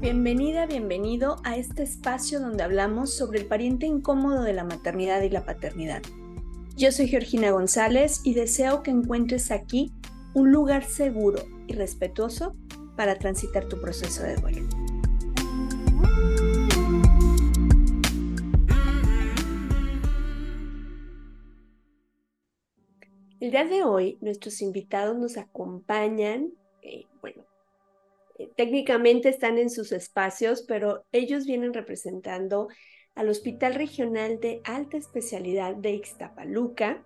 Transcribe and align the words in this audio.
Bienvenida, 0.00 0.64
bienvenido 0.64 1.36
a 1.44 1.58
este 1.58 1.82
espacio 1.82 2.40
donde 2.40 2.62
hablamos 2.62 3.14
sobre 3.14 3.38
el 3.38 3.44
pariente 3.44 3.84
incómodo 3.84 4.42
de 4.44 4.54
la 4.54 4.64
maternidad 4.64 5.20
y 5.20 5.28
la 5.28 5.44
paternidad. 5.44 6.00
Yo 6.74 6.90
soy 6.90 7.06
Georgina 7.06 7.50
González 7.50 8.22
y 8.24 8.32
deseo 8.32 8.82
que 8.82 8.90
encuentres 8.90 9.50
aquí 9.50 9.92
un 10.32 10.52
lugar 10.52 10.84
seguro 10.84 11.42
y 11.66 11.74
respetuoso 11.74 12.56
para 12.96 13.16
transitar 13.16 13.68
tu 13.68 13.78
proceso 13.78 14.22
de 14.22 14.36
duelo. 14.36 14.66
El 23.38 23.50
día 23.50 23.66
de 23.66 23.82
hoy 23.82 24.16
nuestros 24.22 24.62
invitados 24.62 25.18
nos 25.18 25.36
acompañan, 25.36 26.54
eh, 26.80 27.04
bueno, 27.20 27.49
técnicamente 28.56 29.28
están 29.28 29.58
en 29.58 29.70
sus 29.70 29.92
espacios, 29.92 30.62
pero 30.62 31.04
ellos 31.12 31.46
vienen 31.46 31.74
representando 31.74 32.68
al 33.14 33.28
Hospital 33.28 33.74
Regional 33.74 34.40
de 34.40 34.60
Alta 34.64 34.96
Especialidad 34.96 35.74
de 35.74 35.92
Ixtapaluca. 35.92 37.02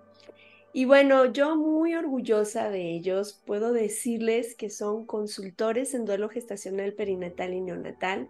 Y 0.73 0.87
bueno, 0.87 1.27
yo 1.27 1.56
muy 1.56 1.95
orgullosa 1.95 2.69
de 2.69 2.91
ellos, 2.91 3.41
puedo 3.47 3.73
decirles 3.73 4.56
que 4.56 4.70
son 4.70 5.06
consultores 5.06 5.95
en 5.95 6.05
duelo 6.05 6.28
gestacional 6.28 6.92
perinatal 6.95 7.55
y 7.55 7.61
neonatal. 7.61 8.28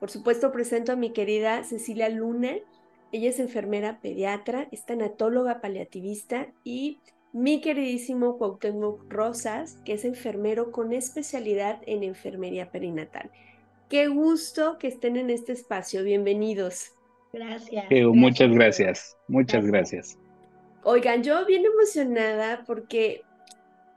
Por 0.00 0.10
supuesto, 0.10 0.52
presento 0.52 0.92
a 0.92 0.96
mi 0.96 1.12
querida 1.12 1.64
Cecilia 1.64 2.08
Luna. 2.08 2.56
Ella 3.12 3.28
es 3.28 3.38
enfermera 3.38 4.00
pediatra, 4.00 4.68
es 4.72 4.86
tanatóloga 4.86 5.60
paliativista 5.60 6.50
y 6.64 6.98
mi 7.32 7.60
queridísimo 7.60 8.36
Cuauhtémoc 8.36 9.10
Rosas, 9.10 9.78
que 9.84 9.94
es 9.94 10.04
enfermero 10.04 10.70
con 10.70 10.92
especialidad 10.92 11.80
en 11.86 12.02
enfermería 12.02 12.70
perinatal. 12.70 13.30
Qué 13.88 14.08
gusto 14.08 14.78
que 14.78 14.88
estén 14.88 15.16
en 15.16 15.30
este 15.30 15.52
espacio. 15.52 16.04
Bienvenidos. 16.04 16.92
Gracias. 17.32 17.86
muchas 18.12 18.50
gracias. 18.50 19.16
Muchas 19.28 19.66
gracias. 19.66 20.18
Oigan, 20.84 21.22
yo 21.22 21.46
bien 21.46 21.64
emocionada 21.64 22.64
porque 22.66 23.22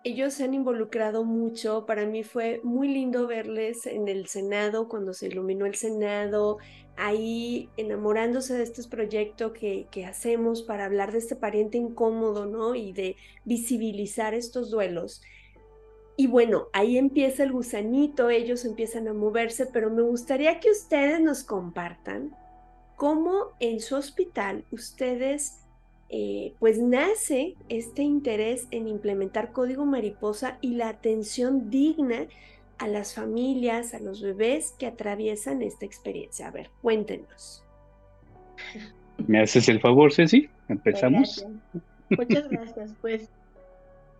ellos 0.06 0.36
se 0.36 0.44
han 0.46 0.54
involucrado 0.54 1.26
mucho. 1.26 1.86
Para 1.86 2.06
mí 2.06 2.24
fue 2.24 2.62
muy 2.64 2.88
lindo 2.88 3.28
verles 3.28 3.86
en 3.86 4.08
el 4.08 4.28
Senado, 4.28 4.88
cuando 4.88 5.14
se 5.14 5.28
iluminó 5.28 5.66
el 5.66 5.76
Senado, 5.76 6.60
ahí 6.98 7.70
enamorándose 7.78 8.54
de 8.54 8.64
este 8.64 8.84
proyecto 8.84 9.54
que, 9.54 9.88
que, 9.92 10.06
hacemos 10.06 10.64
para 10.64 10.86
hablar 10.86 11.12
de 11.12 11.20
este 11.20 11.36
pariente 11.36 11.78
incómodo, 11.78 12.46
¿no? 12.46 12.76
Y 12.76 12.94
de 12.94 13.16
visibilizar 13.44 14.34
estos 14.34 14.70
duelos. 14.70 15.22
Y 16.18 16.28
bueno, 16.28 16.68
ahí 16.72 16.98
empieza 16.98 17.44
el 17.44 17.52
gusanito, 17.52 18.30
ellos 18.30 18.64
empiezan 18.64 19.08
a 19.08 19.14
moverse, 19.14 19.66
pero 19.66 19.90
me 19.90 20.02
gustaría 20.02 20.60
que 20.60 20.72
ustedes 20.72 21.20
nos 21.20 21.44
compartan 21.44 22.36
cómo 22.96 23.52
en 23.60 23.82
su 23.82 23.96
hospital 23.96 24.64
ustedes, 24.72 25.60
eh, 26.10 26.54
pues 26.60 26.80
nace 26.80 27.56
este 27.68 28.04
interés 28.04 28.68
en 28.72 28.88
implementar 28.88 29.52
código 29.52 29.86
mariposa 29.86 30.58
y 30.62 30.76
la 30.76 30.88
atención 30.88 31.70
digna 31.70 32.28
a 32.78 32.88
las 32.88 33.16
familias, 33.16 33.94
a 33.94 34.00
los 34.00 34.22
bebés 34.22 34.76
que 34.78 34.88
atraviesan 34.88 35.62
esta 35.62 35.86
experiencia. 35.86 36.48
A 36.48 36.52
ver, 36.52 36.70
cuéntenos. 36.82 37.64
¿Me 39.28 39.42
haces 39.42 39.70
el 39.70 39.80
favor, 39.80 40.14
Ceci? 40.14 40.50
¿Empezamos? 40.68 41.46
Muchas 42.10 42.50
gracias. 42.50 42.94
Pues, 43.02 43.30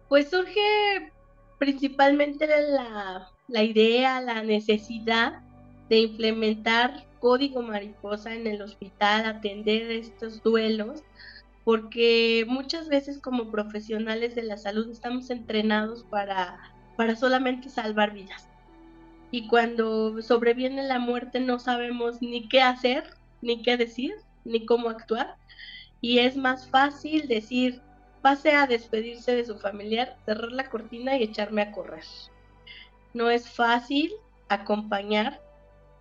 pues 0.08 0.30
surge 0.30 1.12
principalmente 1.60 2.48
la, 2.48 3.30
la 3.48 3.64
idea, 3.64 4.22
la 4.22 4.44
necesidad 4.44 5.42
de 5.90 6.00
implementar 6.00 7.06
código 7.20 7.62
mariposa 7.62 8.34
en 8.36 8.48
el 8.48 8.62
hospital, 8.62 9.26
atender 9.26 9.92
estos 9.92 10.42
duelos, 10.44 11.04
porque 11.64 12.46
muchas 12.48 12.88
veces 12.88 13.20
como 13.20 13.52
profesionales 13.52 14.36
de 14.36 14.44
la 14.44 14.58
salud 14.58 14.90
estamos 14.90 15.30
entrenados 15.30 16.04
para 16.04 16.75
para 16.96 17.16
solamente 17.16 17.70
salvar 17.70 18.14
vidas. 18.14 18.50
Y 19.32 19.48
cuando 19.48 20.22
sobreviene 20.22 20.84
la 20.84 21.00
muerte 21.00 21.40
no 21.40 21.60
sabemos 21.60 22.22
ni 22.22 22.48
qué 22.48 22.62
hacer, 22.62 23.04
ni 23.42 23.62
qué 23.62 23.78
decir, 23.78 24.16
ni 24.44 24.66
cómo 24.66 24.90
actuar. 24.90 25.36
Y 26.02 26.20
es 26.20 26.38
más 26.38 26.68
fácil 26.70 27.28
decir, 27.28 27.82
pase 28.22 28.54
a 28.54 28.68
despedirse 28.68 29.36
de 29.36 29.46
su 29.46 29.58
familiar, 29.58 30.16
cerrar 30.26 30.52
la 30.52 30.70
cortina 30.70 31.18
y 31.18 31.24
echarme 31.24 31.62
a 31.62 31.72
correr. 31.72 32.04
No 33.14 33.30
es 33.30 33.50
fácil 33.50 34.12
acompañar 34.50 35.42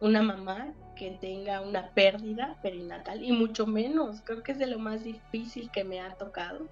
una 0.01 0.23
mamá 0.23 0.73
que 0.97 1.13
tenga 1.21 1.61
una 1.61 1.89
pérdida 1.91 2.57
perinatal 2.63 3.25
y 3.25 3.33
mucho 3.33 3.67
menos, 3.67 4.21
creo 4.23 4.43
que 4.43 4.53
es 4.53 4.59
de 4.59 4.67
lo 4.67 4.79
más 4.79 5.05
difícil 5.05 5.71
que 5.71 5.85
me 5.85 6.01
ha 6.01 6.15
tocado 6.15 6.69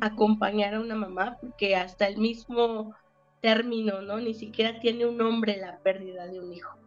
acompañar 0.00 0.74
a 0.74 0.80
una 0.80 0.94
mamá 0.94 1.38
porque 1.40 1.76
hasta 1.76 2.06
el 2.06 2.18
mismo 2.18 2.94
término, 3.44 4.00
¿no? 4.00 4.16
Ni 4.22 4.32
siquiera 4.32 4.80
tiene 4.80 5.04
un 5.04 5.18
nombre 5.18 5.58
la 5.58 5.78
pérdida 5.80 6.26
de 6.26 6.40
un 6.40 6.50
hijo. 6.50 6.78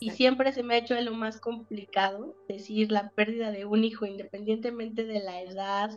Y 0.00 0.10
siempre 0.10 0.52
se 0.52 0.64
me 0.64 0.74
ha 0.74 0.78
hecho 0.78 0.96
de 0.96 1.02
lo 1.02 1.14
más 1.14 1.40
complicado 1.40 2.34
decir 2.48 2.90
la 2.90 3.10
pérdida 3.10 3.52
de 3.52 3.64
un 3.64 3.84
hijo, 3.84 4.04
independientemente 4.04 5.04
de 5.04 5.20
la 5.20 5.40
edad, 5.40 5.96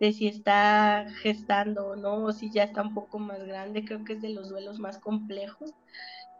de 0.00 0.14
si 0.14 0.28
está 0.28 1.04
gestando 1.20 1.88
o 1.88 1.96
no, 1.96 2.24
o 2.24 2.32
si 2.32 2.50
ya 2.50 2.62
está 2.62 2.80
un 2.80 2.94
poco 2.94 3.18
más 3.18 3.44
grande, 3.44 3.84
creo 3.84 4.02
que 4.02 4.14
es 4.14 4.22
de 4.22 4.30
los 4.30 4.48
duelos 4.48 4.78
más 4.78 4.98
complejos. 4.98 5.74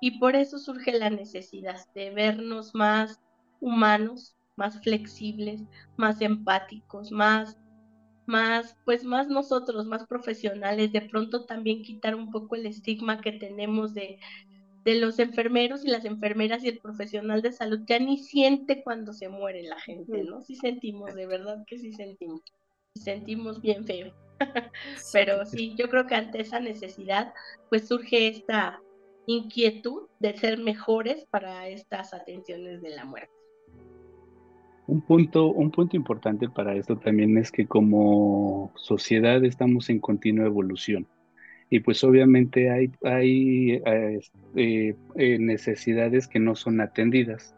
Y 0.00 0.18
por 0.18 0.34
eso 0.34 0.58
surge 0.58 0.98
la 0.98 1.10
necesidad 1.10 1.78
de 1.94 2.08
vernos 2.08 2.74
más 2.74 3.20
humanos, 3.60 4.34
más 4.56 4.80
flexibles, 4.80 5.60
más 5.98 6.22
empáticos, 6.22 7.12
más 7.12 7.58
más, 8.28 8.76
pues 8.84 9.04
más 9.04 9.28
nosotros, 9.28 9.86
más 9.86 10.06
profesionales, 10.06 10.92
de 10.92 11.02
pronto 11.02 11.46
también 11.46 11.82
quitar 11.82 12.14
un 12.14 12.30
poco 12.30 12.54
el 12.54 12.66
estigma 12.66 13.20
que 13.20 13.32
tenemos 13.32 13.94
de, 13.94 14.18
de 14.84 14.94
los 14.96 15.18
enfermeros 15.18 15.84
y 15.84 15.88
las 15.88 16.04
enfermeras 16.04 16.62
y 16.62 16.68
el 16.68 16.78
profesional 16.78 17.42
de 17.42 17.52
salud, 17.52 17.80
ya 17.86 17.98
ni 17.98 18.18
siente 18.18 18.82
cuando 18.82 19.12
se 19.12 19.28
muere 19.28 19.62
la 19.62 19.80
gente, 19.80 20.22
¿no? 20.22 20.42
Sí 20.42 20.54
sentimos, 20.56 21.14
de 21.14 21.26
verdad 21.26 21.64
que 21.66 21.78
sí 21.78 21.92
sentimos, 21.92 22.42
sentimos 22.94 23.60
bien 23.60 23.84
feo. 23.84 24.14
Pero 25.12 25.44
sí, 25.44 25.74
yo 25.76 25.88
creo 25.88 26.06
que 26.06 26.14
ante 26.14 26.40
esa 26.40 26.60
necesidad, 26.60 27.32
pues 27.70 27.88
surge 27.88 28.28
esta 28.28 28.80
inquietud 29.26 30.08
de 30.20 30.36
ser 30.36 30.58
mejores 30.58 31.26
para 31.30 31.68
estas 31.68 32.14
atenciones 32.14 32.80
de 32.80 32.90
la 32.90 33.04
muerte. 33.04 33.37
Un 34.88 35.02
punto, 35.02 35.48
un 35.52 35.70
punto 35.70 35.96
importante 35.96 36.48
para 36.48 36.74
esto 36.74 36.96
también 36.96 37.36
es 37.36 37.52
que 37.52 37.66
como 37.66 38.72
sociedad 38.74 39.44
estamos 39.44 39.90
en 39.90 40.00
continua 40.00 40.46
evolución 40.46 41.06
y 41.70 41.80
pues 41.80 42.02
obviamente 42.04 42.70
hay, 42.70 42.90
hay 43.02 43.82
este, 43.84 44.96
eh, 45.16 45.38
necesidades 45.38 46.26
que 46.26 46.38
no 46.38 46.56
son 46.56 46.80
atendidas. 46.80 47.54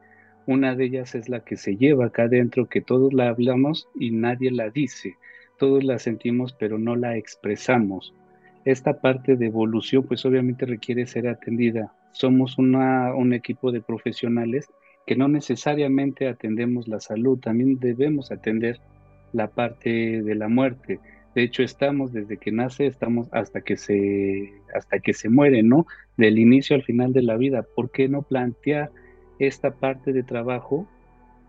Una 0.47 0.75
de 0.75 0.87
ellas 0.87 1.15
es 1.15 1.29
la 1.29 1.45
que 1.45 1.57
se 1.57 1.77
lleva 1.77 2.07
acá 2.07 2.25
adentro, 2.25 2.69
que 2.69 2.81
todos 2.81 3.13
la 3.13 3.29
hablamos 3.29 3.89
y 3.95 4.11
nadie 4.11 4.51
la 4.51 4.71
dice. 4.71 5.15
Todos 5.57 5.85
la 5.85 6.01
sentimos 6.01 6.53
pero 6.53 6.79
no 6.79 6.97
la 6.97 7.17
expresamos. 7.17 8.13
Esta 8.65 9.01
parte 9.01 9.37
de 9.37 9.47
evolución 9.47 10.03
pues 10.03 10.25
obviamente 10.25 10.67
requiere 10.67 11.07
ser 11.07 11.29
atendida. 11.29 11.95
Somos 12.11 12.59
un 12.59 13.33
equipo 13.33 13.71
de 13.71 13.83
profesionales 13.83 14.69
que 15.11 15.17
no 15.17 15.27
necesariamente 15.27 16.29
atendemos 16.29 16.87
la 16.87 17.01
salud, 17.01 17.41
también 17.41 17.81
debemos 17.81 18.31
atender 18.31 18.79
la 19.33 19.49
parte 19.49 20.23
de 20.23 20.35
la 20.37 20.47
muerte. 20.47 21.01
De 21.35 21.43
hecho, 21.43 21.65
estamos 21.65 22.13
desde 22.13 22.37
que 22.37 22.53
nace, 22.53 22.87
estamos 22.87 23.27
hasta 23.33 23.61
que 23.63 23.77
se, 23.77 24.53
hasta 24.73 25.01
que 25.01 25.13
se 25.13 25.29
muere, 25.29 25.65
¿no? 25.65 25.85
Del 26.17 26.39
inicio 26.39 26.77
al 26.77 26.85
final 26.85 27.13
de 27.13 27.23
la 27.23 27.37
vida. 27.37 27.67
¿Por 27.75 27.91
qué 27.91 28.09
no 28.09 28.23
plantear 28.23 28.93
esta 29.41 29.73
parte 29.73 30.13
de 30.13 30.23
trabajo 30.23 30.87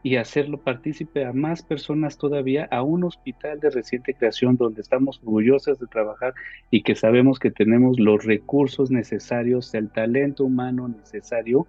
y 0.01 0.15
hacerlo 0.15 0.57
partícipe 0.57 1.23
a 1.23 1.31
más 1.31 1.61
personas 1.61 2.17
todavía, 2.17 2.67
a 2.71 2.81
un 2.81 3.03
hospital 3.03 3.59
de 3.59 3.69
reciente 3.69 4.15
creación 4.15 4.57
donde 4.57 4.81
estamos 4.81 5.19
orgullosos 5.19 5.77
de 5.77 5.85
trabajar 5.85 6.33
y 6.71 6.81
que 6.81 6.95
sabemos 6.95 7.37
que 7.37 7.51
tenemos 7.51 7.99
los 7.99 8.25
recursos 8.25 8.89
necesarios, 8.89 9.71
el 9.75 9.91
talento 9.91 10.45
humano 10.45 10.87
necesario 10.87 11.67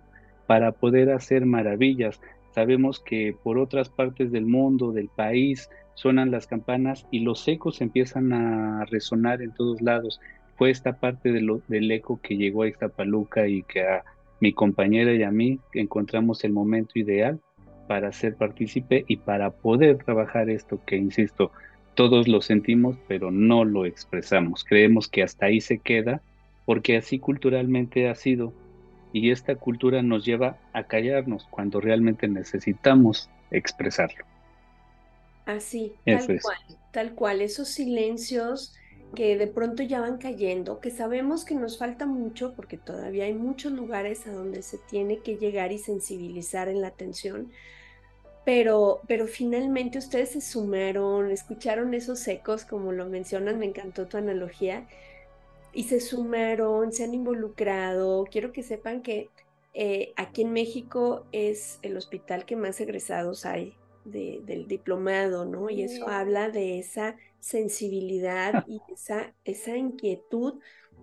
para 0.52 0.70
poder 0.70 1.08
hacer 1.08 1.46
maravillas. 1.46 2.20
Sabemos 2.50 3.00
que 3.00 3.34
por 3.42 3.56
otras 3.56 3.88
partes 3.88 4.30
del 4.32 4.44
mundo, 4.44 4.92
del 4.92 5.08
país, 5.08 5.70
suenan 5.94 6.30
las 6.30 6.46
campanas 6.46 7.06
y 7.10 7.20
los 7.20 7.48
ecos 7.48 7.80
empiezan 7.80 8.34
a 8.34 8.84
resonar 8.84 9.40
en 9.40 9.54
todos 9.54 9.80
lados. 9.80 10.20
Fue 10.58 10.68
esta 10.68 11.00
parte 11.00 11.32
del 11.32 11.90
eco 11.90 12.20
que 12.22 12.36
llegó 12.36 12.64
a 12.64 12.68
Ixtapaluca 12.68 13.48
y 13.48 13.62
que 13.62 13.80
a 13.80 14.04
mi 14.40 14.52
compañera 14.52 15.14
y 15.14 15.22
a 15.22 15.30
mí 15.30 15.58
encontramos 15.72 16.44
el 16.44 16.52
momento 16.52 16.98
ideal 16.98 17.40
para 17.88 18.12
ser 18.12 18.36
partícipe 18.36 19.06
y 19.08 19.16
para 19.16 19.52
poder 19.52 20.04
trabajar 20.04 20.50
esto 20.50 20.82
que, 20.84 20.96
insisto, 20.96 21.50
todos 21.94 22.28
lo 22.28 22.42
sentimos, 22.42 22.98
pero 23.08 23.30
no 23.30 23.64
lo 23.64 23.86
expresamos. 23.86 24.64
Creemos 24.64 25.08
que 25.08 25.22
hasta 25.22 25.46
ahí 25.46 25.62
se 25.62 25.78
queda, 25.78 26.20
porque 26.66 26.98
así 26.98 27.18
culturalmente 27.18 28.10
ha 28.10 28.14
sido 28.14 28.52
y 29.12 29.30
esta 29.30 29.54
cultura 29.56 30.02
nos 30.02 30.24
lleva 30.24 30.56
a 30.72 30.84
callarnos 30.84 31.46
cuando 31.50 31.80
realmente 31.80 32.28
necesitamos 32.28 33.28
expresarlo. 33.50 34.24
Así, 35.44 35.92
tal 36.04 36.26
cual, 36.40 36.58
tal 36.92 37.14
cual, 37.14 37.40
esos 37.40 37.68
silencios 37.68 38.74
que 39.14 39.36
de 39.36 39.46
pronto 39.46 39.82
ya 39.82 40.00
van 40.00 40.18
cayendo, 40.18 40.80
que 40.80 40.90
sabemos 40.90 41.44
que 41.44 41.54
nos 41.54 41.78
falta 41.78 42.06
mucho 42.06 42.54
porque 42.54 42.78
todavía 42.78 43.24
hay 43.24 43.34
muchos 43.34 43.72
lugares 43.72 44.26
a 44.26 44.32
donde 44.32 44.62
se 44.62 44.78
tiene 44.78 45.18
que 45.18 45.36
llegar 45.36 45.72
y 45.72 45.78
sensibilizar 45.78 46.68
en 46.68 46.80
la 46.80 46.88
atención, 46.88 47.50
pero, 48.44 49.00
pero 49.06 49.26
finalmente 49.26 49.98
ustedes 49.98 50.30
se 50.30 50.40
sumaron, 50.40 51.30
escucharon 51.30 51.94
esos 51.94 52.26
ecos, 52.26 52.64
como 52.64 52.92
lo 52.92 53.06
mencionan, 53.06 53.58
me 53.58 53.66
encantó 53.66 54.06
tu 54.06 54.16
analogía, 54.16 54.86
y 55.72 55.84
se 55.84 56.00
sumaron, 56.00 56.92
se 56.92 57.04
han 57.04 57.14
involucrado. 57.14 58.24
Quiero 58.30 58.52
que 58.52 58.62
sepan 58.62 59.02
que 59.02 59.30
eh, 59.74 60.12
aquí 60.16 60.42
en 60.42 60.52
México 60.52 61.26
es 61.32 61.78
el 61.82 61.96
hospital 61.96 62.44
que 62.44 62.56
más 62.56 62.80
egresados 62.80 63.46
hay 63.46 63.74
del 64.04 64.66
diplomado, 64.66 65.44
¿no? 65.44 65.70
Y 65.70 65.82
eso 65.82 66.08
habla 66.08 66.50
de 66.50 66.78
esa 66.78 67.16
sensibilidad 67.38 68.64
y 68.66 68.80
esa, 68.92 69.32
esa 69.44 69.76
inquietud 69.76 70.60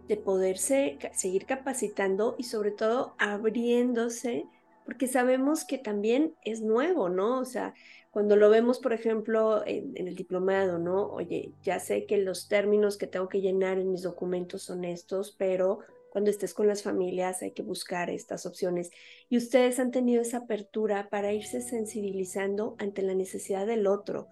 de 0.08 0.18
poderse 0.18 0.98
seguir 1.14 1.46
capacitando 1.46 2.36
y 2.38 2.44
sobre 2.44 2.72
todo 2.72 3.16
abriéndose, 3.20 4.48
porque 4.90 5.06
sabemos 5.06 5.66
que 5.66 5.78
también 5.78 6.34
es 6.44 6.62
nuevo, 6.62 7.10
¿no? 7.10 7.38
O 7.38 7.46
sea, 7.46 7.76
cuando 8.10 8.36
lo 8.36 8.50
vemos, 8.50 8.80
por 8.80 8.92
ejemplo, 8.92 9.64
en, 9.68 9.96
el 9.96 10.16
diplomado, 10.16 10.80
¿no? 10.80 11.06
Oye, 11.12 11.54
ya 11.62 11.80
sé 11.80 12.08
que 12.08 12.18
los 12.18 12.48
términos 12.48 12.98
que 12.98 13.06
tengo 13.06 13.30
que 13.30 13.40
llenar 13.40 13.78
en 13.78 13.92
mis 13.92 14.02
documentos 14.02 14.64
son 14.64 14.84
estos, 14.86 15.36
pero 15.38 15.82
cuando 16.10 16.32
estés 16.32 16.56
con 16.56 16.66
las 16.66 16.82
familias 16.82 17.44
hay 17.44 17.52
que 17.52 17.62
buscar 17.62 18.10
estas 18.10 18.48
opciones. 18.48 18.90
Y 19.30 19.38
ustedes 19.38 19.80
han 19.80 19.92
tenido 19.92 20.24
esa 20.24 20.38
apertura 20.38 21.08
para 21.12 21.34
irse 21.34 21.62
sensibilizando 21.62 22.76
ante 22.80 23.04
la 23.04 23.14
necesidad 23.14 23.68
del 23.68 23.86
otro, 23.86 24.28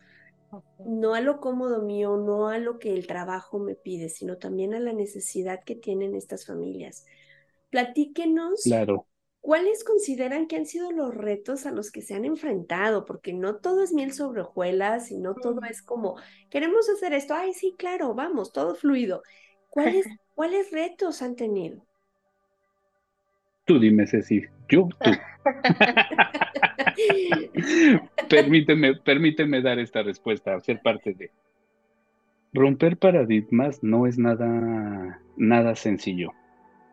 no 0.83 1.13
a 1.13 1.21
lo 1.21 1.39
cómodo 1.39 1.83
mío, 1.83 2.17
no 2.17 2.47
a 2.47 2.57
lo 2.57 2.79
que 2.79 2.95
el 2.95 3.05
trabajo 3.05 3.59
me 3.59 3.75
pide, 3.75 4.09
sino 4.09 4.37
también 4.37 4.73
a 4.73 4.79
la 4.79 4.93
necesidad 4.93 5.63
que 5.63 5.75
tienen 5.75 6.15
estas 6.15 6.47
familias. 6.47 7.05
Platíquenos 7.69 8.63
claro. 8.63 9.05
¿Cuáles 9.41 9.83
consideran 9.83 10.47
que 10.47 10.57
han 10.57 10.65
sido 10.65 10.91
los 10.91 11.15
retos 11.15 11.65
a 11.65 11.71
los 11.71 11.91
que 11.91 12.01
se 12.01 12.15
han 12.15 12.25
enfrentado? 12.25 13.05
Porque 13.05 13.33
no 13.33 13.57
todo 13.57 13.83
es 13.83 13.93
miel 13.93 14.11
sobre 14.11 14.41
hojuelas 14.41 15.11
y 15.11 15.17
no 15.17 15.35
todo 15.35 15.61
es 15.69 15.81
como, 15.81 16.17
queremos 16.49 16.89
hacer 16.89 17.13
esto, 17.13 17.33
ay, 17.33 17.53
sí, 17.53 17.75
claro, 17.77 18.13
vamos, 18.13 18.51
todo 18.51 18.75
fluido. 18.75 19.23
¿Cuáles, 19.69 20.05
¿cuáles 20.35 20.71
retos 20.71 21.21
han 21.21 21.35
tenido? 21.35 21.85
Tú 23.65 23.79
dime, 23.79 24.07
Ceci, 24.07 24.43
yo, 24.69 24.87
tú. 25.01 25.11
permíteme, 28.29 28.95
permíteme 28.95 29.61
dar 29.61 29.79
esta 29.79 30.03
respuesta, 30.03 30.59
ser 30.61 30.81
parte 30.81 31.13
de. 31.13 31.31
Romper 32.53 32.97
paradigmas 32.97 33.83
no 33.83 34.07
es 34.07 34.17
nada, 34.17 35.21
nada 35.35 35.75
sencillo 35.75 36.33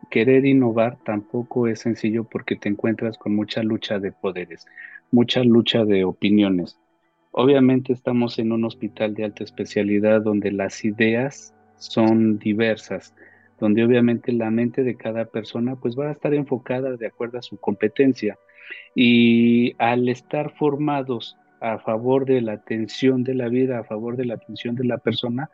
querer 0.09 0.45
innovar 0.45 0.97
tampoco 1.03 1.67
es 1.67 1.79
sencillo 1.79 2.23
porque 2.23 2.55
te 2.55 2.69
encuentras 2.69 3.17
con 3.17 3.35
mucha 3.35 3.63
lucha 3.63 3.99
de 3.99 4.11
poderes, 4.11 4.65
mucha 5.11 5.43
lucha 5.43 5.85
de 5.85 6.03
opiniones. 6.03 6.79
Obviamente 7.31 7.93
estamos 7.93 8.39
en 8.39 8.51
un 8.51 8.63
hospital 8.63 9.13
de 9.13 9.25
alta 9.25 9.43
especialidad 9.43 10.21
donde 10.21 10.51
las 10.51 10.85
ideas 10.85 11.53
son 11.77 12.39
diversas, 12.39 13.13
donde 13.59 13.83
obviamente 13.83 14.31
la 14.31 14.49
mente 14.51 14.83
de 14.83 14.95
cada 14.95 15.25
persona 15.25 15.75
pues 15.75 15.97
va 15.97 16.07
a 16.07 16.11
estar 16.11 16.33
enfocada 16.33 16.95
de 16.95 17.07
acuerdo 17.07 17.39
a 17.39 17.41
su 17.41 17.57
competencia 17.57 18.37
y 18.95 19.75
al 19.79 20.07
estar 20.09 20.53
formados 20.55 21.37
a 21.61 21.79
favor 21.79 22.25
de 22.25 22.41
la 22.41 22.53
atención 22.53 23.23
de 23.23 23.33
la 23.33 23.49
vida, 23.49 23.79
a 23.79 23.83
favor 23.83 24.17
de 24.17 24.25
la 24.25 24.35
atención 24.35 24.75
de 24.75 24.85
la 24.85 24.97
persona, 24.97 25.49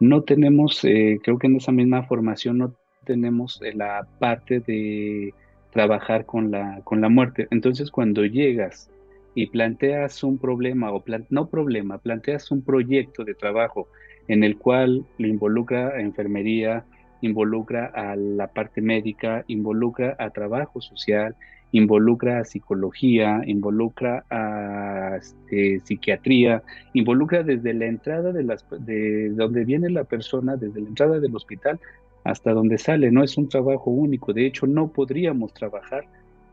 no 0.00 0.22
tenemos, 0.22 0.84
eh, 0.84 1.20
creo 1.22 1.38
que 1.38 1.46
en 1.46 1.56
esa 1.56 1.72
misma 1.72 2.02
formación 2.04 2.58
no 2.58 2.74
tenemos 3.04 3.60
la 3.74 4.06
parte 4.18 4.60
de 4.60 5.34
trabajar 5.70 6.26
con 6.26 6.50
la, 6.50 6.80
con 6.84 7.00
la 7.00 7.08
muerte. 7.08 7.48
Entonces, 7.50 7.90
cuando 7.90 8.24
llegas 8.24 8.90
y 9.34 9.46
planteas 9.46 10.22
un 10.22 10.38
problema, 10.38 10.92
o 10.92 11.02
no 11.30 11.46
problema, 11.48 11.98
planteas 11.98 12.50
un 12.50 12.62
proyecto 12.62 13.24
de 13.24 13.34
trabajo 13.34 13.88
en 14.28 14.44
el 14.44 14.56
cual 14.56 15.04
lo 15.18 15.26
involucra 15.26 15.88
a 15.88 16.00
enfermería, 16.00 16.84
involucra 17.22 17.86
a 17.86 18.14
la 18.16 18.48
parte 18.48 18.80
médica, 18.80 19.44
involucra 19.46 20.16
a 20.18 20.30
trabajo 20.30 20.80
social, 20.80 21.34
involucra 21.72 22.40
a 22.40 22.44
psicología, 22.44 23.40
involucra 23.46 24.24
a 24.30 25.16
este, 25.16 25.80
psiquiatría, 25.80 26.62
involucra 26.92 27.42
desde 27.42 27.72
la 27.72 27.86
entrada 27.86 28.32
de, 28.32 28.42
las, 28.44 28.66
de 28.70 29.30
donde 29.30 29.64
viene 29.64 29.88
la 29.88 30.04
persona, 30.04 30.56
desde 30.56 30.82
la 30.82 30.88
entrada 30.88 31.18
del 31.18 31.34
hospital 31.34 31.80
hasta 32.24 32.52
donde 32.52 32.78
sale, 32.78 33.10
no 33.10 33.22
es 33.22 33.36
un 33.36 33.48
trabajo 33.48 33.90
único, 33.90 34.32
de 34.32 34.46
hecho 34.46 34.66
no 34.66 34.88
podríamos 34.88 35.52
trabajar 35.52 36.04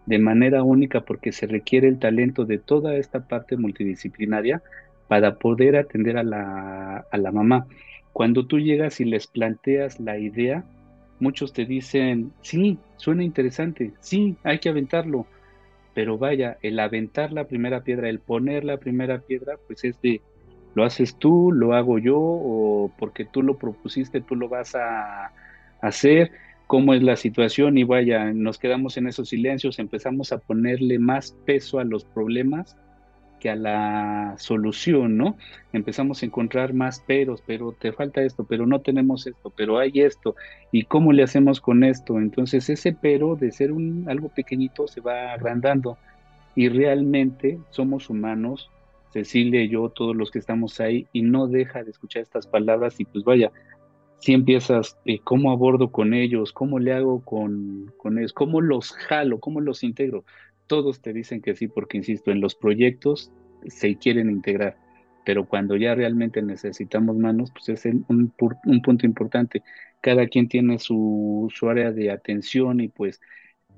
de 0.06 0.18
manera 0.18 0.64
única 0.64 1.02
porque 1.02 1.32
se 1.32 1.46
requiere 1.46 1.88
el 1.88 2.00
talento 2.00 2.46
de 2.46 2.58
toda 2.58 2.96
esta 2.96 3.28
parte 3.28 3.58
multidisciplinaria 3.58 4.62
para 5.08 5.36
poder 5.36 5.76
atender 5.76 6.18
a 6.18 6.24
la, 6.24 7.06
a 7.12 7.18
la 7.18 7.32
mamá. 7.32 7.68
Cuando 8.14 8.48
tú 8.48 8.60
llegas 8.60 9.00
y 9.00 9.06
les 9.06 9.28
planteas 9.28 10.00
la 10.00 10.18
idea, 10.18 10.64
muchos 11.20 11.54
te 11.54 11.66
dicen, 11.66 12.32
sí, 12.42 12.80
suena 12.98 13.24
interesante, 13.24 13.92
sí, 14.00 14.36
hay 14.44 14.60
que 14.60 14.70
aventarlo, 14.70 15.28
pero 15.94 16.18
vaya, 16.18 16.58
el 16.62 16.80
aventar 16.80 17.32
la 17.32 17.46
primera 17.46 17.84
piedra, 17.84 18.10
el 18.10 18.20
poner 18.20 18.64
la 18.64 18.78
primera 18.78 19.20
piedra, 19.20 19.58
pues 19.68 19.84
es 19.84 20.02
de, 20.02 20.22
lo 20.74 20.84
haces 20.84 21.16
tú, 21.18 21.52
lo 21.52 21.74
hago 21.74 22.00
yo, 22.00 22.18
o 22.20 22.92
porque 22.98 23.26
tú 23.26 23.44
lo 23.44 23.58
propusiste, 23.58 24.22
tú 24.22 24.36
lo 24.36 24.50
vas 24.50 24.76
a, 24.76 25.32
hacer, 25.82 26.32
cómo 26.68 26.94
es 26.94 27.02
la 27.02 27.16
situación 27.16 27.78
y 27.78 27.84
vaya, 27.84 28.32
nos 28.32 28.60
quedamos 28.60 28.96
en 28.98 29.08
esos 29.08 29.30
silencios, 29.30 29.80
empezamos 29.80 30.32
a 30.32 30.38
ponerle 30.38 31.00
más 31.00 31.36
peso 31.46 31.80
a 31.80 31.84
los 31.84 32.06
problemas 32.06 32.78
que 33.40 33.50
a 33.50 33.56
la 33.56 34.36
solución, 34.38 35.18
¿no? 35.18 35.38
Empezamos 35.74 36.22
a 36.22 36.26
encontrar 36.28 36.74
más 36.74 37.00
peros, 37.00 37.42
pero 37.48 37.72
te 37.72 37.92
falta 37.92 38.22
esto, 38.22 38.44
pero 38.44 38.68
no 38.68 38.82
tenemos 38.82 39.26
esto, 39.26 39.52
pero 39.56 39.80
hay 39.80 39.92
esto, 39.96 40.36
¿y 40.72 40.84
cómo 40.84 41.12
le 41.14 41.24
hacemos 41.24 41.60
con 41.60 41.84
esto? 41.84 42.20
Entonces 42.20 42.70
ese 42.70 42.94
pero 42.94 43.36
de 43.36 43.52
ser 43.52 43.72
un 43.72 44.06
algo 44.08 44.30
pequeñito 44.30 44.88
se 44.88 45.02
va 45.02 45.34
agrandando 45.34 45.98
y 46.54 46.70
realmente 46.70 47.58
somos 47.72 48.10
humanos, 48.10 48.70
Cecilia 49.12 49.64
y 49.64 49.70
yo, 49.70 49.90
todos 49.90 50.16
los 50.16 50.30
que 50.30 50.40
estamos 50.40 50.80
ahí, 50.80 51.08
y 51.14 51.24
no 51.24 51.48
deja 51.48 51.84
de 51.84 51.90
escuchar 51.90 52.22
estas 52.22 52.46
palabras 52.46 53.00
y 53.00 53.06
pues 53.06 53.24
vaya, 53.24 53.52
si 54.20 54.34
empiezas, 54.34 54.98
eh, 55.06 55.20
¿cómo 55.24 55.52
abordo 55.52 55.92
con 55.92 56.14
ellos? 56.14 56.52
¿Cómo 56.52 56.80
le 56.80 56.94
hago 56.94 57.24
con, 57.24 57.94
con 57.98 58.18
ellos? 58.18 58.34
¿Cómo 58.34 58.62
los 58.62 58.92
jalo? 58.92 59.40
¿Cómo 59.40 59.62
los 59.62 59.84
integro? 59.84 60.26
Todos 60.68 61.02
te 61.02 61.14
dicen 61.14 61.42
que 61.42 61.56
sí, 61.56 61.68
porque 61.68 61.98
insisto, 61.98 62.32
en 62.32 62.42
los 62.42 62.56
proyectos 62.56 63.32
se 63.68 63.96
quieren 63.98 64.30
integrar, 64.30 64.78
pero 65.26 65.46
cuando 65.46 65.76
ya 65.76 65.96
realmente 65.96 66.42
necesitamos 66.42 67.18
manos, 67.18 67.52
pues 67.52 67.70
es 67.70 67.86
un, 67.86 68.34
un 68.66 68.82
punto 68.82 69.06
importante. 69.06 69.64
Cada 70.02 70.28
quien 70.28 70.48
tiene 70.48 70.80
su, 70.80 71.52
su, 71.54 71.70
área 71.70 71.92
de 71.92 72.12
atención 72.12 72.80
y 72.82 72.88
pues 72.90 73.20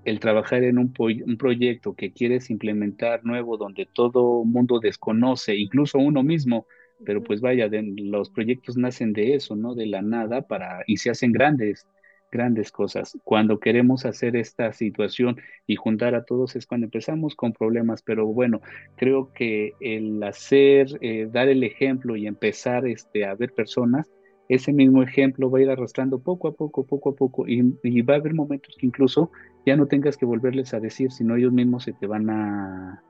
el 0.05 0.19
trabajar 0.19 0.63
en 0.63 0.79
un, 0.79 0.93
un 0.98 1.38
proyecto 1.38 1.93
que 1.93 2.12
quieres 2.12 2.50
implementar 2.50 3.24
nuevo, 3.24 3.57
donde 3.57 3.88
todo 3.91 4.43
mundo 4.43 4.79
desconoce, 4.79 5.55
incluso 5.55 6.00
uno 6.00 6.24
mismo, 6.24 6.65
pero 7.05 7.22
pues 7.24 7.41
vaya, 7.41 7.70
los 7.98 8.29
proyectos 8.29 8.77
nacen 8.77 9.13
de 9.13 9.36
eso, 9.36 9.55
¿no? 9.55 9.75
De 9.75 9.86
la 9.86 10.01
nada 10.01 10.41
para, 10.41 10.84
y 10.88 10.98
se 10.98 11.10
hacen 11.10 11.31
grandes, 11.31 11.88
grandes 12.31 12.72
cosas. 12.72 13.17
Cuando 13.24 13.60
queremos 13.60 14.05
hacer 14.05 14.36
esta 14.36 14.72
situación 14.74 15.38
y 15.67 15.75
juntar 15.75 16.15
a 16.15 16.24
todos 16.24 16.55
es 16.55 16.65
cuando 16.65 16.86
empezamos 16.86 17.36
con 17.36 17.53
problemas, 17.53 18.01
pero 18.01 18.25
bueno, 18.27 18.62
creo 18.96 19.31
que 19.34 19.74
el 19.79 20.22
hacer, 20.24 20.88
eh, 21.01 21.27
dar 21.31 21.50
el 21.50 21.63
ejemplo 21.63 22.15
y 22.15 22.27
empezar 22.27 22.88
este, 22.88 23.25
a 23.25 23.36
ver 23.36 23.53
personas, 23.53 24.10
ese 24.50 24.74
mismo 24.74 25.01
ejemplo 25.01 25.50
va 25.50 25.60
a 25.60 25.62
ir 25.62 25.70
arrastrando 25.70 26.20
poco 26.20 26.50
a 26.50 26.53
poco, 26.53 26.86
poco 26.86 27.12
a 27.12 27.15
poco, 27.15 27.48
y, 27.48 27.74
y 27.84 28.01
va 28.01 28.15
a 28.15 28.17
haber 28.17 28.34
momentos 28.34 28.75
que 28.77 28.86
incluso 28.86 29.31
ya 29.65 29.77
no 29.77 29.88
tengas 29.88 30.17
que 30.17 30.25
volverles 30.25 30.74
a 30.74 30.79
decir, 30.79 31.12
sino 31.12 31.36
ellos 31.36 31.53
mismos 31.53 31.84
se 31.84 31.93
te 31.93 32.08
van 32.08 32.29
a, 32.29 33.01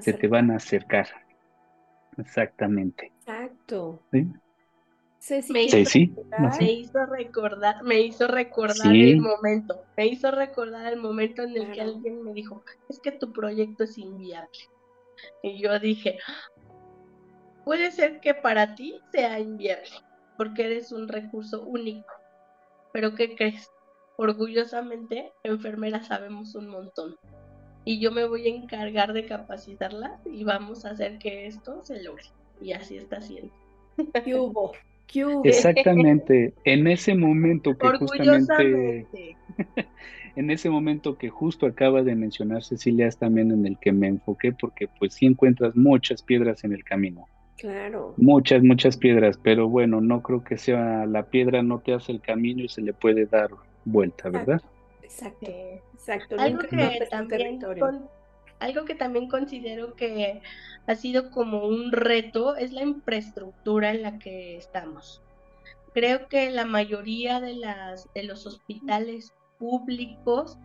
se 0.00 0.12
te 0.12 0.26
van 0.26 0.50
a 0.50 0.56
acercar. 0.56 1.06
Exactamente. 2.16 3.12
Exacto. 3.68 4.00
¿Sí? 5.20 5.42
me, 5.50 5.62
hizo, 6.72 7.04
recordar, 7.06 7.82
me 7.82 8.00
hizo 8.00 8.26
recordar 8.28 8.94
el 8.94 9.20
momento, 9.20 9.84
me 9.96 10.06
hizo 10.06 10.30
recordar 10.30 10.92
el 10.92 10.98
momento 10.98 11.42
en 11.42 11.56
el 11.56 11.72
que 11.72 11.82
alguien 11.82 12.22
me 12.22 12.32
dijo, 12.32 12.62
es 12.88 12.98
que 13.00 13.12
tu 13.12 13.32
proyecto 13.32 13.84
es 13.84 13.98
inviable. 13.98 14.48
Y 15.42 15.60
yo 15.60 15.78
dije, 15.80 16.18
puede 17.64 17.90
ser 17.90 18.20
que 18.20 18.32
para 18.34 18.74
ti 18.74 19.00
sea 19.12 19.38
inviable, 19.38 19.90
porque 20.36 20.64
eres 20.64 20.92
un 20.92 21.08
recurso 21.08 21.62
único. 21.64 22.14
Pero 22.92 23.14
¿qué 23.14 23.34
crees? 23.34 23.70
orgullosamente, 24.16 25.32
enfermeras 25.44 26.08
sabemos 26.08 26.56
un 26.56 26.68
montón. 26.68 27.16
Y 27.84 28.00
yo 28.00 28.10
me 28.10 28.26
voy 28.26 28.46
a 28.46 28.54
encargar 28.54 29.12
de 29.12 29.26
capacitarlas 29.26 30.20
y 30.26 30.42
vamos 30.42 30.84
a 30.84 30.90
hacer 30.90 31.18
que 31.18 31.46
esto 31.46 31.84
se 31.84 32.02
logre. 32.02 32.24
Y 32.60 32.72
así 32.72 32.96
está 32.96 33.20
siendo. 33.20 33.52
¿Qué 34.24 34.34
hubo? 34.34 34.72
¿Qué 35.06 35.24
hubo? 35.24 35.44
Exactamente. 35.44 36.54
En 36.64 36.86
ese 36.86 37.14
momento 37.14 37.76
que 37.76 37.88
justamente. 37.98 39.06
en 40.36 40.50
ese 40.50 40.70
momento 40.70 41.18
que 41.18 41.30
justo 41.30 41.66
acaba 41.66 42.02
de 42.02 42.14
mencionar 42.14 42.62
Cecilia 42.62 43.08
es 43.08 43.16
también 43.16 43.50
en 43.50 43.66
el 43.66 43.78
que 43.78 43.90
me 43.92 44.06
enfoqué 44.06 44.52
porque 44.52 44.88
pues 44.98 45.14
sí 45.14 45.26
encuentras 45.26 45.74
muchas 45.74 46.22
piedras 46.22 46.62
en 46.64 46.72
el 46.72 46.84
camino. 46.84 47.26
Claro. 47.56 48.14
Muchas, 48.16 48.62
muchas 48.62 48.96
piedras, 48.96 49.36
pero 49.42 49.68
bueno, 49.68 50.00
no 50.00 50.22
creo 50.22 50.44
que 50.44 50.56
sea 50.56 51.06
la 51.06 51.24
piedra 51.24 51.62
no 51.62 51.80
te 51.80 51.92
hace 51.92 52.12
el 52.12 52.20
camino 52.20 52.62
y 52.62 52.68
se 52.68 52.82
le 52.82 52.92
puede 52.92 53.26
dar 53.26 53.50
vuelta, 53.84 54.28
¿verdad? 54.28 54.62
Exacto, 55.02 55.50
exacto. 55.94 56.36
Algo 56.38 56.60
que, 56.60 57.06
también 57.10 57.58
algo 58.60 58.84
que 58.84 58.94
también 58.94 59.28
considero 59.28 59.94
que 59.94 60.42
ha 60.86 60.94
sido 60.94 61.30
como 61.30 61.66
un 61.66 61.92
reto 61.92 62.56
es 62.56 62.72
la 62.72 62.82
infraestructura 62.82 63.90
en 63.90 64.02
la 64.02 64.18
que 64.18 64.56
estamos. 64.56 65.22
Creo 65.94 66.28
que 66.28 66.50
la 66.50 66.64
mayoría 66.64 67.40
de, 67.40 67.54
las, 67.54 68.08
de 68.14 68.22
los 68.22 68.46
hospitales 68.46 69.32
públicos, 69.58 70.56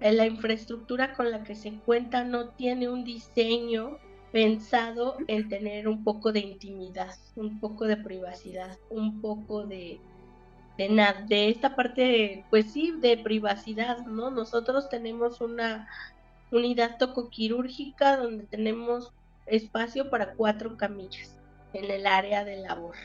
eh, 0.00 0.12
la 0.12 0.26
infraestructura 0.26 1.14
con 1.14 1.30
la 1.30 1.42
que 1.42 1.54
se 1.54 1.72
cuenta 1.80 2.24
no 2.24 2.50
tiene 2.50 2.88
un 2.88 3.04
diseño 3.04 3.98
pensado 4.32 5.16
en 5.26 5.48
tener 5.48 5.88
un 5.88 6.04
poco 6.04 6.32
de 6.32 6.40
intimidad, 6.40 7.14
un 7.34 7.60
poco 7.60 7.86
de 7.86 7.96
privacidad, 7.96 8.78
un 8.90 9.20
poco 9.20 9.66
de, 9.66 10.00
de, 10.76 11.14
de 11.26 11.48
esta 11.48 11.74
parte, 11.74 12.44
pues 12.50 12.72
sí, 12.72 12.94
de 13.00 13.16
privacidad, 13.18 14.06
¿no? 14.06 14.30
Nosotros 14.30 14.88
tenemos 14.88 15.40
una 15.40 15.88
unidad 16.50 16.98
tocoquirúrgica 16.98 18.16
donde 18.16 18.44
tenemos 18.44 19.12
espacio 19.46 20.10
para 20.10 20.34
cuatro 20.34 20.76
camillas 20.76 21.38
en 21.72 21.90
el 21.90 22.06
área 22.06 22.44
de 22.44 22.56
labor. 22.56 22.96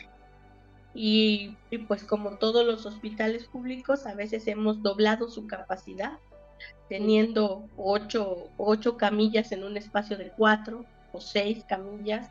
Y, 0.93 1.57
y, 1.71 1.79
pues 1.79 2.03
como 2.03 2.37
todos 2.37 2.65
los 2.65 2.85
hospitales 2.85 3.45
públicos, 3.45 4.05
a 4.05 4.13
veces 4.13 4.47
hemos 4.47 4.83
doblado 4.83 5.27
su 5.27 5.47
capacidad, 5.47 6.19
teniendo 6.87 7.67
ocho, 7.77 8.49
ocho 8.57 8.97
camillas 8.97 9.51
en 9.51 9.63
un 9.63 9.75
espacio 9.75 10.17
de 10.17 10.31
cuatro 10.31 10.85
o 11.11 11.19
seis 11.19 11.63
camillas, 11.67 12.29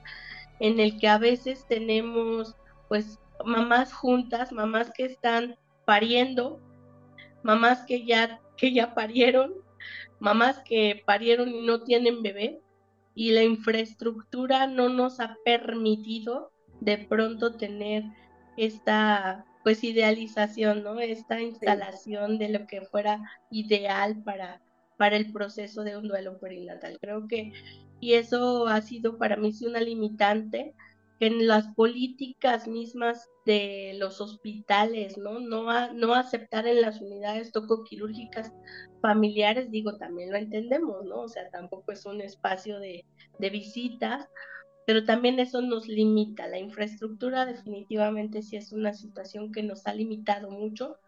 en 0.61 0.79
el 0.79 0.99
que 0.99 1.09
a 1.09 1.19
veces 1.19 1.67
tenemos 1.67 2.55
pues 2.89 3.19
mamás 3.45 3.93
juntas, 3.93 4.53
mamás 4.53 4.91
que 4.95 5.07
están 5.07 5.57
pariendo, 5.85 6.61
mamás 7.43 7.85
que 7.87 8.05
ya, 8.05 8.41
que 8.57 8.73
ya 8.73 8.95
parieron, 8.95 9.55
mamás 10.23 10.61
que 10.61 11.03
parieron 11.05 11.49
y 11.49 11.67
no 11.67 11.83
tienen 11.83 12.23
bebé, 12.23 12.61
y 13.15 13.33
la 13.33 13.43
infraestructura 13.43 14.67
no 14.67 14.89
nos 14.89 15.21
ha 15.21 15.37
permitido 15.45 16.53
de 16.81 16.97
pronto 16.97 17.57
tener 17.57 18.05
esta 18.57 19.45
pues 19.65 19.85
idealización, 19.85 20.83
¿no? 20.83 20.99
Esta 20.99 21.41
instalación 21.41 22.39
de 22.39 22.49
lo 22.49 22.67
que 22.67 22.83
fuera 22.83 23.21
ideal 23.51 24.23
para, 24.25 24.63
para 24.97 25.17
el 25.17 25.33
proceso 25.33 25.85
de 25.85 25.97
un 25.97 26.09
duelo 26.09 26.39
perinatal. 26.39 26.99
Creo 27.01 27.29
que 27.29 27.53
y 28.01 28.15
eso 28.15 28.67
ha 28.67 28.81
sido 28.81 29.19
para 29.19 29.37
mí 29.37 29.53
sí 29.53 29.67
una 29.67 29.81
limitante 29.81 30.75
en 31.23 31.47
las 31.47 31.69
políticas 31.77 32.67
mismas 32.67 33.31
de 33.47 33.95
los 33.97 34.21
hospitales, 34.21 35.17
¿no? 35.17 35.39
No, 35.39 36.15
aceptar 36.15 36.67
en 36.67 36.81
las 36.81 37.01
unidades 37.01 37.53
tocoquirúrgicas 37.53 38.53
familiares, 39.01 39.71
digo, 39.71 39.97
también 39.99 40.33
lo 40.33 40.37
entendemos, 40.37 41.05
¿no? 41.05 41.21
O 41.21 41.29
sea, 41.29 41.49
tampoco 41.51 41.93
es 41.93 42.05
un 42.07 42.21
espacio 42.21 42.81
de, 42.81 43.05
de 43.39 43.51
visitas, 43.51 44.29
pero 44.85 45.05
también 45.05 45.39
eso 45.39 45.63
nos 45.63 45.87
limita. 45.87 46.49
La 46.49 46.59
infraestructura 46.59 47.47
definitivamente 47.47 48.43
sí 48.43 48.57
es 48.57 48.73
una 48.73 48.93
situación 48.93 49.53
que 49.53 49.63
nos 49.63 49.87
ha 49.87 49.95
limitado 49.95 50.51
mucho. 50.51 50.99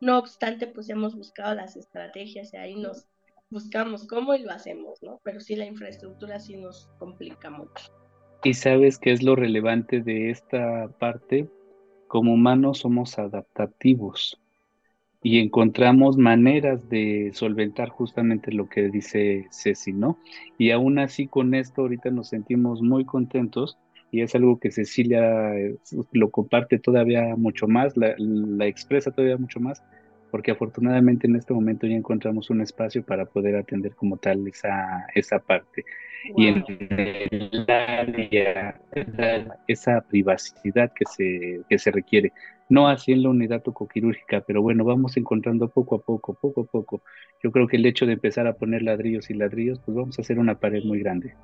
No 0.00 0.18
obstante, 0.18 0.66
pues 0.66 0.88
hemos 0.88 1.14
buscado 1.14 1.54
las 1.54 1.76
estrategias 1.76 2.52
y 2.54 2.56
ahí 2.56 2.74
nos 2.74 3.06
buscamos 3.50 4.08
cómo 4.08 4.34
y 4.34 4.42
lo 4.42 4.50
hacemos, 4.50 5.00
¿no? 5.00 5.20
Pero 5.22 5.38
sí 5.38 5.54
la 5.54 5.66
infraestructura 5.66 6.40
sí 6.40 6.56
nos 6.56 6.88
complica 6.98 7.50
mucho. 7.50 8.09
Y 8.42 8.54
sabes 8.54 8.98
qué 8.98 9.12
es 9.12 9.22
lo 9.22 9.36
relevante 9.36 10.00
de 10.00 10.30
esta 10.30 10.88
parte? 10.98 11.46
Como 12.08 12.32
humanos 12.34 12.78
somos 12.78 13.18
adaptativos 13.18 14.40
y 15.22 15.38
encontramos 15.38 16.16
maneras 16.16 16.88
de 16.88 17.30
solventar 17.34 17.90
justamente 17.90 18.50
lo 18.52 18.68
que 18.68 18.88
dice 18.88 19.46
Ceci, 19.50 19.92
¿no? 19.92 20.18
Y 20.56 20.70
aún 20.70 20.98
así 20.98 21.26
con 21.26 21.54
esto 21.54 21.82
ahorita 21.82 22.10
nos 22.10 22.28
sentimos 22.28 22.80
muy 22.80 23.04
contentos 23.04 23.76
y 24.10 24.22
es 24.22 24.34
algo 24.34 24.58
que 24.58 24.70
Cecilia 24.70 25.54
eh, 25.56 25.76
lo 26.12 26.30
comparte 26.30 26.78
todavía 26.78 27.36
mucho 27.36 27.68
más, 27.68 27.96
la, 27.96 28.14
la 28.18 28.66
expresa 28.66 29.10
todavía 29.10 29.36
mucho 29.36 29.60
más, 29.60 29.82
porque 30.30 30.52
afortunadamente 30.52 31.26
en 31.26 31.36
este 31.36 31.52
momento 31.52 31.86
ya 31.86 31.96
encontramos 31.96 32.50
un 32.50 32.60
espacio 32.60 33.04
para 33.04 33.26
poder 33.26 33.56
atender 33.56 33.94
como 33.94 34.16
tal 34.16 34.46
esa, 34.48 35.06
esa 35.14 35.38
parte. 35.38 35.84
Y 36.36 36.48
en 36.48 36.64
el 36.68 37.66
área, 37.68 38.80
esa 39.66 40.00
privacidad 40.02 40.92
que 40.92 41.04
se, 41.06 41.60
que 41.68 41.78
se 41.78 41.90
requiere. 41.90 42.32
No 42.68 42.88
así 42.88 43.12
en 43.12 43.22
la 43.22 43.30
unidad 43.30 43.62
tocoquirúrgica, 43.62 44.42
pero 44.42 44.62
bueno, 44.62 44.84
vamos 44.84 45.16
encontrando 45.16 45.68
poco 45.68 45.96
a 45.96 46.02
poco, 46.02 46.34
poco 46.34 46.62
a 46.62 46.64
poco. 46.64 47.02
Yo 47.42 47.50
creo 47.50 47.66
que 47.66 47.76
el 47.76 47.86
hecho 47.86 48.06
de 48.06 48.12
empezar 48.12 48.46
a 48.46 48.54
poner 48.54 48.82
ladrillos 48.82 49.30
y 49.30 49.34
ladrillos, 49.34 49.80
pues 49.80 49.96
vamos 49.96 50.18
a 50.18 50.22
hacer 50.22 50.38
una 50.38 50.58
pared 50.58 50.84
muy 50.84 51.00
grande. 51.00 51.34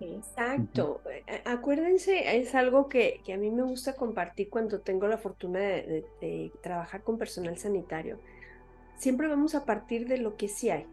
Exacto. 0.00 1.00
Acuérdense, 1.44 2.38
es 2.38 2.54
algo 2.54 2.88
que, 2.88 3.20
que, 3.24 3.32
a 3.32 3.36
mí 3.36 3.50
me 3.50 3.62
gusta 3.62 3.94
compartir 3.94 4.50
cuando 4.50 4.80
tengo 4.80 5.06
la 5.06 5.18
fortuna 5.18 5.60
de, 5.60 6.04
de, 6.20 6.52
trabajar 6.62 7.02
con 7.02 7.18
personal 7.18 7.56
sanitario. 7.56 8.18
Siempre 8.96 9.28
vamos 9.28 9.54
a 9.54 9.64
partir 9.64 10.06
de 10.08 10.18
lo 10.18 10.36
que 10.36 10.48
sí 10.48 10.70
hay, 10.70 10.86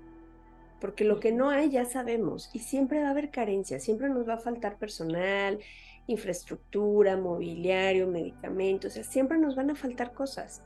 porque 0.79 1.03
lo 1.03 1.19
que 1.19 1.31
no 1.31 1.49
hay 1.49 1.69
ya 1.69 1.85
sabemos 1.85 2.49
y 2.53 2.59
siempre 2.59 3.01
va 3.01 3.07
a 3.07 3.11
haber 3.11 3.31
carencias, 3.31 3.83
siempre 3.83 4.09
nos 4.09 4.27
va 4.27 4.35
a 4.35 4.39
faltar 4.39 4.77
personal, 4.77 5.59
infraestructura, 6.07 7.17
mobiliario, 7.17 8.07
medicamentos, 8.07 8.91
o 8.91 8.93
sea, 8.95 9.03
siempre 9.03 9.37
nos 9.37 9.55
van 9.55 9.71
a 9.71 9.75
faltar 9.75 10.13
cosas. 10.13 10.61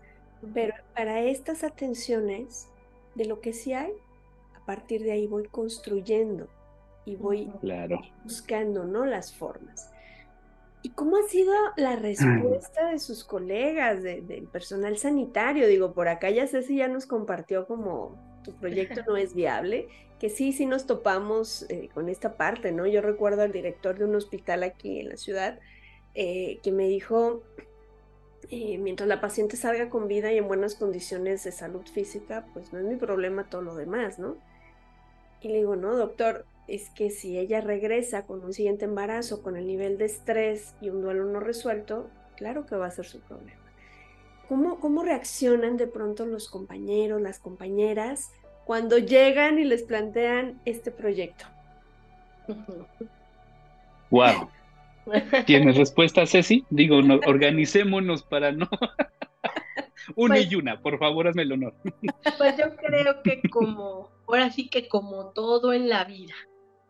Pero 0.53 0.73
para 0.93 1.21
estas 1.21 1.63
atenciones, 1.63 2.67
de 3.15 3.25
lo 3.25 3.39
que 3.39 3.53
sí 3.53 3.73
hay, 3.73 3.91
a 4.53 4.65
partir 4.65 5.01
de 5.03 5.13
ahí 5.13 5.25
voy 5.25 5.47
construyendo 5.47 6.47
y 7.05 7.15
voy 7.15 7.51
buscando, 8.23 8.85
¿no? 8.85 9.05
Las 9.05 9.33
formas. 9.33 9.91
¿Y 10.81 10.89
cómo 10.89 11.17
ha 11.17 11.23
sido 11.29 11.53
la 11.77 11.95
respuesta 11.97 12.89
de 12.89 12.99
sus 12.99 13.23
colegas, 13.23 14.03
del 14.03 14.47
personal 14.51 14.97
sanitario? 14.97 15.67
Digo, 15.67 15.93
por 15.93 16.07
acá 16.07 16.29
ya 16.29 16.47
sé 16.47 16.63
si 16.63 16.77
ya 16.77 16.87
nos 16.87 17.05
compartió 17.05 17.67
como 17.67 18.15
tu 18.43 18.53
proyecto 18.53 19.01
no 19.07 19.17
es 19.17 19.33
viable, 19.33 19.87
que 20.19 20.29
sí, 20.29 20.53
sí 20.53 20.67
nos 20.67 20.85
topamos 20.85 21.65
eh, 21.69 21.89
con 21.93 22.09
esta 22.09 22.37
parte, 22.37 22.71
¿no? 22.71 22.85
Yo 22.85 23.01
recuerdo 23.01 23.41
al 23.41 23.51
director 23.51 23.97
de 23.97 24.05
un 24.05 24.15
hospital 24.15 24.61
aquí 24.61 24.99
en 24.99 25.09
la 25.09 25.17
ciudad 25.17 25.59
eh, 26.13 26.59
que 26.61 26.71
me 26.71 26.87
dijo, 26.87 27.41
eh, 28.51 28.77
mientras 28.77 29.09
la 29.09 29.19
paciente 29.19 29.57
salga 29.57 29.89
con 29.89 30.07
vida 30.07 30.31
y 30.31 30.37
en 30.37 30.47
buenas 30.47 30.75
condiciones 30.75 31.43
de 31.43 31.51
salud 31.51 31.85
física, 31.91 32.45
pues 32.53 32.71
no 32.71 32.79
es 32.79 32.85
mi 32.85 32.95
problema 32.95 33.49
todo 33.49 33.63
lo 33.63 33.75
demás, 33.75 34.19
¿no? 34.19 34.37
Y 35.41 35.49
le 35.49 35.57
digo, 35.57 35.75
no, 35.75 35.95
doctor, 35.95 36.45
es 36.67 36.89
que 36.89 37.09
si 37.09 37.37
ella 37.37 37.61
regresa 37.61 38.25
con 38.25 38.43
un 38.43 38.53
siguiente 38.53 38.85
embarazo, 38.85 39.43
con 39.43 39.55
el 39.55 39.67
nivel 39.67 39.97
de 39.97 40.05
estrés 40.05 40.75
y 40.81 40.89
un 40.89 41.01
duelo 41.01 41.25
no 41.25 41.39
resuelto, 41.39 42.09
claro 42.35 42.65
que 42.65 42.75
va 42.75 42.87
a 42.87 42.91
ser 42.91 43.05
su 43.05 43.19
problema. 43.21 43.61
¿Cómo, 44.47 44.79
cómo 44.79 45.03
reaccionan 45.03 45.77
de 45.77 45.87
pronto 45.87 46.25
los 46.25 46.49
compañeros, 46.49 47.21
las 47.21 47.39
compañeras, 47.39 48.31
cuando 48.65 48.97
llegan 48.97 49.59
y 49.59 49.63
les 49.63 49.83
plantean 49.83 50.59
este 50.65 50.91
proyecto? 50.91 51.45
Wow. 54.11 54.49
¿Tienes 55.45 55.77
respuesta, 55.77 56.25
Ceci? 56.25 56.63
Digo, 56.69 56.97
organicémonos 57.27 58.23
para 58.23 58.51
no. 58.51 58.69
una 60.15 60.37
y 60.39 60.45
pues 60.45 60.55
una, 60.55 60.79
por 60.79 60.99
favor, 60.99 61.27
hazme 61.27 61.41
el 61.41 61.53
honor. 61.53 61.73
Pues 62.37 62.55
yo 62.57 62.75
creo 62.75 63.21
que 63.23 63.41
como, 63.49 64.11
ahora 64.27 64.51
sí 64.51 64.69
que 64.69 64.87
como 64.87 65.31
todo 65.31 65.73
en 65.73 65.89
la 65.89 66.05
vida, 66.05 66.35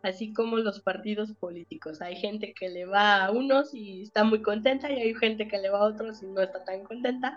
así 0.06 0.32
como 0.32 0.58
los 0.58 0.80
partidos 0.80 1.32
políticos. 1.32 2.00
Hay 2.00 2.16
gente 2.16 2.54
que 2.54 2.68
le 2.68 2.86
va 2.86 3.24
a 3.24 3.30
unos 3.30 3.74
y 3.74 4.02
está 4.02 4.24
muy 4.24 4.42
contenta 4.42 4.90
y 4.90 5.00
hay 5.00 5.14
gente 5.14 5.48
que 5.48 5.58
le 5.58 5.70
va 5.70 5.80
a 5.80 5.84
otros 5.84 6.22
y 6.22 6.26
no 6.26 6.40
está 6.40 6.64
tan 6.64 6.84
contenta. 6.84 7.36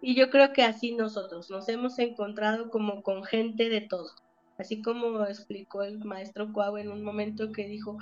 Y 0.00 0.14
yo 0.14 0.30
creo 0.30 0.52
que 0.52 0.62
así 0.62 0.94
nosotros 0.94 1.50
nos 1.50 1.68
hemos 1.68 1.98
encontrado 1.98 2.70
como 2.70 3.02
con 3.02 3.24
gente 3.24 3.68
de 3.68 3.80
todo. 3.82 4.10
Así 4.58 4.82
como 4.82 5.24
explicó 5.24 5.82
el 5.82 5.98
maestro 6.04 6.52
Cuau 6.52 6.76
en 6.76 6.90
un 6.90 7.02
momento 7.02 7.52
que 7.52 7.66
dijo, 7.68 7.98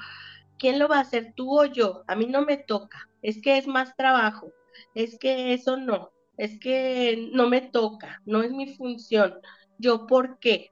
¿quién 0.58 0.78
lo 0.78 0.88
va 0.88 0.98
a 0.98 1.00
hacer, 1.00 1.32
tú 1.34 1.58
o 1.60 1.64
yo? 1.66 2.04
A 2.06 2.16
mí 2.16 2.26
no 2.26 2.42
me 2.42 2.56
toca, 2.56 3.08
es 3.22 3.40
que 3.42 3.58
es 3.58 3.66
más 3.66 3.94
trabajo, 3.96 4.52
es 4.94 5.18
que 5.18 5.52
eso 5.54 5.76
no. 5.76 6.10
es 6.38 6.58
que 6.60 7.30
no 7.32 7.48
me 7.48 7.62
toca, 7.62 8.20
no 8.26 8.42
es 8.42 8.52
mi 8.52 8.74
función. 8.74 9.34
Yo, 9.78 10.06
¿por 10.06 10.38
qué? 10.38 10.70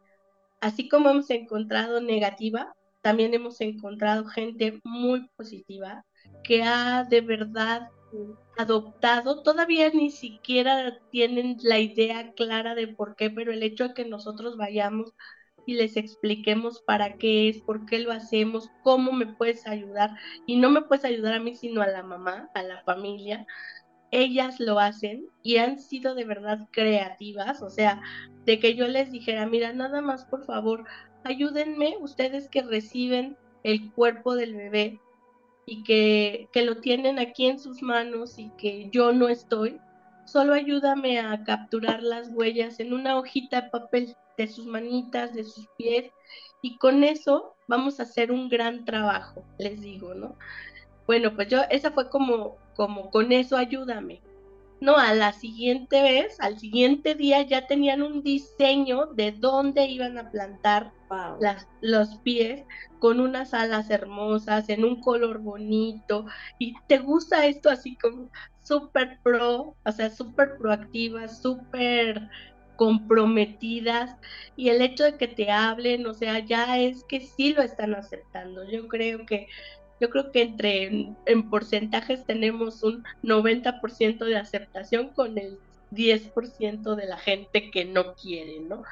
Así 0.60 0.88
como 0.88 1.10
hemos 1.10 1.30
encontrado 1.30 2.00
negativa, 2.00 2.74
también 3.04 3.34
hemos 3.34 3.60
encontrado 3.60 4.24
gente 4.24 4.80
muy 4.82 5.28
positiva 5.36 6.06
que 6.42 6.62
ha 6.62 7.04
de 7.04 7.20
verdad 7.20 7.90
adoptado, 8.56 9.42
todavía 9.42 9.90
ni 9.90 10.10
siquiera 10.10 10.98
tienen 11.10 11.58
la 11.62 11.80
idea 11.80 12.32
clara 12.32 12.74
de 12.74 12.88
por 12.88 13.14
qué, 13.14 13.28
pero 13.28 13.52
el 13.52 13.62
hecho 13.62 13.88
de 13.88 13.94
que 13.94 14.06
nosotros 14.06 14.56
vayamos 14.56 15.12
y 15.66 15.74
les 15.74 15.98
expliquemos 15.98 16.80
para 16.86 17.18
qué 17.18 17.50
es, 17.50 17.60
por 17.60 17.84
qué 17.84 17.98
lo 17.98 18.10
hacemos, 18.10 18.70
cómo 18.82 19.12
me 19.12 19.26
puedes 19.26 19.66
ayudar, 19.66 20.16
y 20.46 20.56
no 20.56 20.70
me 20.70 20.80
puedes 20.80 21.04
ayudar 21.04 21.34
a 21.34 21.40
mí, 21.40 21.54
sino 21.54 21.82
a 21.82 21.86
la 21.86 22.02
mamá, 22.02 22.48
a 22.54 22.62
la 22.62 22.82
familia, 22.84 23.46
ellas 24.12 24.60
lo 24.60 24.78
hacen 24.78 25.26
y 25.42 25.58
han 25.58 25.78
sido 25.78 26.14
de 26.14 26.24
verdad 26.24 26.68
creativas, 26.70 27.60
o 27.60 27.68
sea, 27.68 28.00
de 28.46 28.58
que 28.58 28.76
yo 28.76 28.88
les 28.88 29.10
dijera, 29.10 29.44
mira, 29.44 29.74
nada 29.74 30.00
más 30.00 30.24
por 30.24 30.46
favor, 30.46 30.84
ayúdenme 31.24 31.96
ustedes 32.00 32.48
que 32.48 32.62
reciben 32.62 33.36
el 33.62 33.90
cuerpo 33.92 34.34
del 34.34 34.54
bebé 34.54 35.00
y 35.66 35.82
que, 35.82 36.48
que 36.52 36.62
lo 36.62 36.76
tienen 36.76 37.18
aquí 37.18 37.46
en 37.46 37.58
sus 37.58 37.82
manos 37.82 38.38
y 38.38 38.50
que 38.58 38.90
yo 38.90 39.12
no 39.12 39.28
estoy, 39.28 39.80
solo 40.26 40.54
ayúdame 40.54 41.18
a 41.18 41.42
capturar 41.44 42.02
las 42.02 42.28
huellas 42.32 42.80
en 42.80 42.92
una 42.92 43.18
hojita 43.18 43.62
de 43.62 43.70
papel 43.70 44.16
de 44.36 44.46
sus 44.48 44.66
manitas, 44.66 45.34
de 45.34 45.44
sus 45.44 45.66
pies, 45.78 46.10
y 46.60 46.76
con 46.78 47.04
eso 47.04 47.54
vamos 47.66 48.00
a 48.00 48.04
hacer 48.04 48.32
un 48.32 48.48
gran 48.48 48.84
trabajo, 48.84 49.44
les 49.58 49.80
digo, 49.80 50.14
¿no? 50.14 50.36
Bueno, 51.06 51.34
pues 51.34 51.48
yo, 51.48 51.60
esa 51.70 51.90
fue 51.92 52.08
como, 52.08 52.56
como 52.74 53.10
con 53.10 53.32
eso 53.32 53.56
ayúdame. 53.56 54.22
No, 54.80 54.96
a 54.96 55.14
la 55.14 55.32
siguiente 55.32 56.02
vez, 56.02 56.40
al 56.40 56.58
siguiente 56.58 57.14
día 57.14 57.42
ya 57.42 57.66
tenían 57.66 58.02
un 58.02 58.22
diseño 58.22 59.06
de 59.06 59.32
dónde 59.32 59.86
iban 59.86 60.18
a 60.18 60.30
plantar 60.30 60.92
las, 61.40 61.68
los 61.80 62.16
pies 62.18 62.64
con 62.98 63.20
unas 63.20 63.54
alas 63.54 63.90
hermosas, 63.90 64.68
en 64.68 64.84
un 64.84 65.00
color 65.00 65.38
bonito. 65.38 66.26
Y 66.58 66.74
te 66.86 66.98
gusta 66.98 67.46
esto 67.46 67.70
así 67.70 67.96
como 67.96 68.30
súper 68.62 69.18
pro, 69.22 69.76
o 69.84 69.92
sea, 69.92 70.10
súper 70.10 70.56
proactiva, 70.58 71.28
súper 71.28 72.28
comprometidas 72.76 74.16
y 74.56 74.68
el 74.68 74.82
hecho 74.82 75.04
de 75.04 75.16
que 75.16 75.28
te 75.28 75.50
hablen, 75.50 76.06
o 76.06 76.14
sea, 76.14 76.40
ya 76.40 76.78
es 76.78 77.04
que 77.04 77.20
sí 77.20 77.54
lo 77.54 77.62
están 77.62 77.94
aceptando. 77.94 78.68
Yo 78.68 78.88
creo 78.88 79.26
que 79.26 79.48
yo 80.00 80.10
creo 80.10 80.32
que 80.32 80.42
entre 80.42 81.14
en, 81.26 81.50
porcentajes 81.50 82.26
tenemos 82.26 82.82
un 82.82 83.04
90% 83.22 84.24
de 84.24 84.36
aceptación 84.36 85.08
con 85.10 85.38
el 85.38 85.58
10% 85.92 86.96
de 86.96 87.06
la 87.06 87.16
gente 87.16 87.70
que 87.70 87.84
no 87.84 88.14
quiere, 88.14 88.60
¿no? 88.60 88.82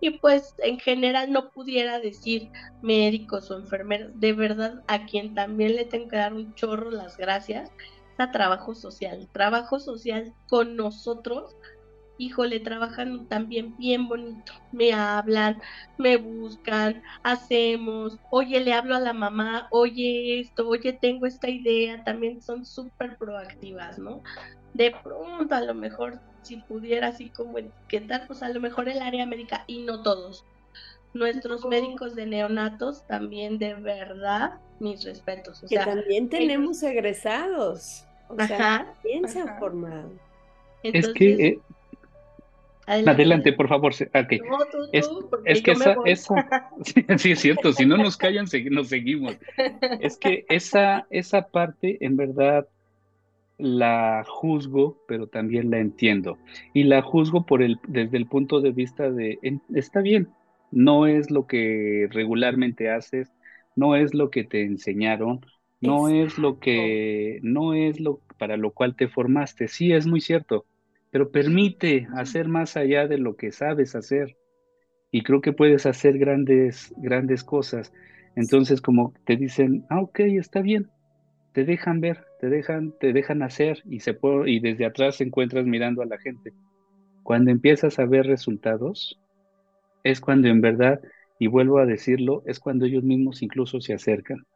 Y 0.00 0.18
pues 0.18 0.54
en 0.58 0.78
general 0.78 1.32
no 1.32 1.50
pudiera 1.50 2.00
decir 2.00 2.50
médicos 2.82 3.50
o 3.50 3.58
enfermeros, 3.58 4.12
de 4.18 4.32
verdad 4.32 4.82
a 4.88 5.04
quien 5.06 5.34
también 5.34 5.76
le 5.76 5.84
tengo 5.84 6.08
que 6.08 6.16
dar 6.16 6.32
un 6.32 6.54
chorro 6.54 6.90
las 6.90 7.16
gracias, 7.16 7.70
a 8.18 8.30
trabajo 8.30 8.74
social, 8.74 9.28
trabajo 9.32 9.78
social 9.78 10.34
con 10.48 10.76
nosotros 10.76 11.56
híjole, 12.20 12.60
trabajan 12.60 13.26
también 13.28 13.74
bien 13.78 14.06
bonito. 14.06 14.52
Me 14.72 14.92
hablan, 14.92 15.60
me 15.96 16.18
buscan, 16.18 17.02
hacemos, 17.22 18.18
oye, 18.30 18.60
le 18.60 18.74
hablo 18.74 18.94
a 18.94 19.00
la 19.00 19.14
mamá, 19.14 19.68
oye 19.70 20.40
esto, 20.40 20.68
oye, 20.68 20.92
tengo 20.92 21.24
esta 21.26 21.48
idea, 21.48 22.04
también 22.04 22.42
son 22.42 22.66
súper 22.66 23.16
proactivas, 23.16 23.98
¿no? 23.98 24.22
De 24.74 24.94
pronto, 25.02 25.54
a 25.54 25.62
lo 25.62 25.74
mejor, 25.74 26.20
si 26.42 26.56
pudiera 26.56 27.08
así 27.08 27.30
como 27.30 27.58
etiquetar, 27.58 28.26
pues 28.26 28.42
a 28.42 28.48
lo 28.48 28.60
mejor 28.60 28.88
el 28.88 29.00
área 29.00 29.26
médica, 29.26 29.64
y 29.66 29.82
no 29.82 30.02
todos. 30.02 30.44
Nuestros 31.12 31.64
médicos 31.66 32.14
de 32.14 32.26
neonatos 32.26 33.06
también 33.06 33.58
de 33.58 33.74
verdad, 33.74 34.60
mis 34.78 35.04
respetos. 35.04 35.64
que 35.68 35.76
también 35.76 36.28
tenemos 36.28 36.82
egresados. 36.82 38.04
O 38.28 38.36
sea, 38.36 38.86
también 39.02 39.28
se 39.28 39.40
han 39.40 39.58
formado. 39.58 40.12
es 40.84 41.08
que 41.08 41.46
eh, 41.46 41.60
Adelante, 42.90 43.52
por 43.52 43.68
favor. 43.68 43.92
Okay. 43.92 44.40
es, 44.92 45.62
que 45.62 45.70
esa, 45.72 45.96
esa 46.04 46.70
sí, 47.18 47.32
es 47.32 47.40
cierto, 47.40 47.72
si 47.72 47.86
no 47.86 47.96
nos 47.96 48.16
callan, 48.16 48.46
nos 48.70 48.88
seguimos. 48.88 49.36
Es 50.00 50.16
que 50.16 50.44
esa, 50.48 51.06
esa 51.10 51.46
parte, 51.46 51.98
en 52.00 52.16
verdad, 52.16 52.66
la 53.60 54.24
juzgo, 54.26 54.98
pero 55.06 55.26
también 55.26 55.70
la 55.70 55.78
entiendo. 55.78 56.38
Y 56.74 56.84
la 56.84 57.02
juzgo 57.02 57.46
por 57.46 57.62
el, 57.62 57.78
desde 57.88 58.16
el 58.16 58.26
punto 58.26 58.60
de 58.60 58.72
vista 58.72 59.10
de, 59.10 59.38
está 59.74 60.00
bien, 60.00 60.28
no 60.70 61.06
es 61.06 61.30
lo 61.30 61.46
que 61.46 62.08
regularmente 62.10 62.90
haces, 62.90 63.32
no 63.76 63.96
es 63.96 64.14
lo 64.14 64.30
que 64.30 64.44
te 64.44 64.62
enseñaron, 64.62 65.40
no 65.80 66.08
es 66.08 66.38
lo 66.38 66.58
que, 66.58 67.40
no 67.42 67.74
es 67.74 68.00
lo 68.00 68.20
para 68.38 68.56
lo 68.56 68.72
cual 68.72 68.96
te 68.96 69.08
formaste. 69.08 69.68
Sí, 69.68 69.92
es 69.92 70.06
muy 70.06 70.20
cierto 70.20 70.64
pero 71.10 71.30
permite 71.30 72.06
hacer 72.14 72.48
más 72.48 72.76
allá 72.76 73.06
de 73.06 73.18
lo 73.18 73.36
que 73.36 73.52
sabes 73.52 73.94
hacer. 73.94 74.36
Y 75.10 75.22
creo 75.22 75.40
que 75.40 75.52
puedes 75.52 75.86
hacer 75.86 76.18
grandes, 76.18 76.94
grandes 76.98 77.42
cosas. 77.42 77.92
Entonces, 78.36 78.80
como 78.80 79.12
te 79.26 79.36
dicen, 79.36 79.84
ah, 79.90 80.00
ok, 80.00 80.20
está 80.20 80.60
bien, 80.60 80.88
te 81.52 81.64
dejan 81.64 82.00
ver, 82.00 82.24
te 82.40 82.48
dejan, 82.48 82.92
te 82.98 83.12
dejan 83.12 83.42
hacer 83.42 83.82
y 83.84 84.00
se 84.00 84.14
puede, 84.14 84.50
y 84.50 84.60
desde 84.60 84.86
atrás 84.86 85.20
encuentras 85.20 85.66
mirando 85.66 86.02
a 86.02 86.06
la 86.06 86.18
gente. 86.18 86.52
Cuando 87.22 87.50
empiezas 87.50 87.98
a 87.98 88.06
ver 88.06 88.26
resultados, 88.26 89.20
es 90.04 90.20
cuando 90.20 90.48
en 90.48 90.60
verdad, 90.60 91.00
y 91.38 91.48
vuelvo 91.48 91.78
a 91.78 91.86
decirlo, 91.86 92.42
es 92.46 92.58
cuando 92.58 92.86
ellos 92.86 93.04
mismos 93.04 93.42
incluso 93.42 93.80
se 93.80 93.92
acercan. 93.92 94.46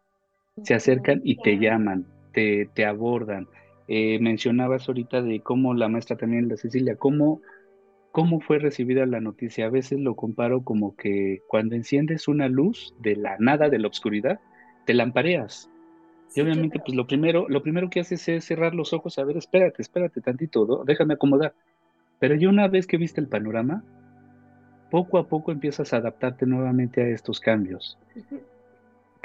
Se 0.63 0.75
acercan 0.75 1.21
y 1.25 1.37
te 1.37 1.59
llaman, 1.59 2.07
te, 2.33 2.71
te 2.75 2.87
abordan, 2.87 3.49
eh, 3.87 4.19
mencionabas 4.19 4.89
ahorita 4.89 5.21
de 5.21 5.41
cómo 5.41 5.75
la 5.75 5.89
maestra 5.89 6.17
también, 6.17 6.49
la 6.49 6.57
Cecilia, 6.57 6.97
cómo, 6.97 7.43
cómo 8.13 8.41
fue 8.41 8.59
recibida 8.59 9.05
la 9.05 9.21
noticia. 9.21 9.67
A 9.67 9.71
veces 9.71 10.01
lo 10.01 10.17
comparo 10.17 10.63
como 10.63 10.97
que 10.97 11.43
cuando 11.49 11.75
enciendes 11.75 12.29
una 12.29 12.49
luz 12.49 12.95
de 13.01 13.17
la 13.17 13.37
nada, 13.39 13.69
de 13.69 13.79
la 13.79 13.89
oscuridad, 13.89 14.41
te 14.87 14.95
lampareas. 14.95 15.71
Y 16.35 16.41
obviamente, 16.41 16.81
pues 16.85 16.97
lo 16.97 17.07
primero, 17.07 17.47
lo 17.49 17.63
primero 17.63 17.91
que 17.91 18.01
haces 18.01 18.29
es 18.29 18.45
cerrar 18.45 18.75
los 18.75 18.93
ojos, 18.93 19.19
a 19.19 19.25
ver, 19.25 19.37
espérate, 19.37 19.83
espérate 19.83 20.21
tantito, 20.21 20.85
déjame 20.85 21.15
acomodar. 21.15 21.55
Pero 22.19 22.35
ya 22.35 22.49
una 22.49 22.69
vez 22.69 22.87
que 22.87 22.97
viste 22.97 23.21
el 23.21 23.29
panorama, 23.29 23.85
poco 24.91 25.19
a 25.19 25.29
poco 25.29 25.53
empiezas 25.53 25.93
a 25.93 25.99
adaptarte 25.99 26.47
nuevamente 26.47 27.03
a 27.03 27.09
estos 27.09 27.41
cambios 27.41 27.99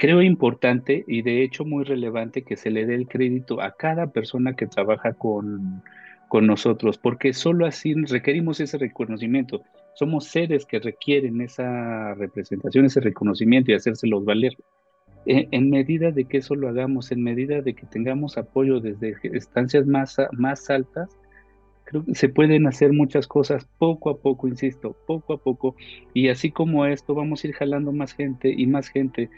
creo 0.00 0.22
importante 0.22 1.04
y 1.06 1.20
de 1.20 1.44
hecho 1.44 1.66
muy 1.66 1.84
relevante 1.84 2.40
que 2.40 2.56
se 2.56 2.70
le 2.70 2.86
dé 2.86 2.94
el 2.94 3.06
crédito 3.06 3.60
a 3.60 3.72
cada 3.72 4.06
persona 4.06 4.56
que 4.56 4.66
trabaja 4.66 5.12
con, 5.12 5.82
con 6.26 6.46
nosotros, 6.46 6.96
porque 6.96 7.34
solo 7.34 7.66
así 7.66 7.92
requerimos 7.92 8.60
ese 8.60 8.78
reconocimiento. 8.78 9.62
Somos 9.94 10.24
seres 10.24 10.64
que 10.64 10.78
requieren 10.78 11.42
esa 11.42 12.14
representación, 12.14 12.86
ese 12.86 13.00
reconocimiento 13.00 13.72
y 13.72 13.74
hacérselos 13.74 14.24
valer. 14.24 14.56
En, 15.26 15.70
medida 15.70 16.10
de 16.10 16.24
que 16.24 16.38
eso 16.38 16.54
lo 16.54 16.68
hagamos, 16.68 17.12
en 17.12 17.22
medida 17.22 17.60
de 17.60 17.74
que 17.74 17.86
tengamos 17.86 18.38
apoyo 18.38 18.80
desde 18.80 19.16
estancias 19.22 19.86
más, 19.86 20.16
más 20.32 20.70
altas, 20.70 21.10
creo 21.84 22.04
que 22.04 22.14
se 22.14 22.28
pueden 22.28 22.66
hacer 22.66 22.92
muchas 22.92 23.26
cosas 23.26 23.66
poco 23.78 24.10
a 24.10 24.18
poco, 24.18 24.48
insisto, 24.48 24.96
poco 25.06 25.34
a 25.34 25.38
poco. 25.38 25.76
Y 26.14 26.28
así 26.28 26.50
como 26.50 26.86
esto, 26.86 27.14
vamos 27.14 27.44
a 27.44 27.48
ir 27.48 27.54
jalando 27.54 27.92
más 27.92 28.12
gente 28.12 28.52
y 28.56 28.66
más 28.66 28.88
gente 28.88 29.28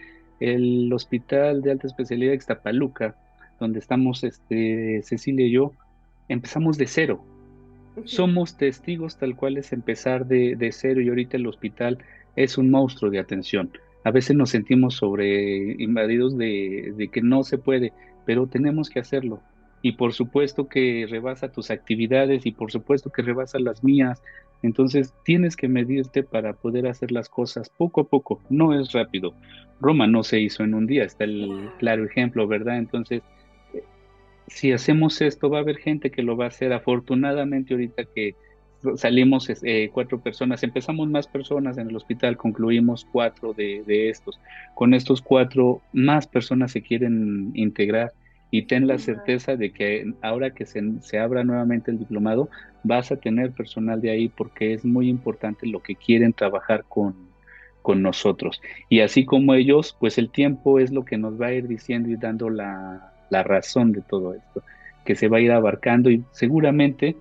el 0.40 0.92
Hospital 0.92 1.62
de 1.62 1.72
Alta 1.72 1.86
Especialidad 1.86 2.30
de 2.30 2.36
Ixtapaluca, 2.36 3.16
donde 3.60 3.78
estamos 3.78 4.24
este, 4.24 5.00
Cecilia 5.02 5.46
y 5.46 5.52
yo, 5.52 5.72
empezamos 6.28 6.78
de 6.78 6.86
cero. 6.86 7.24
Somos 8.04 8.56
testigos 8.56 9.18
tal 9.18 9.36
cual 9.36 9.58
es 9.58 9.72
empezar 9.72 10.26
de, 10.26 10.70
cero 10.72 11.00
y 11.00 11.08
ahorita 11.08 11.36
el 11.36 11.46
hospital 11.46 11.98
es 12.36 12.56
un 12.58 12.70
monstruo 12.70 13.10
de 13.10 13.18
atención. 13.18 13.70
A 14.04 14.10
veces 14.10 14.36
nos 14.36 14.50
sentimos 14.50 14.94
sobre 14.94 15.76
invadidos 15.82 16.36
de, 16.36 16.92
de 16.96 17.08
que 17.08 17.22
no 17.22 17.44
se 17.44 17.58
puede, 17.58 17.92
pero 18.26 18.46
tenemos 18.46 18.90
que 18.90 19.00
hacerlo. 19.00 19.40
Y 19.82 19.92
por 19.92 20.12
supuesto 20.12 20.68
que 20.68 21.06
rebasa 21.08 21.50
tus 21.50 21.70
actividades 21.70 22.46
y 22.46 22.52
por 22.52 22.70
supuesto 22.70 23.10
que 23.10 23.22
rebasa 23.22 23.58
las 23.58 23.82
mías. 23.82 24.22
Entonces 24.62 25.12
tienes 25.24 25.56
que 25.56 25.68
medirte 25.68 26.22
para 26.22 26.52
poder 26.52 26.86
hacer 26.86 27.10
las 27.10 27.28
cosas 27.28 27.68
poco 27.68 28.02
a 28.02 28.04
poco. 28.04 28.40
No 28.48 28.78
es 28.78 28.92
rápido. 28.92 29.34
Roma 29.80 30.06
no 30.06 30.22
se 30.22 30.40
hizo 30.40 30.62
en 30.62 30.74
un 30.74 30.86
día, 30.86 31.04
está 31.04 31.24
el 31.24 31.68
claro 31.78 32.04
ejemplo, 32.04 32.46
¿verdad? 32.46 32.78
Entonces, 32.78 33.22
si 34.46 34.70
hacemos 34.70 35.20
esto, 35.20 35.50
va 35.50 35.58
a 35.58 35.62
haber 35.62 35.78
gente 35.78 36.10
que 36.10 36.22
lo 36.22 36.36
va 36.36 36.44
a 36.44 36.48
hacer. 36.48 36.72
Afortunadamente, 36.72 37.74
ahorita 37.74 38.04
que 38.04 38.36
salimos 38.96 39.48
eh, 39.62 39.90
cuatro 39.92 40.20
personas, 40.20 40.62
empezamos 40.62 41.08
más 41.08 41.26
personas 41.26 41.78
en 41.78 41.88
el 41.88 41.96
hospital, 41.96 42.36
concluimos 42.36 43.06
cuatro 43.10 43.52
de, 43.52 44.08
estos. 44.08 44.40
Con 44.74 44.94
estos 44.94 45.22
cuatro, 45.22 45.80
más 45.92 46.26
personas 46.26 46.72
se 46.72 46.82
quieren 46.82 47.50
integrar 47.54 48.12
y 48.50 48.62
ten 48.62 48.86
la 48.86 48.98
certeza 48.98 49.56
de 49.56 49.72
que 49.72 50.12
ahora 50.20 50.50
que 50.50 50.66
se, 50.66 50.82
se, 51.00 51.18
abra 51.18 51.42
nuevamente 51.42 51.90
el 51.90 51.98
diplomado, 51.98 52.50
vas 52.82 53.10
a 53.10 53.16
tener 53.16 53.52
personal 53.52 54.00
de 54.00 54.10
ahí 54.10 54.28
porque 54.28 54.74
es 54.74 54.84
muy 54.84 55.08
importante 55.08 55.66
lo 55.66 55.82
que 55.82 55.96
quieren 55.96 56.32
trabajar 56.32 56.84
con, 56.88 57.14
con 57.82 58.02
nosotros. 58.02 58.60
Y 58.88 59.00
así 59.00 59.24
como 59.24 59.54
ellos, 59.54 59.96
pues 59.98 60.18
el 60.18 60.30
tiempo 60.30 60.78
es 60.78 60.92
lo 60.92 61.04
que 61.04 61.18
nos 61.18 61.40
va 61.40 61.46
a 61.46 61.52
ir 61.52 61.66
diciendo 61.66 62.08
y 62.08 62.16
dando 62.16 62.48
la, 62.48 63.12
la 63.30 63.42
razón 63.42 63.92
de 63.92 64.02
todo 64.02 64.34
esto, 64.34 64.62
que 65.04 65.16
se 65.16 65.28
va 65.28 65.38
a 65.38 65.40
ir 65.40 65.52
abarcando 65.52 66.10
y 66.10 66.22
seguramente 66.30 67.16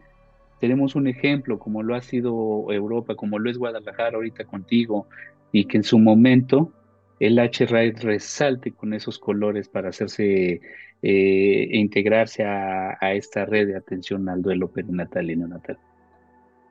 tenemos 0.62 0.96
un 0.96 1.08
ejemplo 1.08 1.58
como 1.58 1.82
lo 1.82 1.96
ha 1.96 2.02
sido 2.02 2.72
Europa, 2.72 3.16
como 3.16 3.40
lo 3.40 3.50
es 3.50 3.58
Guadalajara 3.58 4.16
ahorita 4.16 4.46
contigo, 4.46 5.08
y 5.52 5.66
que 5.66 5.78
en 5.78 5.84
su 5.84 5.98
momento 5.98 6.72
el 7.20 7.40
H-Ride 7.40 8.00
resalte 8.00 8.72
con 8.72 8.94
esos 8.94 9.18
colores 9.18 9.68
para 9.68 9.90
hacerse 9.90 10.62
eh, 11.02 11.68
e 11.72 11.78
integrarse 11.78 12.44
a, 12.46 12.96
esta 13.14 13.46
red 13.46 13.68
de 13.70 13.76
atención 13.76 14.30
al 14.30 14.44
duelo 14.44 14.72
perinatal 14.72 15.32
y 15.32 15.36
neonatal. 15.36 15.80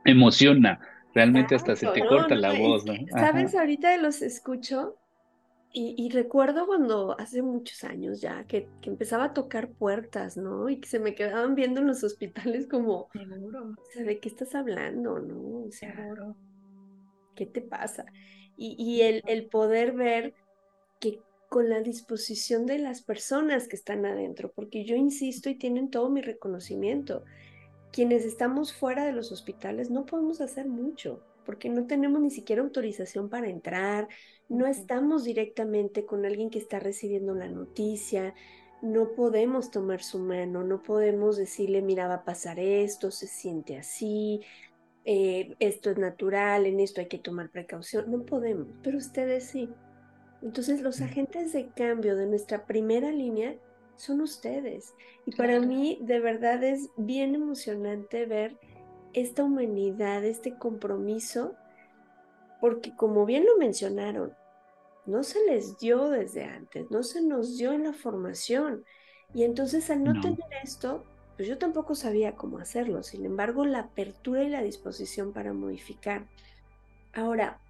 Emociona, 0.04 0.78
realmente 1.12 1.56
hasta 1.56 1.74
se 1.74 1.88
te 1.88 2.06
corta 2.06 2.36
la 2.36 2.52
voz. 2.52 2.84
Sabes, 3.10 3.56
ahorita 3.56 3.96
los 3.96 4.22
escucho 4.22 4.94
y, 5.72 6.08
recuerdo 6.10 6.66
cuando 6.66 7.18
hace 7.20 7.42
muchos 7.42 7.84
años 7.84 8.20
ya 8.20 8.44
que, 8.44 8.68
que, 8.82 8.90
empezaba 8.90 9.26
a 9.26 9.34
tocar 9.34 9.70
puertas, 9.70 10.36
¿no? 10.36 10.68
Y 10.68 10.80
que 10.80 10.88
se 10.88 10.98
me 10.98 11.14
quedaban 11.14 11.54
viendo 11.54 11.80
en 11.80 11.86
los 11.86 12.02
hospitales 12.02 12.66
como, 12.66 13.08
Seguro. 13.12 13.76
¿de 13.94 14.18
qué 14.18 14.28
estás 14.28 14.54
hablando, 14.56 15.20
no? 15.20 15.66
O 15.66 15.70
sea, 15.70 15.94
Seguro. 15.94 16.34
¿qué 17.36 17.46
te 17.46 17.60
pasa? 17.60 18.04
Y, 18.56 19.00
el, 19.00 19.22
el 19.26 19.46
poder 19.46 19.92
ver 19.92 20.34
que 20.98 21.22
con 21.48 21.70
la 21.70 21.80
disposición 21.80 22.66
de 22.66 22.78
las 22.78 23.00
personas 23.00 23.68
que 23.68 23.76
están 23.76 24.04
adentro, 24.04 24.52
porque 24.54 24.84
yo 24.84 24.96
insisto 24.96 25.48
y 25.48 25.54
tienen 25.54 25.90
todo 25.90 26.10
mi 26.10 26.20
reconocimiento, 26.20 27.24
quienes 27.90 28.24
estamos 28.24 28.74
fuera 28.74 29.06
de 29.06 29.12
los 29.12 29.32
hospitales 29.32 29.90
no 29.90 30.04
podemos 30.04 30.40
hacer 30.40 30.66
mucho, 30.66 31.22
porque 31.50 31.68
no 31.68 31.88
tenemos 31.88 32.20
ni 32.20 32.30
siquiera 32.30 32.62
autorización 32.62 33.28
para 33.28 33.48
entrar, 33.48 34.06
no 34.48 34.68
estamos 34.68 35.24
directamente 35.24 36.06
con 36.06 36.24
alguien 36.24 36.48
que 36.48 36.60
está 36.60 36.78
recibiendo 36.78 37.34
la 37.34 37.48
noticia, 37.48 38.34
no 38.82 39.14
podemos 39.16 39.72
tomar 39.72 40.00
su 40.00 40.20
mano, 40.20 40.62
no 40.62 40.80
podemos 40.80 41.36
decirle, 41.36 41.82
mira, 41.82 42.06
va 42.06 42.14
a 42.14 42.24
pasar 42.24 42.60
esto, 42.60 43.10
se 43.10 43.26
siente 43.26 43.76
así, 43.76 44.42
eh, 45.04 45.56
esto 45.58 45.90
es 45.90 45.98
natural, 45.98 46.66
en 46.66 46.78
esto 46.78 47.00
hay 47.00 47.08
que 47.08 47.18
tomar 47.18 47.50
precaución, 47.50 48.08
no 48.12 48.24
podemos, 48.24 48.68
pero 48.80 48.98
ustedes 48.98 49.42
sí. 49.46 49.68
Entonces 50.42 50.82
los 50.82 51.00
agentes 51.00 51.52
de 51.52 51.66
cambio 51.70 52.14
de 52.14 52.26
nuestra 52.26 52.64
primera 52.64 53.10
línea 53.10 53.56
son 53.96 54.20
ustedes. 54.20 54.94
Y 55.26 55.32
para 55.32 55.58
mí 55.58 55.98
de 56.00 56.20
verdad 56.20 56.62
es 56.62 56.90
bien 56.96 57.34
emocionante 57.34 58.24
ver 58.24 58.56
esta 59.12 59.44
humanidad, 59.44 60.24
este 60.24 60.54
compromiso, 60.54 61.54
porque 62.60 62.94
como 62.94 63.26
bien 63.26 63.46
lo 63.46 63.56
mencionaron, 63.56 64.34
no 65.06 65.22
se 65.22 65.44
les 65.46 65.78
dio 65.78 66.08
desde 66.10 66.44
antes, 66.44 66.90
no 66.90 67.02
se 67.02 67.22
nos 67.22 67.56
dio 67.56 67.72
en 67.72 67.84
la 67.84 67.92
formación. 67.92 68.84
Y 69.34 69.44
entonces 69.44 69.90
al 69.90 70.04
no, 70.04 70.20
tener 70.20 70.38
esto, 70.62 71.04
pues 71.36 71.48
yo 71.48 71.58
tampoco 71.58 71.94
sabía 71.94 72.36
cómo 72.36 72.58
hacerlo. 72.58 73.02
Sin 73.02 73.24
embargo, 73.24 73.64
la 73.64 73.80
apertura 73.80 74.42
y 74.42 74.48
la 74.48 74.62
disposición 74.62 75.32
para 75.32 75.52
modificar. 75.52 76.26
Ahora, 77.12 77.60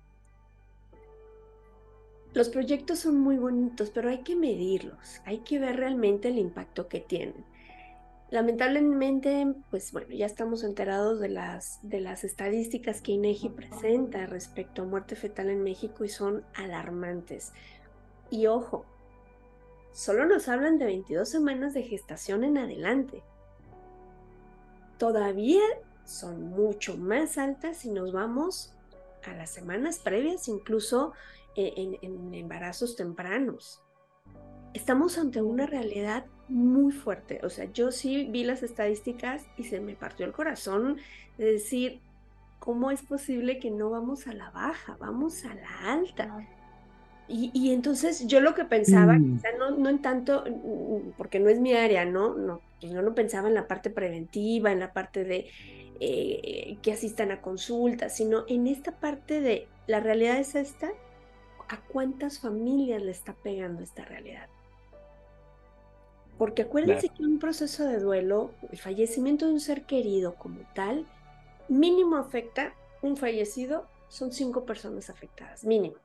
los 2.32 2.48
proyectos 2.48 3.00
son 3.00 3.18
muy 3.18 3.38
bonitos, 3.38 3.90
pero 3.90 4.08
hay 4.08 4.18
que 4.18 4.36
medirlos, 4.36 5.20
hay 5.24 5.38
que 5.38 5.58
ver 5.58 5.76
realmente 5.76 6.28
el 6.28 6.38
impacto 6.38 6.88
que 6.88 7.00
tienen. 7.00 7.44
Lamentablemente, 8.30 9.54
pues 9.70 9.90
bueno, 9.90 10.10
ya 10.10 10.24
estamos 10.24 10.62
enterados 10.62 11.18
de 11.18 11.28
las, 11.28 11.80
de 11.82 12.00
las 12.00 12.22
estadísticas 12.22 13.02
que 13.02 13.12
INEGI 13.12 13.48
presenta 13.48 14.24
respecto 14.26 14.82
a 14.82 14.86
muerte 14.86 15.16
fetal 15.16 15.50
en 15.50 15.64
México 15.64 16.04
y 16.04 16.08
son 16.08 16.44
alarmantes. 16.54 17.52
Y 18.30 18.46
ojo, 18.46 18.86
solo 19.92 20.26
nos 20.26 20.48
hablan 20.48 20.78
de 20.78 20.84
22 20.84 21.28
semanas 21.28 21.74
de 21.74 21.82
gestación 21.82 22.44
en 22.44 22.58
adelante. 22.58 23.24
Todavía 24.96 25.62
son 26.04 26.50
mucho 26.50 26.96
más 26.96 27.36
altas 27.36 27.78
si 27.78 27.90
nos 27.90 28.12
vamos 28.12 28.72
a 29.24 29.32
las 29.32 29.50
semanas 29.50 29.98
previas, 29.98 30.46
incluso 30.46 31.14
eh, 31.56 31.72
en, 31.76 31.98
en 32.02 32.32
embarazos 32.34 32.94
tempranos. 32.94 33.82
Estamos 34.72 35.18
ante 35.18 35.42
una 35.42 35.66
realidad 35.66 36.26
muy 36.50 36.92
fuerte. 36.92 37.40
O 37.42 37.50
sea, 37.50 37.66
yo 37.72 37.92
sí 37.92 38.26
vi 38.30 38.44
las 38.44 38.62
estadísticas 38.62 39.46
y 39.56 39.64
se 39.64 39.80
me 39.80 39.94
partió 39.94 40.26
el 40.26 40.32
corazón 40.32 40.98
de 41.38 41.52
decir, 41.52 42.00
¿cómo 42.58 42.90
es 42.90 43.02
posible 43.02 43.58
que 43.58 43.70
no 43.70 43.90
vamos 43.90 44.26
a 44.26 44.34
la 44.34 44.50
baja, 44.50 44.96
vamos 45.00 45.44
a 45.44 45.54
la 45.54 45.92
alta? 45.92 46.46
Y, 47.32 47.72
entonces 47.72 48.26
yo 48.26 48.40
lo 48.40 48.56
que 48.56 48.64
pensaba, 48.64 49.12
mm. 49.12 49.42
no, 49.56 49.70
no, 49.70 49.88
en 49.88 50.02
tanto, 50.02 50.44
mm, 50.44 51.12
porque 51.16 51.38
no 51.38 51.48
es 51.48 51.60
mi 51.60 51.74
área, 51.74 52.04
¿no? 52.04 52.34
No, 52.34 52.60
pues 52.80 52.92
yo 52.92 53.02
no 53.02 53.14
pensaba 53.14 53.46
en 53.46 53.54
la 53.54 53.68
parte 53.68 53.88
preventiva, 53.88 54.72
en 54.72 54.80
la 54.80 54.92
parte 54.92 55.22
de 55.22 55.46
eh, 56.00 56.76
que 56.82 56.92
asistan 56.92 57.30
a 57.30 57.40
consultas, 57.40 58.16
sino 58.16 58.44
en 58.48 58.66
esta 58.66 58.90
parte 58.90 59.40
de 59.40 59.68
la 59.86 60.00
realidad 60.00 60.38
es 60.38 60.56
esta, 60.56 60.90
¿a 61.68 61.80
cuántas 61.82 62.40
familias 62.40 63.00
le 63.00 63.12
está 63.12 63.32
pegando 63.32 63.82
esta 63.82 64.04
realidad? 64.04 64.48
Porque 66.40 66.62
acuérdense 66.62 67.10
que 67.10 67.22
un 67.22 67.38
proceso 67.38 67.84
de 67.84 67.98
duelo, 67.98 68.52
el 68.72 68.78
fallecimiento 68.78 69.46
de 69.46 69.52
un 69.52 69.60
ser 69.60 69.84
querido 69.84 70.36
como 70.36 70.60
tal, 70.74 71.06
mínimo 71.68 72.16
afecta 72.16 72.74
un 73.02 73.18
fallecido, 73.18 73.86
son 74.08 74.32
cinco 74.32 74.64
personas 74.64 75.10
afectadas, 75.10 75.64
mínimo. 75.64 75.96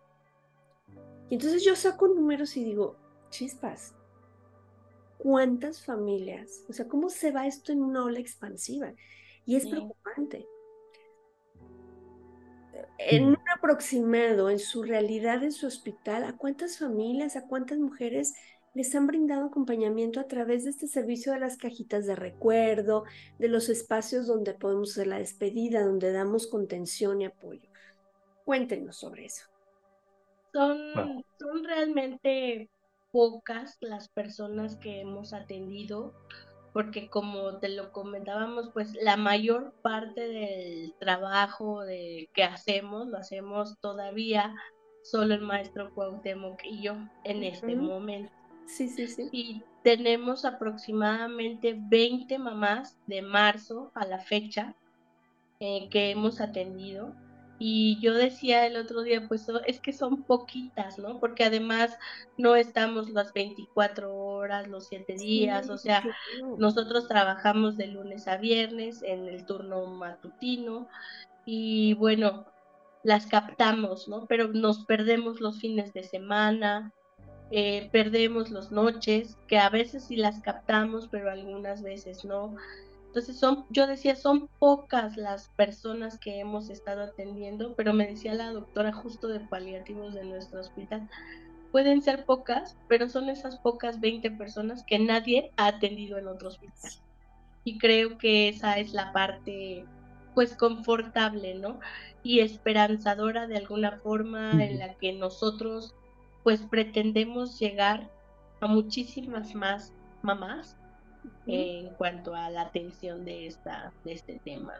Y 1.29 1.35
entonces 1.35 1.63
yo 1.63 1.73
saco 1.77 2.09
números 2.09 2.57
y 2.57 2.65
digo, 2.65 2.97
chispas, 3.29 3.95
¿cuántas 5.19 5.85
familias? 5.85 6.65
O 6.67 6.73
sea, 6.73 6.85
¿cómo 6.89 7.07
se 7.09 7.31
va 7.31 7.47
esto 7.47 7.71
en 7.71 7.81
una 7.81 8.03
ola 8.03 8.19
expansiva? 8.19 8.91
Y 9.45 9.55
es 9.55 9.65
preocupante. 9.65 10.45
En 12.97 13.27
un 13.27 13.37
aproximado, 13.55 14.49
en 14.49 14.59
su 14.59 14.83
realidad, 14.83 15.45
en 15.45 15.53
su 15.53 15.65
hospital, 15.65 16.25
¿a 16.25 16.35
cuántas 16.35 16.77
familias, 16.77 17.37
a 17.37 17.47
cuántas 17.47 17.77
mujeres 17.77 18.33
les 18.75 18.93
han 18.93 19.07
brindado 19.07 19.45
acompañamiento 19.45 20.19
a 20.19 20.27
través 20.27 20.65
de 20.65 20.69
este 20.69 20.87
servicio 20.87 21.31
de 21.31 21.39
las 21.39 21.57
cajitas 21.57 22.05
de 22.05 22.15
recuerdo, 22.15 23.05
de 23.39 23.47
los 23.47 23.69
espacios 23.69 24.27
donde 24.27 24.53
podemos 24.53 24.91
hacer 24.91 25.07
la 25.07 25.17
despedida, 25.17 25.83
donde 25.83 26.11
damos 26.11 26.47
contención 26.47 27.21
y 27.21 27.25
apoyo. 27.25 27.69
Cuéntenos 28.43 28.97
sobre 28.97 29.25
eso. 29.25 29.45
Son, 30.53 31.23
son 31.39 31.63
realmente 31.63 32.69
pocas 33.11 33.77
las 33.79 34.09
personas 34.09 34.75
que 34.75 34.99
hemos 34.99 35.31
atendido, 35.31 36.13
porque 36.73 37.09
como 37.09 37.59
te 37.59 37.69
lo 37.69 37.93
comentábamos, 37.93 38.71
pues 38.73 38.93
la 39.01 39.15
mayor 39.15 39.73
parte 39.81 40.27
del 40.27 40.93
trabajo 40.99 41.81
de, 41.85 42.29
que 42.33 42.43
hacemos 42.43 43.07
lo 43.07 43.17
hacemos 43.17 43.79
todavía 43.79 44.53
solo 45.01 45.33
el 45.33 45.41
maestro 45.41 45.93
Cuauhtémoc 45.93 46.59
y 46.65 46.81
yo 46.81 46.95
en 47.23 47.43
este 47.43 47.75
momento. 47.75 48.33
Sí, 48.65 48.89
sí, 48.89 49.07
sí. 49.07 49.29
Y 49.31 49.63
tenemos 49.83 50.45
aproximadamente 50.45 51.75
20 51.77 52.37
mamás 52.39 52.97
de 53.07 53.21
marzo 53.21 53.91
a 53.93 54.05
la 54.05 54.19
fecha 54.19 54.75
eh, 55.59 55.87
que 55.89 56.11
hemos 56.11 56.41
atendido. 56.41 57.13
Y 57.57 57.97
yo 58.01 58.13
decía 58.13 58.65
el 58.67 58.75
otro 58.75 59.03
día, 59.03 59.27
pues 59.29 59.47
es 59.65 59.79
que 59.79 59.93
son 59.93 60.23
poquitas, 60.23 60.99
¿no? 60.99 61.19
Porque 61.21 61.45
además 61.45 61.97
no 62.37 62.55
estamos 62.57 63.09
las 63.11 63.31
24 63.31 64.13
horas, 64.13 64.67
los 64.67 64.87
7 64.87 65.13
días, 65.13 65.69
o 65.69 65.77
sea, 65.77 66.03
nosotros 66.57 67.07
trabajamos 67.07 67.77
de 67.77 67.87
lunes 67.87 68.27
a 68.27 68.35
viernes 68.35 69.01
en 69.03 69.27
el 69.27 69.45
turno 69.45 69.85
matutino 69.87 70.89
y 71.45 71.93
bueno, 71.93 72.45
las 73.03 73.27
captamos, 73.27 74.09
¿no? 74.09 74.25
Pero 74.25 74.49
nos 74.49 74.83
perdemos 74.83 75.39
los 75.39 75.61
fines 75.61 75.93
de 75.93 76.03
semana, 76.03 76.91
eh, 77.51 77.89
perdemos 77.91 78.49
las 78.51 78.71
noches, 78.71 79.37
que 79.47 79.57
a 79.57 79.69
veces 79.69 80.05
sí 80.05 80.15
las 80.15 80.41
captamos, 80.41 81.07
pero 81.09 81.29
algunas 81.29 81.81
veces 81.81 82.25
no. 82.25 82.55
Entonces 83.07 83.37
son, 83.39 83.65
yo 83.69 83.87
decía, 83.87 84.15
son 84.15 84.49
pocas 84.59 85.15
las 85.15 85.47
personas 85.49 86.19
que 86.19 86.39
hemos 86.39 86.69
estado 86.69 87.03
atendiendo, 87.03 87.73
pero 87.75 87.93
me 87.93 88.07
decía 88.07 88.33
la 88.33 88.51
doctora 88.51 88.91
justo 88.91 89.27
de 89.27 89.39
paliativos 89.39 90.13
de 90.13 90.25
nuestro 90.25 90.59
hospital, 90.59 91.07
pueden 91.71 92.01
ser 92.01 92.25
pocas, 92.25 92.77
pero 92.87 93.09
son 93.09 93.29
esas 93.29 93.57
pocas 93.57 93.99
20 93.99 94.31
personas 94.31 94.83
que 94.83 94.99
nadie 94.99 95.51
ha 95.57 95.67
atendido 95.67 96.17
en 96.17 96.27
otro 96.27 96.49
hospital. 96.49 96.91
Y 97.63 97.77
creo 97.77 98.17
que 98.17 98.49
esa 98.49 98.79
es 98.79 98.93
la 98.93 99.11
parte 99.11 99.85
pues 100.33 100.55
confortable, 100.55 101.55
¿no? 101.55 101.79
Y 102.21 102.41
esperanzadora 102.41 103.47
de 103.47 103.57
alguna 103.57 103.97
forma 103.99 104.51
en 104.63 104.79
la 104.79 104.95
que 104.95 105.13
nosotros 105.13 105.95
pues 106.45 106.61
pretendemos 106.61 107.59
llegar 107.59 108.07
a 108.61 108.67
muchísimas 108.67 109.55
más 109.55 109.91
mamás 110.21 110.77
en 111.47 111.89
cuanto 111.95 112.35
a 112.35 112.51
la 112.51 112.61
atención 112.61 113.25
de 113.25 113.47
esta 113.47 113.91
de 114.03 114.13
este 114.13 114.39
tema. 114.45 114.73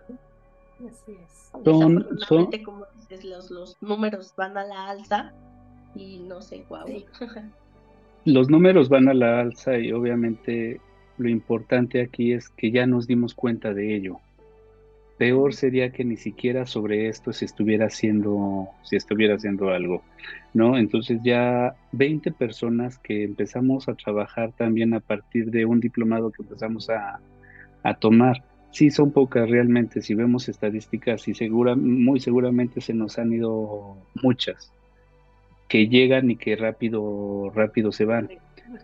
Así 0.88 1.14
es. 1.14 1.52
Desafortunadamente, 1.64 2.62
como 2.62 2.86
dices, 2.98 3.26
los, 3.26 3.50
los 3.50 3.82
números 3.82 4.32
van 4.38 4.56
a 4.60 4.64
la 4.64 4.90
alza 4.92 5.34
y 5.96 6.20
no 6.20 6.40
sé, 6.40 6.66
guau. 6.70 6.86
Los 8.26 8.50
números 8.50 8.90
van 8.90 9.08
a 9.08 9.14
la 9.14 9.40
alza 9.40 9.78
y 9.78 9.92
obviamente 9.92 10.82
lo 11.20 11.30
importante 11.30 12.02
aquí 12.02 12.34
es 12.34 12.50
que 12.50 12.72
ya 12.72 12.88
nos 12.88 13.06
dimos 13.06 13.36
cuenta 13.36 13.72
de 13.72 13.96
ello. 13.96 14.20
Peor 15.18 15.54
sería 15.54 15.92
que 15.92 16.04
ni 16.04 16.18
siquiera 16.18 16.66
sobre 16.66 17.08
esto 17.08 17.32
se 17.32 17.46
estuviera 17.46 17.86
haciendo, 17.86 18.68
si 18.84 18.98
estuviera 18.98 19.36
haciendo 19.36 19.70
algo, 19.70 20.04
¿no? 20.54 20.78
Entonces 20.78 21.20
ya 21.24 21.76
20 21.94 22.32
personas 22.32 22.98
que 23.00 23.24
empezamos 23.24 23.88
a 23.88 23.96
trabajar 23.96 24.52
también 24.52 24.94
a 24.94 25.00
partir 25.00 25.52
de 25.52 25.66
un 25.66 25.80
diplomado 25.80 26.32
que 26.32 26.44
empezamos 26.44 26.90
a, 26.90 27.20
a 27.84 27.94
tomar. 27.94 28.44
Sí, 28.72 28.92
son 28.92 29.12
pocas 29.12 29.50
realmente, 29.50 30.02
si 30.02 30.16
vemos 30.16 30.50
estadísticas 30.50 31.28
y 31.30 31.34
segura, 31.34 31.76
muy 31.76 32.20
seguramente 32.20 32.82
se 32.82 32.94
nos 32.94 33.18
han 33.18 33.32
ido 33.32 33.96
muchas 34.22 34.74
que 35.68 35.88
llegan 35.88 36.32
y 36.32 36.36
que 36.36 36.56
rápido, 36.56 37.52
rápido 37.54 37.92
se 37.92 38.06
van. 38.06 38.30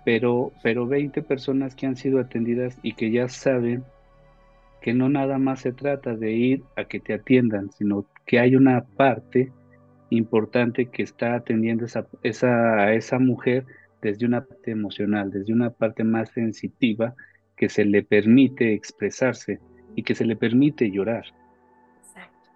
Pero, 0.05 0.51
pero 0.63 0.87
20 0.87 1.21
personas 1.23 1.75
que 1.75 1.87
han 1.87 1.95
sido 1.95 2.19
atendidas 2.19 2.77
y 2.83 2.93
que 2.93 3.11
ya 3.11 3.27
saben 3.27 3.83
que 4.81 4.93
no 4.93 5.09
nada 5.09 5.37
más 5.37 5.61
se 5.61 5.71
trata 5.71 6.15
de 6.15 6.31
ir 6.31 6.63
a 6.75 6.85
que 6.85 6.99
te 6.99 7.13
atiendan, 7.13 7.71
sino 7.71 8.05
que 8.25 8.39
hay 8.39 8.55
una 8.55 8.83
parte 8.83 9.51
importante 10.09 10.87
que 10.87 11.03
está 11.03 11.35
atendiendo 11.35 11.85
esa, 11.85 12.07
esa, 12.23 12.79
a 12.79 12.93
esa 12.93 13.19
mujer 13.19 13.65
desde 14.01 14.25
una 14.25 14.43
parte 14.43 14.71
emocional, 14.71 15.29
desde 15.31 15.53
una 15.53 15.69
parte 15.69 16.03
más 16.03 16.31
sensitiva, 16.31 17.13
que 17.55 17.69
se 17.69 17.85
le 17.85 18.01
permite 18.01 18.73
expresarse 18.73 19.59
y 19.95 20.01
que 20.01 20.15
se 20.15 20.25
le 20.25 20.35
permite 20.35 20.89
llorar. 20.89 21.25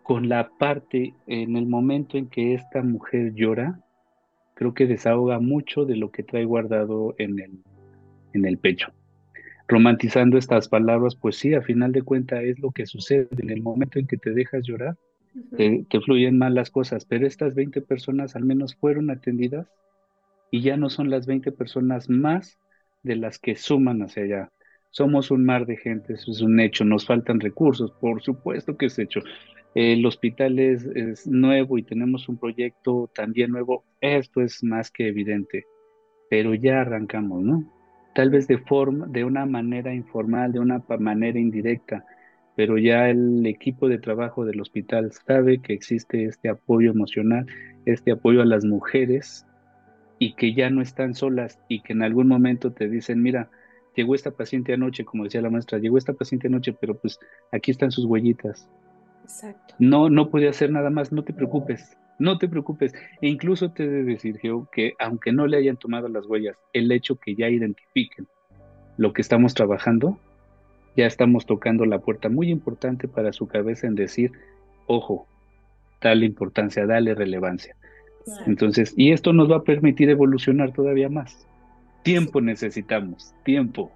Con 0.01 0.27
la 0.27 0.49
parte, 0.49 1.13
en 1.27 1.55
el 1.55 1.67
momento 1.67 2.17
en 2.17 2.27
que 2.27 2.55
esta 2.55 2.81
mujer 2.81 3.33
llora, 3.35 3.79
creo 4.55 4.73
que 4.73 4.87
desahoga 4.87 5.39
mucho 5.39 5.85
de 5.85 5.95
lo 5.95 6.11
que 6.11 6.23
trae 6.23 6.45
guardado 6.45 7.13
en 7.19 7.39
el, 7.39 7.51
en 8.33 8.45
el 8.45 8.57
pecho 8.57 8.91
romantizando 9.67 10.37
estas 10.37 10.67
palabras, 10.67 11.15
pues 11.15 11.37
sí, 11.37 11.53
a 11.53 11.61
final 11.61 11.91
de 11.91 12.03
cuentas 12.03 12.43
es 12.43 12.59
lo 12.59 12.71
que 12.71 12.85
sucede 12.85 13.27
en 13.37 13.49
el 13.49 13.61
momento 13.61 13.99
en 13.99 14.07
que 14.07 14.17
te 14.17 14.31
dejas 14.31 14.63
llorar, 14.65 14.95
te, 15.57 15.85
fluyen 16.01 16.37
mal 16.37 16.55
las 16.55 16.69
cosas, 16.69 17.05
pero 17.05 17.27
estas 17.27 17.55
20 17.55 17.81
personas 17.81 18.35
al 18.35 18.45
menos 18.45 18.75
fueron 18.75 19.09
atendidas 19.09 19.67
y 20.49 20.61
ya 20.61 20.77
no 20.77 20.89
son 20.89 21.09
las 21.09 21.25
20 21.25 21.51
personas 21.51 22.09
más 22.09 22.57
de 23.03 23.15
las 23.15 23.39
que 23.39 23.55
suman 23.55 24.01
hacia 24.01 24.23
allá. 24.23 24.51
Somos 24.91 25.31
un 25.31 25.43
mar 25.43 25.65
de 25.65 25.75
gente, 25.75 26.13
eso 26.13 26.31
es 26.31 26.41
un 26.41 26.59
hecho, 26.59 26.85
nos 26.85 27.05
faltan 27.05 27.41
recursos, 27.41 27.91
por 27.91 28.21
supuesto 28.21 28.77
que 28.77 28.85
es 28.85 28.97
hecho. 28.97 29.21
El 29.73 30.05
hospital 30.05 30.57
es, 30.57 30.85
es 30.85 31.27
nuevo 31.27 31.77
y 31.77 31.83
tenemos 31.83 32.29
un 32.29 32.37
proyecto 32.37 33.09
también 33.13 33.51
nuevo, 33.51 33.83
esto 33.99 34.41
es 34.41 34.63
más 34.63 34.89
que 34.89 35.09
evidente, 35.09 35.65
pero 36.29 36.53
ya 36.53 36.79
arrancamos, 36.79 37.43
¿no? 37.43 37.74
Tal 38.15 38.29
vez 38.29 38.47
de 38.47 38.57
forma, 38.57 39.05
de 39.07 39.25
una 39.25 39.45
manera 39.45 39.93
informal, 39.93 40.53
de 40.53 40.59
una 40.59 40.81
manera 40.99 41.37
indirecta, 41.37 42.05
pero 42.55 42.77
ya 42.77 43.09
el 43.09 43.45
equipo 43.45 43.89
de 43.89 43.99
trabajo 43.99 44.45
del 44.45 44.61
hospital 44.61 45.11
sabe 45.11 45.61
que 45.61 45.73
existe 45.73 46.23
este 46.23 46.47
apoyo 46.47 46.91
emocional, 46.91 47.45
este 47.85 48.13
apoyo 48.13 48.41
a 48.41 48.45
las 48.45 48.63
mujeres 48.63 49.45
y 50.17 50.33
que 50.35 50.53
ya 50.53 50.69
no 50.69 50.81
están 50.81 51.13
solas 51.13 51.59
y 51.67 51.81
que 51.81 51.91
en 51.91 52.03
algún 52.03 52.29
momento 52.29 52.71
te 52.71 52.87
dicen, 52.87 53.21
mira, 53.21 53.49
llegó 53.97 54.15
esta 54.15 54.31
paciente 54.31 54.73
anoche, 54.73 55.03
como 55.03 55.25
decía 55.25 55.41
la 55.41 55.49
maestra, 55.49 55.77
llegó 55.77 55.97
esta 55.97 56.13
paciente 56.13 56.47
anoche, 56.47 56.71
pero 56.71 56.97
pues 56.97 57.19
aquí 57.51 57.71
están 57.71 57.91
sus 57.91 58.05
huellitas. 58.05 58.69
Exacto. 59.25 59.75
No, 59.77 60.09
no 60.09 60.29
puede 60.29 60.47
hacer 60.47 60.71
nada 60.71 60.89
más, 60.89 61.11
no 61.11 61.25
te 61.25 61.33
preocupes, 61.33 61.97
no 62.19 62.37
te 62.37 62.47
preocupes. 62.47 62.93
E 63.21 63.27
incluso 63.27 63.71
te 63.71 63.87
de 63.87 64.03
decir, 64.03 64.37
Geo, 64.37 64.67
que 64.71 64.93
aunque 64.99 65.31
no 65.31 65.47
le 65.47 65.57
hayan 65.57 65.77
tomado 65.77 66.07
las 66.07 66.25
huellas, 66.25 66.57
el 66.73 66.91
hecho 66.91 67.15
que 67.17 67.35
ya 67.35 67.49
identifiquen 67.49 68.27
lo 68.97 69.13
que 69.13 69.21
estamos 69.21 69.53
trabajando, 69.53 70.17
ya 70.95 71.05
estamos 71.05 71.45
tocando 71.45 71.85
la 71.85 71.99
puerta 71.99 72.29
muy 72.29 72.49
importante 72.49 73.07
para 73.07 73.33
su 73.33 73.47
cabeza 73.47 73.87
en 73.87 73.95
decir, 73.95 74.31
ojo, 74.87 75.27
dale 76.01 76.25
importancia, 76.25 76.85
dale 76.85 77.13
relevancia. 77.13 77.75
Entonces, 78.47 78.93
y 78.97 79.11
esto 79.11 79.33
nos 79.33 79.51
va 79.51 79.57
a 79.57 79.63
permitir 79.63 80.09
evolucionar 80.09 80.71
todavía 80.71 81.09
más. 81.09 81.45
Tiempo 82.03 82.41
necesitamos, 82.41 83.33
tiempo. 83.43 83.91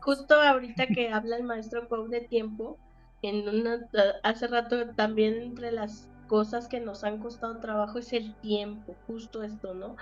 Justo 0.00 0.34
ahorita 0.34 0.86
que 0.86 1.10
habla 1.10 1.36
el 1.36 1.44
maestro 1.44 1.86
Pau 1.88 2.08
de 2.08 2.22
tiempo, 2.22 2.78
en 3.22 3.48
una, 3.48 3.86
hace 4.22 4.46
rato 4.46 4.88
también 4.94 5.34
entre 5.34 5.72
las 5.72 6.08
cosas 6.30 6.68
que 6.68 6.78
nos 6.78 7.02
han 7.02 7.18
costado 7.18 7.58
trabajo 7.58 7.98
es 7.98 8.12
el 8.12 8.36
tiempo, 8.36 8.94
justo 9.08 9.42
esto, 9.42 9.74
¿no? 9.74 9.96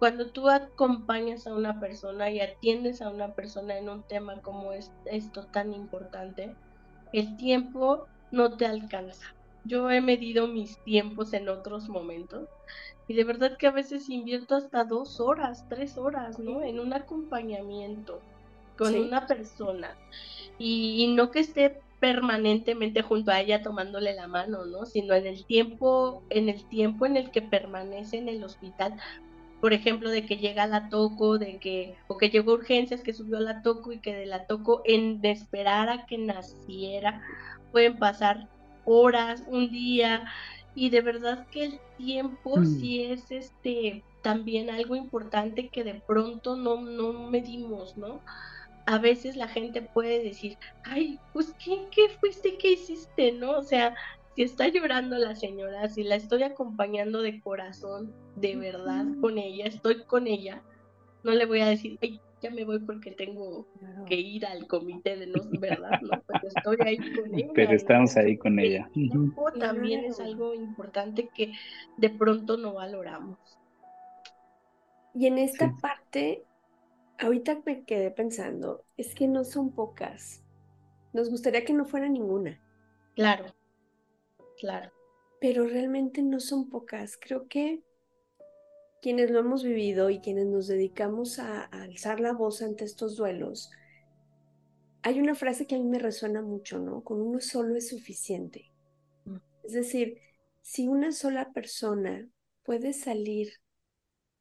Cuando 0.00 0.26
tú 0.26 0.48
acompañas 0.48 1.46
a 1.46 1.54
una 1.54 1.78
persona 1.78 2.32
y 2.32 2.40
atiendes 2.40 3.00
a 3.00 3.10
una 3.10 3.32
persona 3.32 3.78
en 3.78 3.88
un 3.88 4.02
tema 4.02 4.42
como 4.42 4.72
es, 4.72 4.90
esto 5.04 5.46
tan 5.46 5.72
importante, 5.72 6.56
el 7.12 7.36
tiempo 7.36 8.08
no 8.32 8.56
te 8.56 8.66
alcanza. 8.66 9.36
Yo 9.64 9.88
he 9.88 10.00
medido 10.00 10.48
mis 10.48 10.82
tiempos 10.82 11.32
en 11.32 11.48
otros 11.48 11.88
momentos 11.88 12.48
y 13.06 13.14
de 13.14 13.22
verdad 13.22 13.56
que 13.56 13.68
a 13.68 13.70
veces 13.70 14.10
invierto 14.10 14.56
hasta 14.56 14.82
dos 14.82 15.20
horas, 15.20 15.64
tres 15.68 15.96
horas, 15.96 16.40
¿no? 16.40 16.60
En 16.60 16.80
un 16.80 16.92
acompañamiento 16.92 18.20
con 18.76 18.96
una 18.96 19.28
persona. 19.28 19.96
Y, 20.58 21.04
y, 21.04 21.14
no 21.14 21.30
que 21.30 21.38
esté 21.38 21.83
permanentemente 22.04 23.00
junto 23.00 23.30
a 23.30 23.40
ella 23.40 23.62
tomándole 23.62 24.12
la 24.12 24.28
mano, 24.28 24.66
¿no? 24.66 24.84
Sino 24.84 25.14
en 25.14 25.26
el 25.26 25.46
tiempo, 25.46 26.22
en 26.28 26.50
el 26.50 26.62
tiempo 26.66 27.06
en 27.06 27.16
el 27.16 27.30
que 27.30 27.40
permanece 27.40 28.18
en 28.18 28.28
el 28.28 28.44
hospital, 28.44 28.96
por 29.62 29.72
ejemplo, 29.72 30.10
de 30.10 30.26
que 30.26 30.36
llega 30.36 30.66
la 30.66 30.90
toco, 30.90 31.38
de 31.38 31.56
que, 31.56 31.94
o 32.06 32.18
que 32.18 32.28
llegó 32.28 32.52
urgencias, 32.52 33.00
que 33.00 33.14
subió 33.14 33.40
la 33.40 33.62
toco 33.62 33.90
y 33.90 34.00
que 34.00 34.14
de 34.14 34.26
la 34.26 34.46
toco 34.46 34.82
en 34.84 35.22
de 35.22 35.30
esperar 35.30 35.88
a 35.88 36.04
que 36.04 36.18
naciera, 36.18 37.22
pueden 37.72 37.98
pasar 37.98 38.50
horas, 38.84 39.42
un 39.46 39.70
día, 39.70 40.30
y 40.74 40.90
de 40.90 41.00
verdad 41.00 41.46
que 41.50 41.64
el 41.64 41.80
tiempo 41.96 42.58
mm. 42.58 42.66
sí 42.66 43.02
es 43.02 43.30
este 43.30 44.04
también 44.20 44.68
algo 44.68 44.94
importante 44.94 45.68
que 45.68 45.84
de 45.84 45.94
pronto 45.94 46.54
no, 46.54 46.82
no 46.82 47.30
medimos, 47.30 47.96
¿no? 47.96 48.20
A 48.86 48.98
veces 48.98 49.36
la 49.36 49.48
gente 49.48 49.82
puede 49.82 50.22
decir, 50.22 50.58
ay, 50.84 51.18
pues 51.32 51.54
¿qué, 51.64 51.86
qué 51.90 52.08
fuiste, 52.20 52.56
qué 52.58 52.72
hiciste, 52.72 53.32
¿no? 53.32 53.58
O 53.58 53.62
sea, 53.62 53.94
si 54.34 54.42
está 54.42 54.68
llorando 54.68 55.16
la 55.16 55.34
señora, 55.34 55.88
si 55.88 56.02
la 56.02 56.16
estoy 56.16 56.42
acompañando 56.42 57.22
de 57.22 57.40
corazón, 57.40 58.12
de 58.36 58.56
verdad, 58.56 59.06
con 59.20 59.38
ella, 59.38 59.66
estoy 59.66 60.04
con 60.04 60.26
ella, 60.26 60.62
no 61.22 61.32
le 61.32 61.46
voy 61.46 61.60
a 61.60 61.66
decir, 61.66 61.98
ay, 62.02 62.20
ya 62.42 62.50
me 62.50 62.64
voy 62.64 62.78
porque 62.80 63.10
tengo 63.12 63.66
que 64.06 64.16
ir 64.16 64.44
al 64.44 64.66
comité 64.66 65.16
de 65.16 65.28
no, 65.28 65.40
¿verdad? 65.58 65.98
No, 66.02 66.20
pues 66.26 66.54
estoy 66.54 66.76
ahí 66.84 66.98
con 66.98 67.34
ella. 67.34 67.48
Pero 67.54 67.72
estamos 67.72 68.16
ahí 68.16 68.36
con 68.36 68.58
ella. 68.58 68.90
también 69.58 70.04
es 70.04 70.20
algo 70.20 70.52
importante 70.52 71.30
que 71.34 71.52
de 71.96 72.10
pronto 72.10 72.58
no 72.58 72.74
valoramos. 72.74 73.38
Y 75.14 75.26
en 75.26 75.38
esta 75.38 75.72
parte 75.80 76.44
ahorita 77.18 77.62
me 77.64 77.84
quedé 77.84 78.10
pensando, 78.10 78.84
es 78.96 79.14
que 79.14 79.28
no 79.28 79.44
son 79.44 79.74
pocas. 79.74 80.42
Nos 81.12 81.30
gustaría 81.30 81.64
que 81.64 81.72
no 81.72 81.84
fuera 81.84 82.08
ninguna. 82.08 82.60
Claro, 83.14 83.54
claro. 84.58 84.90
Pero 85.40 85.66
realmente 85.66 86.22
no 86.22 86.40
son 86.40 86.68
pocas. 86.68 87.16
Creo 87.20 87.48
que 87.48 87.82
quienes 89.00 89.30
lo 89.30 89.40
hemos 89.40 89.62
vivido 89.62 90.10
y 90.10 90.20
quienes 90.20 90.46
nos 90.46 90.66
dedicamos 90.66 91.38
a, 91.38 91.64
alzar 91.64 92.20
la 92.20 92.32
voz 92.32 92.62
ante 92.62 92.84
estos 92.84 93.16
duelos, 93.16 93.70
hay 95.02 95.20
una 95.20 95.34
frase 95.34 95.66
que 95.66 95.74
a 95.74 95.78
mí 95.78 95.84
me 95.84 95.98
resuena 95.98 96.40
mucho, 96.40 96.78
¿no? 96.78 97.04
Con 97.04 97.20
uno 97.20 97.40
solo 97.40 97.76
es 97.76 97.90
suficiente. 97.90 98.72
Mm. 99.26 99.36
Es 99.62 99.72
decir, 99.72 100.18
si 100.62 100.88
una 100.88 101.12
sola 101.12 101.52
persona 101.52 102.26
puede 102.62 102.94
salir 102.94 103.52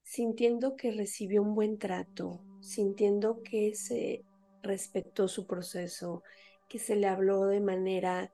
sintiendo 0.03 0.77
que 0.77 0.91
recibió 0.91 1.41
un 1.41 1.53
buen 1.53 1.77
trato, 1.77 2.41
sintiendo 2.63 3.41
que 3.43 3.75
se 3.75 4.23
respetó 4.61 5.27
su 5.27 5.45
proceso, 5.45 6.23
que 6.69 6.79
se 6.79 6.95
le 6.95 7.07
habló 7.07 7.45
de 7.45 7.59
manera 7.59 8.33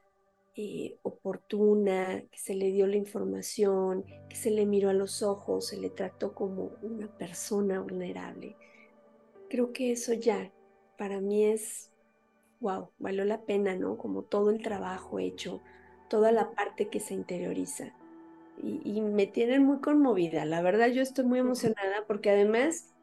eh, 0.56 0.98
oportuna, 1.04 2.24
que 2.32 2.38
se 2.38 2.54
le 2.54 2.72
dio 2.72 2.88
la 2.88 2.98
información, 2.98 4.06
que 4.30 4.36
se 4.36 4.52
le 4.52 4.66
miró 4.66 4.90
a 4.90 4.94
los 4.94 5.24
ojos, 5.24 5.68
se 5.68 5.78
le 5.78 5.90
trató 5.90 6.34
como 6.34 6.72
una 6.82 7.08
persona 7.18 7.82
vulnerable. 7.82 8.56
Creo 9.50 9.74
que 9.74 9.92
eso 9.92 10.14
ya 10.14 10.52
para 10.98 11.20
mí 11.22 11.46
es, 11.46 11.92
wow, 12.60 12.92
valió 13.00 13.26
la 13.26 13.42
pena, 13.42 13.76
¿no? 13.76 13.98
Como 13.98 14.24
todo 14.24 14.52
el 14.52 14.62
trabajo 14.62 15.20
hecho, 15.20 15.62
toda 16.10 16.32
la 16.32 16.52
parte 16.52 16.90
que 16.90 17.00
se 17.00 17.14
interioriza 17.14 17.96
y, 18.62 19.02
me 19.02 19.28
tienen 19.28 19.64
muy 19.64 19.80
conmovida. 19.80 20.46
La 20.46 20.62
verdad, 20.62 20.88
yo 20.88 21.02
estoy 21.02 21.26
muy 21.26 21.40
emocionada 21.40 22.04
porque 22.08 22.30
además 22.30 22.94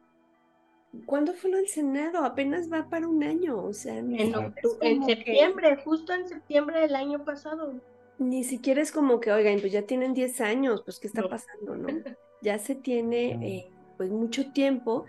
¿cuándo 1.05 1.33
fue 1.33 1.51
lo 1.51 1.57
del 1.57 1.67
Senado? 1.67 2.23
Apenas 2.23 2.71
va 2.71 2.89
para 2.89 3.07
un 3.07 3.23
año, 3.23 3.63
o 3.63 3.73
sea, 3.73 3.97
en, 3.97 4.15
en 4.15 5.05
septiembre, 5.05 5.77
justo 5.83 6.13
en 6.13 6.27
septiembre 6.27 6.81
del 6.81 6.95
año 6.95 7.23
pasado. 7.23 7.73
Ni 8.19 8.43
siquiera 8.43 8.81
es 8.81 8.91
como 8.91 9.19
que, 9.19 9.31
oigan, 9.31 9.59
pues 9.59 9.71
ya 9.71 9.83
tienen 9.83 10.13
10 10.13 10.41
años, 10.41 10.81
pues 10.83 10.99
¿qué 10.99 11.07
está 11.07 11.27
pasando, 11.27 11.75
no? 11.75 11.87
Ya 12.43 12.59
se 12.59 12.75
tiene 12.75 13.31
eh, 13.41 13.71
pues 13.97 14.11
mucho 14.11 14.51
tiempo. 14.51 15.05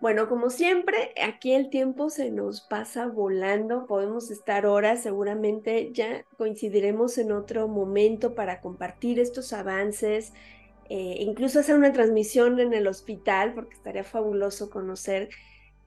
Bueno, 0.00 0.30
como 0.30 0.48
siempre, 0.48 1.12
aquí 1.22 1.52
el 1.52 1.68
tiempo 1.68 2.08
se 2.08 2.30
nos 2.30 2.62
pasa 2.62 3.06
volando, 3.06 3.86
podemos 3.86 4.30
estar 4.30 4.64
horas, 4.64 5.02
seguramente 5.02 5.90
ya 5.92 6.24
coincidiremos 6.38 7.18
en 7.18 7.32
otro 7.32 7.68
momento 7.68 8.34
para 8.34 8.62
compartir 8.62 9.20
estos 9.20 9.52
avances, 9.52 10.32
eh, 10.92 11.18
incluso 11.20 11.60
hacer 11.60 11.76
una 11.76 11.92
transmisión 11.92 12.58
en 12.58 12.74
el 12.74 12.88
hospital, 12.88 13.54
porque 13.54 13.76
estaría 13.76 14.02
fabuloso 14.02 14.70
conocer 14.70 15.28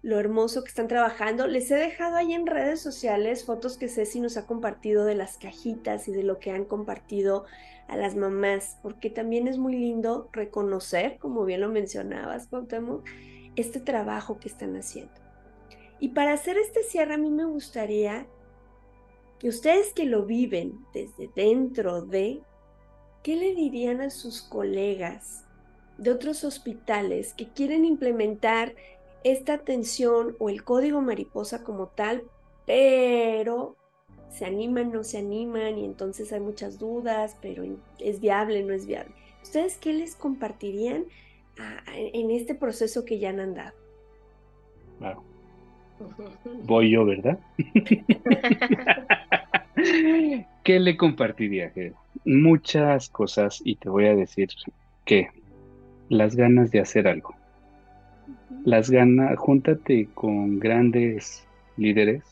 lo 0.01 0.17
hermoso 0.17 0.63
que 0.63 0.69
están 0.69 0.87
trabajando. 0.87 1.45
Les 1.45 1.69
he 1.71 1.75
dejado 1.75 2.15
ahí 2.15 2.31
en 2.31 2.47
redes 2.47 2.79
sociales 2.79 3.43
fotos 3.43 3.77
que 3.77 3.89
Ceci 3.89 4.21
nos 4.21 4.37
ha 4.37 4.47
compartido 4.47 5.03
de 5.03 5.15
las 5.15 5.37
cajitas 5.37 6.07
y 6.07 6.13
de 6.13 6.23
lo 6.23 6.39
que 6.39 6.51
han 6.51 6.63
compartido 6.63 7.43
a 7.89 7.97
las 7.97 8.15
mamás, 8.15 8.77
porque 8.81 9.09
también 9.09 9.49
es 9.49 9.57
muy 9.57 9.75
lindo 9.75 10.29
reconocer, 10.31 11.17
como 11.19 11.43
bien 11.43 11.59
lo 11.59 11.67
mencionabas, 11.67 12.47
Cuauhtémoc, 12.47 13.05
este 13.57 13.81
trabajo 13.81 14.39
que 14.39 14.47
están 14.47 14.77
haciendo. 14.77 15.11
Y 15.99 16.09
para 16.09 16.31
hacer 16.31 16.57
este 16.57 16.81
cierre, 16.81 17.15
a 17.15 17.17
mí 17.17 17.29
me 17.29 17.43
gustaría 17.43 18.25
que 19.37 19.49
ustedes 19.49 19.91
que 19.91 20.05
lo 20.05 20.25
viven 20.25 20.79
desde 20.93 21.29
dentro 21.35 22.03
de 22.03 22.41
¿qué 23.23 23.35
le 23.37 23.55
dirían 23.55 24.01
a 24.01 24.09
sus 24.09 24.41
colegas 24.41 25.45
de 25.97 26.11
otros 26.11 26.43
hospitales 26.43 27.33
que 27.33 27.47
quieren 27.47 27.85
implementar 27.85 28.75
esta 29.23 29.53
atención 29.53 30.35
o 30.39 30.49
el 30.49 30.63
código 30.63 31.01
mariposa 31.01 31.63
como 31.63 31.87
tal, 31.87 32.23
pero 32.65 33.77
se 34.29 34.45
animan, 34.45 34.91
no 34.91 35.03
se 35.03 35.19
animan 35.19 35.77
y 35.77 35.85
entonces 35.85 36.33
hay 36.33 36.41
muchas 36.41 36.77
dudas, 36.79 37.37
pero 37.41 37.63
es 37.99 38.19
viable, 38.19 38.63
no 38.63 38.73
es 38.73 38.85
viable? 38.85 39.13
¿Ustedes 39.41 39.77
qué 39.77 39.93
les 39.93 40.15
compartirían 40.15 41.05
en 41.87 42.31
este 42.31 42.55
proceso 42.55 43.05
que 43.05 43.19
ya 43.19 43.29
han 43.29 43.39
andado? 43.39 43.73
Claro. 44.99 45.23
Voy 46.63 46.91
yo, 46.91 47.05
¿verdad? 47.05 47.39
¿Qué 50.63 50.79
le 50.79 50.97
compartiría? 50.97 51.71
Muchas 52.25 53.09
cosas 53.09 53.61
y 53.63 53.75
te 53.75 53.89
voy 53.89 54.05
a 54.05 54.15
decir 54.15 54.49
que 55.05 55.29
las 56.09 56.35
ganas 56.35 56.71
de 56.71 56.79
hacer 56.79 57.07
algo. 57.07 57.35
Las 58.63 58.89
ganas, 58.89 59.37
júntate 59.37 60.07
con 60.13 60.59
grandes 60.59 61.45
líderes. 61.77 62.23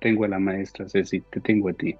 Tengo 0.00 0.24
a 0.24 0.28
la 0.28 0.38
maestra 0.38 0.88
Ceci, 0.88 1.20
te 1.20 1.40
tengo 1.40 1.68
a 1.68 1.72
ti. 1.72 1.94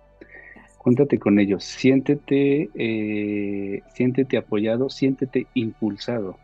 Júntate 0.78 1.18
con 1.18 1.38
ellos, 1.38 1.64
siéntete, 1.64 2.68
eh, 2.74 3.82
siéntete 3.94 4.36
apoyado, 4.36 4.90
siéntete 4.90 5.46
impulsado. 5.54 6.36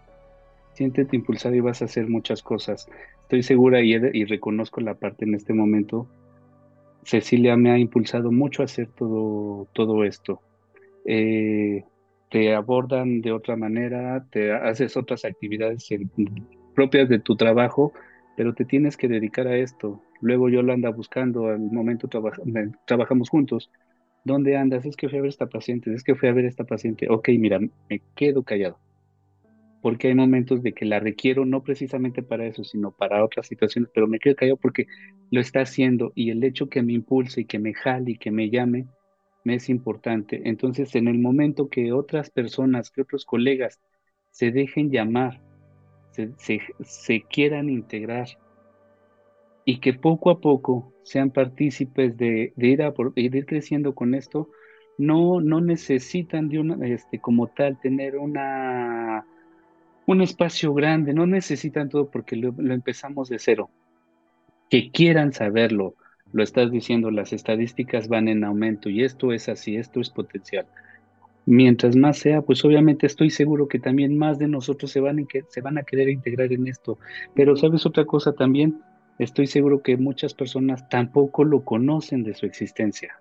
Siéntete 0.74 1.16
impulsado 1.16 1.56
y 1.56 1.60
vas 1.60 1.82
a 1.82 1.86
hacer 1.86 2.08
muchas 2.08 2.42
cosas. 2.42 2.88
Estoy 3.22 3.42
segura 3.42 3.82
y, 3.82 3.94
y 3.94 4.24
reconozco 4.24 4.80
la 4.80 4.94
parte 4.94 5.24
en 5.24 5.34
este 5.34 5.52
momento 5.52 6.08
Cecilia 7.08 7.56
me 7.56 7.70
ha 7.70 7.78
impulsado 7.78 8.30
mucho 8.30 8.60
a 8.60 8.66
hacer 8.66 8.88
todo, 8.88 9.66
todo 9.72 10.04
esto. 10.04 10.42
Eh, 11.10 11.84
te 12.30 12.54
abordan 12.54 13.22
de 13.22 13.32
otra 13.32 13.56
manera, 13.56 14.26
te 14.30 14.52
haces 14.52 14.94
otras 14.94 15.24
actividades 15.24 15.88
propias 16.74 17.08
de 17.08 17.18
tu 17.18 17.34
trabajo, 17.34 17.94
pero 18.36 18.52
te 18.52 18.66
tienes 18.66 18.98
que 18.98 19.08
dedicar 19.08 19.46
a 19.46 19.56
esto. 19.56 20.02
Luego 20.20 20.50
yo 20.50 20.60
lo 20.60 20.74
anda 20.74 20.90
buscando, 20.90 21.46
al 21.46 21.60
momento 21.60 22.08
trabajamos 22.84 23.30
juntos. 23.30 23.70
¿Dónde 24.22 24.58
andas? 24.58 24.84
Es 24.84 24.96
que 24.96 25.08
fui 25.08 25.18
a 25.18 25.22
ver 25.22 25.30
esta 25.30 25.46
paciente, 25.46 25.94
es 25.94 26.04
que 26.04 26.14
fui 26.14 26.28
a 26.28 26.34
ver 26.34 26.44
esta 26.44 26.64
paciente. 26.64 27.08
Ok, 27.08 27.30
mira, 27.38 27.58
me 27.58 28.02
quedo 28.14 28.42
callado 28.42 28.78
porque 29.80 30.08
hay 30.08 30.14
momentos 30.14 30.62
de 30.62 30.74
que 30.74 30.84
la 30.84 31.00
requiero 31.00 31.46
no 31.46 31.62
precisamente 31.62 32.22
para 32.22 32.46
eso, 32.46 32.64
sino 32.64 32.90
para 32.90 33.24
otras 33.24 33.46
situaciones, 33.46 33.90
pero 33.94 34.08
me 34.08 34.18
quedo 34.18 34.34
callado 34.36 34.56
porque 34.56 34.86
lo 35.30 35.40
está 35.40 35.60
haciendo 35.60 36.12
y 36.14 36.30
el 36.30 36.42
hecho 36.44 36.68
que 36.68 36.82
me 36.82 36.92
impulse 36.92 37.42
y 37.42 37.44
que 37.44 37.58
me 37.58 37.74
jale 37.74 38.12
y 38.12 38.18
que 38.18 38.30
me 38.30 38.50
llame 38.50 38.86
es 39.50 39.68
importante. 39.68 40.42
Entonces, 40.44 40.94
en 40.94 41.08
el 41.08 41.18
momento 41.18 41.68
que 41.68 41.92
otras 41.92 42.30
personas, 42.30 42.90
que 42.90 43.02
otros 43.02 43.24
colegas 43.24 43.80
se 44.30 44.50
dejen 44.50 44.90
llamar, 44.90 45.40
se, 46.36 47.22
quieran 47.30 47.68
integrar 47.68 48.28
y 49.64 49.78
que 49.78 49.94
poco 49.94 50.30
a 50.30 50.40
poco 50.40 50.92
sean 51.04 51.30
partícipes 51.30 52.16
de, 52.16 52.52
ir, 52.56 52.82
a, 52.82 52.92
ir 53.14 53.46
creciendo 53.46 53.94
con 53.94 54.14
esto, 54.14 54.50
no, 54.96 55.40
no 55.40 55.60
necesitan 55.60 56.48
de 56.48 56.58
una, 56.58 56.86
este, 56.86 57.20
como 57.20 57.46
tal, 57.48 57.78
tener 57.80 58.16
una 58.16 59.24
un 60.08 60.22
espacio 60.22 60.72
grande, 60.72 61.12
no 61.12 61.26
necesitan 61.26 61.90
todo 61.90 62.10
porque 62.10 62.34
lo, 62.34 62.54
empezamos 62.72 63.28
de 63.28 63.38
cero. 63.38 63.68
Que 64.70 64.90
quieran 64.90 65.34
saberlo, 65.34 65.96
lo 66.32 66.42
estás 66.42 66.70
diciendo, 66.70 67.10
las 67.10 67.32
estadísticas 67.32 68.08
van 68.08 68.28
en 68.28 68.44
aumento 68.44 68.90
y 68.90 69.02
esto 69.04 69.32
es 69.32 69.48
así, 69.48 69.76
esto 69.76 70.00
es 70.00 70.10
potencial. 70.10 70.66
Mientras 71.46 71.96
más 71.96 72.18
sea, 72.18 72.42
pues 72.42 72.62
obviamente 72.64 73.06
estoy 73.06 73.30
seguro 73.30 73.68
que 73.68 73.78
también 73.78 74.18
más 74.18 74.38
de 74.38 74.48
nosotros 74.48 74.90
se 74.90 75.00
van, 75.00 75.26
se 75.48 75.60
van 75.62 75.78
a 75.78 75.82
querer 75.82 76.10
integrar 76.10 76.52
en 76.52 76.66
esto. 76.66 76.98
Pero 77.34 77.56
sabes 77.56 77.86
otra 77.86 78.04
cosa 78.04 78.34
también, 78.34 78.82
estoy 79.18 79.46
seguro 79.46 79.82
que 79.82 79.96
muchas 79.96 80.34
personas 80.34 80.88
tampoco 80.90 81.44
lo 81.44 81.64
conocen 81.64 82.22
de 82.22 82.34
su 82.34 82.44
existencia. 82.44 83.18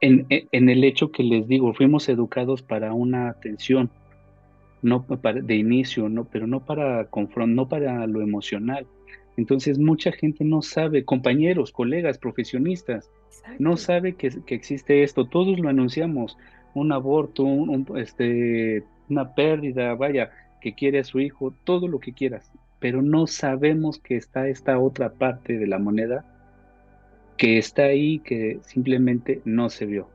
En, 0.00 0.26
en, 0.28 0.68
el 0.68 0.84
hecho 0.84 1.10
que 1.10 1.22
les 1.22 1.48
digo, 1.48 1.74
fuimos 1.74 2.08
educados 2.08 2.62
para 2.62 2.92
una 2.92 3.28
atención, 3.28 3.90
no 4.82 5.04
para, 5.04 5.40
de 5.40 5.56
inicio, 5.56 6.08
no, 6.08 6.24
pero 6.24 6.46
no 6.46 6.64
para 6.64 7.04
confront, 7.06 7.54
no 7.54 7.68
para 7.68 8.06
lo 8.06 8.22
emocional. 8.22 8.86
Entonces 9.38 9.78
mucha 9.78 10.10
gente 10.10 10.44
no 10.44 10.62
sabe, 10.62 11.04
compañeros, 11.04 11.70
colegas, 11.70 12.18
profesionistas, 12.18 13.08
no 13.60 13.76
sabe 13.76 14.14
que, 14.14 14.30
que, 14.44 14.56
existe 14.56 15.04
esto. 15.04 15.26
Todos 15.26 15.60
lo 15.60 15.68
anunciamos, 15.68 16.36
un 16.74 16.90
aborto, 16.90 17.44
un, 17.44 17.86
este, 17.96 18.82
una 19.08 19.36
pérdida, 19.36 19.94
vaya, 19.94 20.32
que 20.60 20.74
quiere 20.74 20.98
a 20.98 21.04
su 21.04 21.20
hijo, 21.20 21.54
todo 21.62 21.86
lo 21.86 22.00
que 22.00 22.12
quieras, 22.12 22.50
pero 22.80 23.00
no 23.00 23.28
sabemos 23.28 24.00
que 24.00 24.16
está 24.16 24.48
esta 24.48 24.80
otra 24.80 25.12
parte 25.12 25.56
de 25.56 25.68
la 25.68 25.78
moneda 25.78 26.24
que 27.36 27.58
está 27.58 27.84
ahí, 27.84 28.18
que 28.18 28.58
simplemente 28.62 29.40
no 29.44 29.70
se 29.70 29.86
vio 29.86 30.08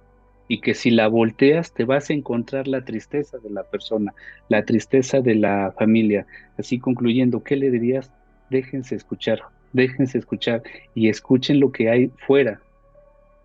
y 0.49 0.59
que 0.59 0.73
si 0.73 0.91
la 0.91 1.07
volteas 1.07 1.73
te 1.73 1.85
vas 1.85 2.09
a 2.09 2.13
encontrar 2.13 2.67
la 2.67 2.83
tristeza 2.83 3.37
de 3.37 3.49
la 3.49 3.63
persona, 3.63 4.13
la 4.49 4.65
tristeza 4.65 5.21
de 5.21 5.35
la 5.35 5.73
familia. 5.79 6.27
Así 6.57 6.77
concluyendo, 6.77 7.41
¿qué 7.41 7.55
le 7.55 7.71
dirías? 7.71 8.11
Déjense 8.49 8.95
escuchar, 8.95 9.39
déjense 9.71 10.17
escuchar 10.17 10.63
y 10.95 11.09
escuchen 11.09 11.59
lo 11.59 11.71
que 11.71 11.89
hay 11.89 12.11
fuera, 12.27 12.61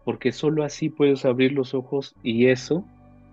porque 0.04 0.32
solo 0.32 0.64
así 0.64 0.88
puedes 0.88 1.24
abrir 1.24 1.52
los 1.52 1.74
ojos 1.74 2.14
y 2.22 2.46
eso, 2.46 2.84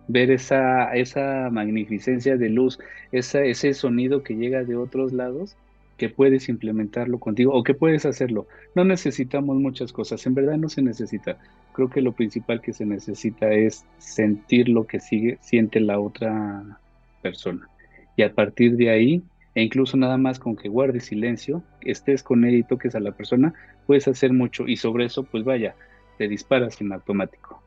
ver 0.08 0.32
esa, 0.32 0.94
esa 0.96 1.50
magnificencia 1.52 2.38
de 2.38 2.50
luz, 2.50 2.80
ese 3.12 3.74
sonido 3.74 4.24
que 4.24 4.36
llega 4.36 4.64
de 4.64 4.76
otros 4.76 5.14
lados, 5.14 5.56
que 5.98 6.10
puedes 6.10 6.50
implementarlo 6.50 7.20
contigo 7.20 7.54
o 7.54 7.64
que 7.64 7.74
puedes 7.74 8.06
hacerlo. 8.06 8.48
No 8.76 8.84
necesitamos 8.84 9.58
muchas 9.58 9.94
cosas, 9.94 10.26
en 10.26 10.36
verdad 10.36 10.58
no 10.58 10.70
se 10.70 10.82
necesita. 10.82 11.38
Creo 11.74 11.90
que 11.90 12.02
lo 12.02 12.12
principal 12.12 12.62
que 12.62 12.74
se 12.74 12.86
necesita 12.86 13.52
es 13.52 13.86
sentir 13.98 14.70
lo 14.70 14.86
que 14.86 15.00
sigue, 15.00 15.38
siente 15.42 15.80
la 15.80 16.00
otra 16.00 16.80
persona. 17.22 17.70
Y 18.18 18.24
a 18.24 18.34
partir 18.34 18.76
de 18.76 18.90
ahí, 18.90 19.24
e 19.56 19.64
incluso 19.64 19.98
nada 19.98 20.18
más 20.18 20.38
con 20.38 20.56
que 20.56 20.70
guardes 20.70 21.06
silencio, 21.06 21.64
estés 21.82 22.22
con 22.22 22.46
él 22.46 22.56
y 22.56 22.64
toques 22.64 22.94
a 22.96 23.00
la 23.00 23.12
persona, 23.12 23.54
puedes 23.88 24.08
hacer 24.08 24.32
mucho 24.34 24.68
y 24.68 24.78
sobre 24.78 25.06
eso, 25.06 25.24
pues 25.24 25.44
vaya, 25.44 25.76
te 26.18 26.28
disparas 26.28 26.80
en 26.82 26.94
automático. 26.94 27.62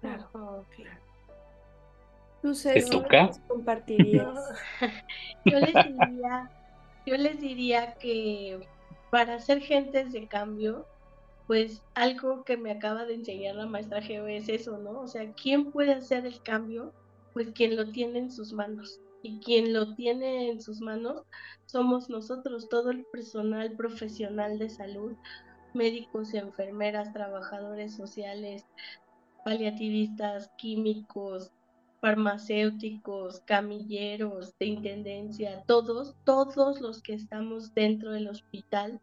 Claro, 0.00 0.64
claro. 0.74 1.00
¿Te 2.62 2.82
toca? 2.82 3.30
Compartirías. 3.48 4.38
Yo 5.44 5.58
les 5.58 5.74
diría 5.74 6.50
yo 7.06 7.16
les 7.16 7.40
diría 7.40 7.94
que 7.94 8.66
para 9.10 9.38
ser 9.38 9.60
gentes 9.60 10.12
de 10.12 10.26
cambio, 10.26 10.86
pues 11.46 11.82
algo 11.94 12.44
que 12.44 12.56
me 12.56 12.70
acaba 12.72 13.04
de 13.04 13.14
enseñar 13.14 13.56
la 13.56 13.66
maestra 13.66 14.00
Geo 14.00 14.26
es 14.26 14.48
eso, 14.48 14.78
¿no? 14.78 15.00
O 15.00 15.06
sea, 15.06 15.30
¿quién 15.32 15.70
puede 15.70 15.92
hacer 15.92 16.24
el 16.24 16.40
cambio? 16.42 16.92
Pues 17.34 17.50
quien 17.50 17.76
lo 17.76 17.90
tiene 17.90 18.20
en 18.20 18.30
sus 18.30 18.52
manos. 18.52 19.00
Y 19.24 19.40
quien 19.40 19.72
lo 19.72 19.94
tiene 19.94 20.50
en 20.50 20.60
sus 20.60 20.82
manos 20.82 21.22
somos 21.64 22.10
nosotros, 22.10 22.68
todo 22.68 22.90
el 22.90 23.06
personal 23.06 23.72
profesional 23.72 24.58
de 24.58 24.68
salud, 24.68 25.14
médicos, 25.72 26.34
enfermeras, 26.34 27.10
trabajadores 27.14 27.96
sociales, 27.96 28.66
paliativistas, 29.42 30.50
químicos, 30.58 31.52
farmacéuticos, 32.02 33.40
camilleros, 33.46 34.58
de 34.58 34.66
intendencia, 34.66 35.64
todos, 35.66 36.14
todos 36.24 36.82
los 36.82 37.00
que 37.00 37.14
estamos 37.14 37.72
dentro 37.72 38.12
del 38.12 38.28
hospital, 38.28 39.00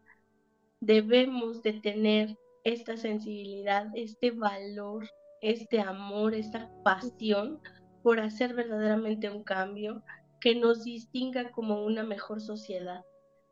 debemos 0.82 1.64
de 1.64 1.74
tener 1.74 2.38
esta 2.64 2.96
sensibilidad, 2.96 3.88
este 3.96 4.30
valor, 4.30 5.10
este 5.42 5.80
amor, 5.80 6.36
esta 6.36 6.70
pasión 6.84 7.60
por 8.04 8.20
hacer 8.20 8.54
verdaderamente 8.54 9.30
un 9.30 9.44
cambio 9.44 10.04
que 10.40 10.56
nos 10.56 10.84
distinga 10.84 11.52
como 11.52 11.86
una 11.86 12.04
mejor 12.04 12.42
sociedad, 12.42 13.04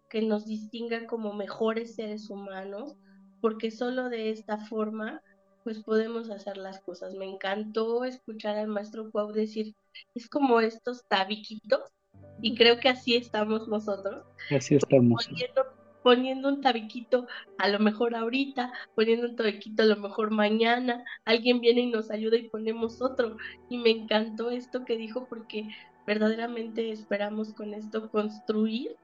que 0.10 0.22
nos 0.22 0.46
distinga 0.46 1.06
como 1.06 1.34
mejores 1.34 1.96
seres 1.96 2.30
humanos, 2.30 2.96
porque 3.42 3.72
solo 3.72 4.10
de 4.10 4.32
esta 4.32 4.58
forma 4.58 5.22
pues 5.64 5.84
podemos 5.84 6.30
hacer 6.30 6.58
las 6.58 6.80
cosas. 6.80 7.14
Me 7.14 7.26
encantó 7.26 8.04
escuchar 8.06 8.58
al 8.58 8.68
maestro 8.68 9.12
Pau 9.12 9.32
decir, 9.32 9.76
es 10.16 10.28
como 10.30 10.62
estos 10.62 11.06
tabiquitos, 11.08 11.82
y 12.42 12.56
creo 12.56 12.80
que 12.80 12.90
así 12.90 13.16
estamos 13.16 13.68
nosotros. 13.68 14.26
Así 14.56 14.76
estamos. 14.76 15.28
Poniendo, 15.28 15.66
poniendo, 16.04 16.50
un 16.50 16.62
tabiquito 16.62 17.28
a 17.58 17.68
lo 17.68 17.80
mejor 17.80 18.16
ahorita, 18.16 18.72
poniendo 18.96 19.28
un 19.28 19.36
tabiquito 19.36 19.84
a 19.84 19.86
lo 19.86 19.98
mejor 19.98 20.32
mañana, 20.32 21.04
alguien 21.26 21.62
viene 21.62 21.82
y 21.82 21.92
nos 21.92 22.12
ayuda 22.12 22.38
y 22.38 22.50
ponemos 22.50 23.02
otro. 23.02 23.38
Y 23.70 23.78
me 23.78 23.92
encantó 23.92 24.50
esto 24.50 24.86
que 24.86 24.98
dijo 24.98 25.28
porque 25.30 25.70
verdaderamente 26.06 26.92
esperamos 26.92 27.54
con 27.54 27.74
esto 27.74 28.10
construir 28.10 28.96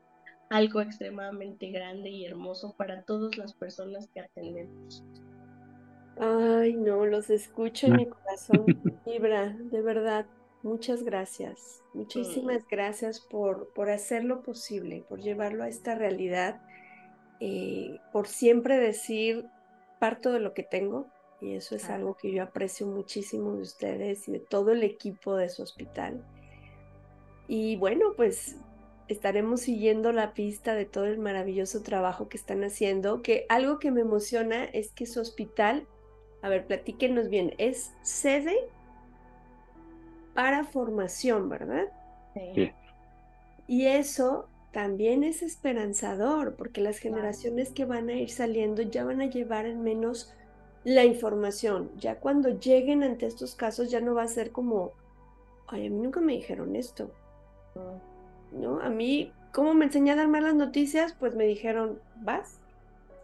algo 0.50 0.82
extremadamente 0.82 1.72
grande 1.72 2.10
y 2.10 2.26
hermoso 2.26 2.76
para 2.78 3.04
todas 3.04 3.38
las 3.38 3.54
personas 3.54 4.08
que 4.14 4.22
atendemos. 4.22 5.04
Ay, 6.18 6.74
no, 6.76 7.06
los 7.06 7.30
escucho 7.30 7.88
en 7.88 7.96
mi 7.98 8.06
corazón, 8.06 8.66
vibra, 9.06 9.50
de 9.50 9.82
verdad. 9.82 10.26
Muchas 10.64 11.04
gracias, 11.04 11.84
muchísimas 11.94 12.66
gracias 12.68 13.20
por, 13.20 13.72
por 13.74 13.92
hacerlo 13.92 14.42
posible, 14.42 15.06
por 15.08 15.22
llevarlo 15.22 15.64
a 15.64 15.68
esta 15.68 15.94
realidad, 15.94 16.60
eh, 17.40 18.00
por 18.12 18.28
siempre 18.28 18.78
decir, 18.78 19.46
parto 20.00 20.32
de 20.32 20.40
lo 20.40 20.54
que 20.54 20.64
tengo, 20.64 21.08
y 21.42 21.56
eso 21.56 21.76
es 21.76 21.90
algo 21.90 22.16
que 22.16 22.32
yo 22.32 22.44
aprecio 22.44 22.88
muchísimo 22.88 23.54
de 23.54 23.62
ustedes 23.62 24.28
y 24.28 24.32
de 24.32 24.40
todo 24.40 24.72
el 24.72 24.84
equipo 24.84 25.36
de 25.36 25.50
su 25.50 25.64
hospital. 25.64 26.24
Y 27.48 27.76
bueno, 27.76 28.14
pues 28.16 28.56
estaremos 29.08 29.62
siguiendo 29.62 30.12
la 30.12 30.34
pista 30.34 30.74
de 30.74 30.86
todo 30.86 31.06
el 31.06 31.20
maravilloso 31.20 31.84
trabajo 31.84 32.28
que 32.30 32.38
están 32.38 32.64
haciendo, 32.64 33.22
que 33.22 33.46
algo 33.50 33.78
que 33.80 33.92
me 33.92 34.02
emociona 34.02 34.66
es 34.66 34.92
que 34.92 35.06
su 35.06 35.20
hospital 35.20 35.88
a 36.46 36.50
ver, 36.50 36.68
platíquenos 36.68 37.28
bien. 37.30 37.56
Es 37.58 37.92
sede 38.04 38.56
para 40.36 40.64
formación, 40.64 41.50
¿verdad? 41.50 41.88
Sí. 42.36 42.72
Y 43.66 43.88
eso 43.88 44.48
también 44.76 45.24
es 45.24 45.42
esperanzador, 45.42 46.56
porque 46.58 46.82
las 46.82 46.98
generaciones 46.98 47.70
que 47.70 47.86
van 47.86 48.10
a 48.10 48.16
ir 48.16 48.30
saliendo 48.30 48.82
ya 48.82 49.06
van 49.06 49.22
a 49.22 49.30
llevar 49.30 49.66
al 49.66 49.78
menos 49.78 50.34
la 50.84 51.06
información. 51.06 51.90
Ya 51.96 52.20
cuando 52.20 52.60
lleguen 52.60 53.02
ante 53.02 53.26
estos 53.26 53.56
casos 53.56 53.90
ya 53.90 54.02
no 54.02 54.16
va 54.16 54.24
a 54.24 54.28
ser 54.28 54.52
como, 54.52 54.92
ay, 55.68 55.88
a 55.88 55.90
mí 55.90 55.98
nunca 55.98 56.20
me 56.20 56.34
dijeron 56.34 56.76
esto. 56.76 57.10
¿No? 58.52 58.82
A 58.82 58.90
mí, 58.90 59.32
¿cómo 59.54 59.74
me 59.74 59.86
enseñé 59.86 60.12
a 60.12 60.18
dar 60.18 60.28
malas 60.28 60.56
noticias? 60.56 61.16
Pues 61.18 61.36
me 61.36 61.46
dijeron, 61.46 61.98
vas, 62.18 62.60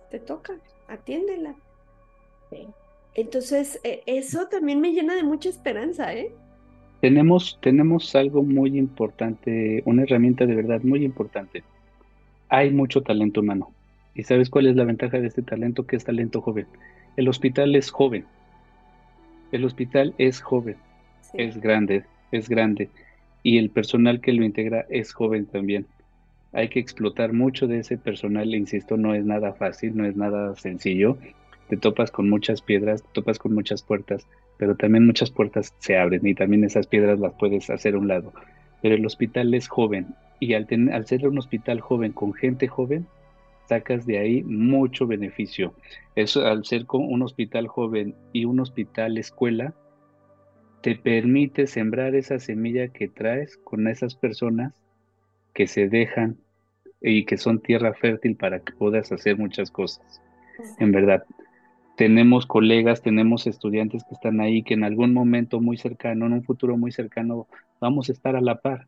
te 0.10 0.20
toca, 0.20 0.56
atiéndela. 0.88 1.54
Sí. 2.50 2.66
Entonces, 3.14 3.82
eh, 3.84 4.04
eso 4.06 4.48
también 4.48 4.80
me 4.80 4.94
llena 4.94 5.16
de 5.16 5.24
mucha 5.24 5.50
esperanza, 5.50 6.14
¿eh? 6.14 6.34
Tenemos, 7.02 7.58
tenemos 7.62 8.16
algo 8.16 8.44
muy 8.44 8.78
importante, 8.78 9.82
una 9.86 10.04
herramienta 10.04 10.46
de 10.46 10.56
verdad 10.56 10.82
muy 10.84 11.04
importante. 11.04 11.64
Hay 12.48 12.70
mucho 12.70 13.02
talento 13.02 13.42
humano. 13.42 13.72
¿Y 14.14 14.24
sabes 14.24 14.50
cuál 14.50 14.68
es 14.68 14.76
la 14.76 14.84
ventaja 14.84 15.20
de 15.20 15.28
este 15.28 15.42
talento? 15.42 15.88
Que 15.88 15.96
es 15.96 16.04
talento 16.04 16.42
joven. 16.42 16.68
El 17.18 17.28
hospital 17.28 17.76
es 17.76 17.90
joven. 17.90 18.26
El 19.52 19.66
hospital 19.66 20.14
es 20.20 20.42
joven. 20.42 20.76
Es 21.34 21.60
grande, 21.60 22.04
es 22.32 22.48
grande. 22.48 22.90
Y 23.42 23.58
el 23.58 23.72
personal 23.72 24.22
que 24.22 24.34
lo 24.34 24.44
integra 24.44 24.86
es 24.90 25.12
joven 25.12 25.48
también. 25.48 25.88
Hay 26.54 26.70
que 26.70 26.80
explotar 26.80 27.34
mucho 27.34 27.66
de 27.66 27.80
ese 27.80 27.98
personal, 27.98 28.54
insisto, 28.54 28.96
no 28.98 29.16
es 29.16 29.26
nada 29.26 29.54
fácil, 29.54 29.98
no 29.98 30.06
es 30.06 30.16
nada 30.16 30.56
sencillo 30.56 31.18
te 31.72 31.78
topas 31.78 32.12
con 32.12 32.30
muchas 32.30 32.62
piedras, 32.62 33.02
te 33.02 33.08
topas 33.14 33.40
con 33.40 33.54
muchas 33.54 33.82
puertas, 33.82 34.28
pero 34.62 34.76
también 34.76 35.08
muchas 35.08 35.32
puertas 35.32 35.74
se 35.80 35.98
abren 35.98 36.24
y 36.24 36.36
también 36.36 36.64
esas 36.64 36.86
piedras 36.86 37.20
las 37.20 37.34
puedes 37.34 37.68
hacer 37.72 37.96
a 37.96 37.98
un 37.98 38.08
lado. 38.08 38.32
Pero 38.84 38.94
el 38.94 39.04
hospital 39.04 39.56
es 39.56 39.68
joven 39.68 40.14
y 40.40 40.54
al, 40.54 40.68
al 40.94 41.08
ser 41.08 41.28
un 41.28 41.40
hospital 41.40 41.82
joven 41.82 42.12
con 42.12 42.32
gente 42.32 42.68
joven, 42.68 43.08
sacas 43.68 44.06
de 44.06 44.20
ahí 44.20 44.44
mucho 44.44 45.08
beneficio. 45.08 45.74
Eso 46.16 46.46
al 46.46 46.64
ser 46.64 46.86
con 46.86 47.12
un 47.12 47.24
hospital 47.24 47.68
joven 47.70 48.14
y 48.34 48.46
un 48.46 48.60
hospital 48.60 49.18
escuela, 49.18 49.74
te 50.82 50.96
permite 50.96 51.66
sembrar 51.66 52.14
esa 52.14 52.38
semilla 52.38 52.90
que 52.90 53.08
traes 53.08 53.58
con 53.64 53.88
esas 53.88 54.14
personas 54.14 54.76
que 55.56 55.66
se 55.66 55.90
dejan 55.90 56.38
y 57.02 57.26
que 57.26 57.38
son 57.38 57.60
tierra 57.60 57.96
fértil 57.96 58.36
para 58.36 58.60
que 58.60 58.74
puedas 58.74 59.12
hacer 59.12 59.40
muchas 59.40 59.72
cosas. 59.72 60.22
En 60.78 60.92
verdad, 60.92 61.24
tenemos 62.02 62.48
colegas, 62.48 63.04
tenemos 63.04 63.46
estudiantes 63.46 64.04
que 64.04 64.16
están 64.16 64.42
ahí, 64.42 64.64
que 64.64 64.74
en 64.74 64.84
algún 64.84 65.14
momento 65.14 65.62
muy 65.62 65.78
cercano, 65.78 66.26
en 66.26 66.34
un 66.34 66.44
futuro 66.44 66.76
muy 66.76 66.92
cercano, 66.92 67.48
vamos 67.80 68.10
a 68.10 68.12
estar 68.12 68.36
a 68.36 68.42
la 68.42 68.60
par. 68.60 68.88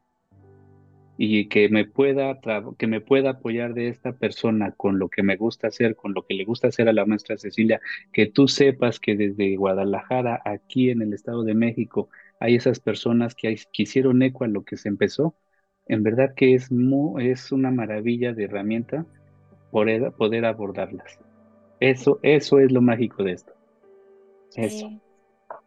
Y 1.15 1.47
que 1.47 1.69
me 1.69 1.85
pueda, 1.85 2.39
que 2.75 2.87
me 2.87 3.01
pueda 3.01 3.29
apoyar 3.29 3.75
de 3.75 3.89
esta 3.89 4.13
persona 4.13 4.71
con 4.71 4.97
lo 4.97 5.09
que 5.09 5.21
me 5.21 5.35
gusta 5.35 5.67
hacer, 5.67 5.95
con 5.95 6.15
lo 6.15 6.25
que 6.25 6.33
le 6.33 6.43
gusta 6.43 6.69
hacer 6.69 6.89
a 6.89 6.93
la 6.93 7.05
maestra 7.05 7.37
Cecilia, 7.37 7.79
que 8.11 8.25
tú 8.25 8.47
sepas 8.47 8.99
que 8.99 9.15
desde 9.15 9.57
Guadalajara, 9.57 10.41
aquí 10.43 10.89
en 10.89 11.03
el 11.03 11.13
Estado 11.13 11.43
de 11.43 11.53
México, 11.53 12.09
hay 12.39 12.55
esas 12.55 12.79
personas 12.79 13.35
que, 13.35 13.55
hicieron 13.73 14.23
eco 14.23 14.43
a 14.43 14.47
lo 14.47 14.63
que 14.65 14.75
se 14.75 14.89
empezó. 14.89 15.35
En 15.85 16.01
verdad 16.01 16.33
que 16.35 16.55
es, 16.55 16.71
es 17.19 17.51
una 17.51 17.69
maravilla 17.69 18.33
de 18.33 18.45
herramienta 18.45 19.05
poder, 19.69 20.13
poder 20.13 20.45
abordarlas. 20.45 21.19
Eso, 21.83 22.17
eso 22.21 22.59
es 22.59 22.71
lo 22.71 22.81
mágico 22.81 23.23
de 23.23 23.33
esto. 23.33 23.51
Eso. 24.55 24.89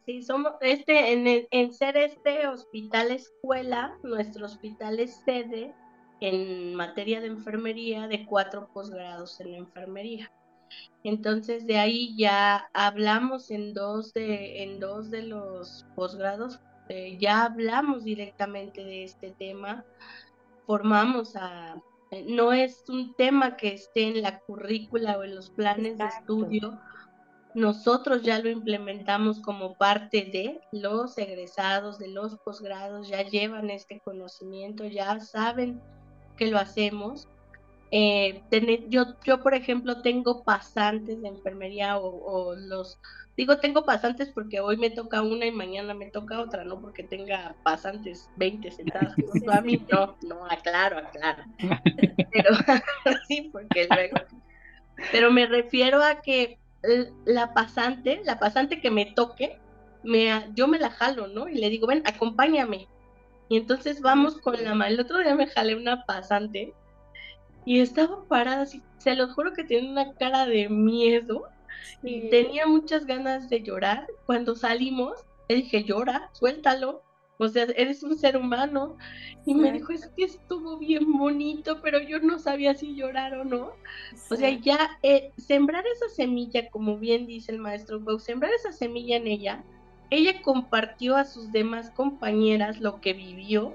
Sí, 0.07 0.23
somos 0.23 0.53
este, 0.63 1.13
en, 1.13 1.47
en 1.51 1.73
ser 1.75 1.99
este 1.99 2.47
hospital 2.49 3.11
escuela, 3.11 3.99
nuestro 4.03 4.47
hospital 4.47 4.99
es 4.99 5.15
sede 5.27 5.75
en 6.23 6.75
materia 6.75 7.21
de 7.21 7.27
enfermería 7.27 8.09
de 8.09 8.25
cuatro 8.25 8.71
posgrados 8.73 9.39
en 9.41 9.57
enfermería. 9.57 10.33
Entonces 11.05 11.67
de 11.67 11.77
ahí 11.77 12.17
ya 12.17 12.67
hablamos 12.73 13.51
en 13.51 13.75
dos 13.75 14.15
de, 14.15 14.63
en 14.63 14.81
dos 14.81 15.11
de 15.11 15.23
los 15.23 15.85
posgrados, 15.95 16.61
eh, 16.89 17.19
ya 17.21 17.45
hablamos 17.45 18.05
directamente 18.05 18.83
de 18.83 19.05
este 19.05 19.33
tema, 19.33 19.85
formamos 20.67 21.37
a 21.37 21.77
no 22.27 22.53
es 22.53 22.85
un 22.89 23.15
tema 23.15 23.57
que 23.57 23.75
esté 23.75 24.09
en 24.09 24.23
la 24.23 24.41
currícula 24.41 25.19
o 25.19 25.25
en 25.25 25.35
los 25.35 25.51
planes 25.51 25.99
de 25.99 26.05
estudio. 26.05 26.79
Nosotros 27.55 28.23
ya 28.23 28.39
lo 28.39 28.51
implementamos 28.51 29.41
como 29.41 29.75
parte 29.75 30.29
de 30.31 30.61
los 30.73 31.17
egresados 31.17 31.99
de 31.99 32.09
los 32.09 32.37
posgrados, 32.39 33.09
ya 33.09 33.23
llevan 33.23 33.71
este 33.71 34.01
conocimiento, 34.01 34.85
ya 34.85 35.21
saben 35.21 35.81
que 36.37 36.47
lo 36.51 36.59
hacemos. 36.59 37.29
Eh, 37.91 38.43
yo, 38.89 39.05
yo, 39.25 39.43
por 39.43 39.55
ejemplo, 39.55 40.03
tengo 40.03 40.45
pasantes 40.45 41.23
de 41.23 41.29
enfermería 41.29 41.99
o 41.99 42.55
los 42.55 42.99
Digo, 43.37 43.59
tengo 43.59 43.85
pasantes 43.85 44.31
porque 44.31 44.61
hoy 44.61 44.79
me 44.79 44.89
toca 44.89 45.21
una 45.21 45.45
y 45.45 45.53
mañana 45.53 45.93
me 45.93 46.11
toca 46.11 46.41
otra, 46.41 46.65
no 46.65 46.81
porque 46.81 47.03
tenga 47.03 47.55
pasantes 47.63 48.31
20 48.37 48.71
sentadas 48.71 49.15
a 49.53 49.61
mí, 49.61 49.85
no, 49.93 50.17
no, 50.23 50.47
aclaro, 50.47 50.99
aclaro. 50.99 51.45
Pero 52.33 52.51
sí, 53.29 53.51
porque 53.53 53.87
luego. 53.91 54.17
Pero 55.13 55.31
me 55.31 55.47
refiero 55.47 56.03
a 56.03 56.23
que 56.23 56.59
la 57.27 57.53
pasante, 57.53 58.23
la 58.25 58.39
pasante 58.39 58.81
que 58.81 58.91
me 58.91 59.07
toque, 59.07 59.59
me, 60.03 60.31
yo 60.55 60.67
me 60.69 60.79
la 60.79 60.91
jalo, 60.91 61.27
¿no? 61.27 61.49
Y 61.49 61.57
le 61.57 61.69
digo, 61.69 61.87
ven, 61.87 62.03
acompáñame. 62.07 62.89
Y 63.49 63.59
entonces 63.59 64.01
vamos 64.01 64.41
con 64.41 64.63
la 64.63 64.75
mano. 64.75 64.95
El 64.95 65.01
otro 65.01 65.19
día 65.19 65.35
me 65.35 65.47
jalé 65.47 65.77
una 65.77 66.07
pasante 66.07 66.73
y 67.67 67.81
estaba 67.81 68.25
parada 68.29 68.63
así, 68.63 68.83
se 68.99 69.15
lo 69.15 69.29
juro 69.35 69.53
que 69.53 69.65
tiene 69.65 69.91
una 69.91 70.15
cara 70.15 70.47
de 70.47 70.69
miedo 70.69 71.49
y 72.03 72.29
tenía 72.31 72.67
muchas 72.67 73.07
ganas 73.07 73.49
de 73.49 73.63
llorar. 73.63 74.07
Cuando 74.27 74.55
salimos, 74.55 75.25
le 75.49 75.57
dije, 75.57 75.85
llora, 75.85 76.31
suéltalo. 76.33 77.03
O 77.39 77.49
sea, 77.49 77.65
eres 77.77 78.03
un 78.03 78.17
ser 78.17 78.37
humano. 78.37 78.97
Y 79.45 79.55
me 79.55 79.71
dijo, 79.73 79.93
es 79.93 80.07
que 80.17 80.25
estuvo 80.25 80.79
bien 80.79 81.19
bonito, 81.19 81.81
pero 81.83 82.01
yo 82.01 82.19
no 82.21 82.39
sabía 82.39 82.75
si 82.75 82.95
llorar 82.95 83.35
o 83.35 83.45
no. 83.45 83.73
O 84.31 84.37
sea, 84.37 84.51
ya 84.51 84.99
eh, 85.03 85.33
sembrar 85.37 85.85
esa 85.87 86.09
semilla, 86.09 86.71
como 86.71 86.99
bien 86.99 87.27
dice 87.27 87.53
el 87.53 87.59
maestro 87.59 88.01
sembrar 88.19 88.53
esa 88.55 88.73
semilla 88.73 89.17
en 89.17 89.27
ella, 89.27 89.65
ella 90.11 90.41
compartió 90.43 91.17
a 91.17 91.25
sus 91.25 91.53
demás 91.53 91.91
compañeras 91.91 92.81
lo 92.81 93.01
que 93.01 93.13
vivió 93.13 93.75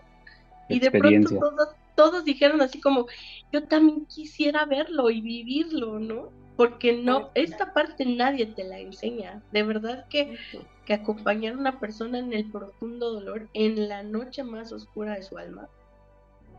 y 0.69 0.79
de 0.79 0.91
pronto 0.91 1.37
todos, 1.37 1.69
todos 1.95 2.25
dijeron 2.25 2.61
así 2.61 2.79
como, 2.79 3.07
yo 3.51 3.67
también 3.67 4.05
quisiera 4.05 4.65
verlo 4.65 5.09
y 5.09 5.21
vivirlo, 5.21 5.99
¿no? 5.99 6.31
Porque 6.61 6.93
no, 6.97 7.31
esta 7.33 7.73
parte 7.73 8.05
nadie 8.05 8.45
te 8.45 8.63
la 8.63 8.77
enseña. 8.77 9.41
De 9.51 9.63
verdad 9.63 10.05
que, 10.09 10.37
que 10.85 10.93
acompañar 10.93 11.55
a 11.55 11.57
una 11.57 11.79
persona 11.79 12.19
en 12.19 12.33
el 12.33 12.51
profundo 12.51 13.11
dolor, 13.11 13.49
en 13.53 13.89
la 13.89 14.03
noche 14.03 14.43
más 14.43 14.71
oscura 14.71 15.15
de 15.15 15.23
su 15.23 15.37
alma, 15.37 15.69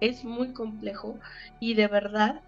es 0.01 0.25
muy 0.25 0.53
complejo 0.53 1.21
y 1.61 1.75
de 1.75 1.87
verdad 1.87 2.43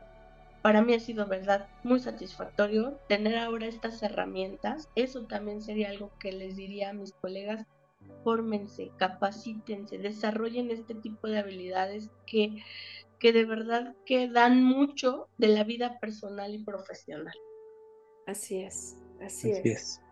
para 0.64 0.82
mí 0.82 0.94
ha 0.94 0.98
sido 0.98 1.26
verdad 1.26 1.68
muy 1.84 2.00
satisfactorio 2.00 2.98
tener 3.07 3.36
ahora 3.36 3.66
estas 3.66 4.02
herramientas. 4.02 4.88
Eso 4.96 5.26
también 5.26 5.62
sería 5.62 5.90
algo 5.90 6.11
que 6.18 6.32
les 6.32 6.57
diría 6.57 6.90
a 6.90 6.94
mis 6.94 7.12
colegas. 7.12 7.66
Fórmense, 8.24 8.90
capacítense, 8.96 9.98
desarrollen 9.98 10.70
este 10.70 10.94
tipo 10.94 11.28
de 11.28 11.38
habilidades 11.38 12.11
que, 12.26 12.62
que 13.25 13.33
de 13.33 13.47
verdad 13.47 13.97
que 14.05 14.29
dan 14.29 14.62
mucho 14.62 15.31
de 15.39 15.49
la 15.49 15.64
vida 15.64 15.99
personal 15.99 16.55
y 16.55 16.62
profesional. 16.62 17.33
Así 18.27 18.61
es, 18.61 18.97
así, 19.18 19.51
es. 19.51 20.03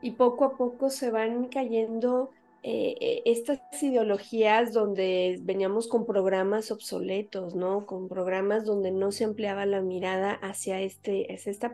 Y 0.00 0.12
poco 0.12 0.46
a 0.46 0.56
poco 0.56 0.88
se 0.88 1.10
van 1.10 1.48
cayendo 1.48 2.30
eh, 2.62 2.94
eh, 2.98 3.22
estas 3.26 3.60
ideologías 3.82 4.72
donde 4.72 5.38
veníamos 5.42 5.86
con 5.86 6.06
programas 6.06 6.70
obsoletos, 6.70 7.54
¿no? 7.54 7.84
Con 7.84 8.08
programas 8.08 8.64
donde 8.64 8.90
no 8.90 9.12
se 9.12 9.24
ampliaba 9.24 9.66
la 9.66 9.82
mirada 9.82 10.32
hacia 10.32 10.80
este, 10.80 11.26
hacia 11.30 11.52
este 11.52 11.70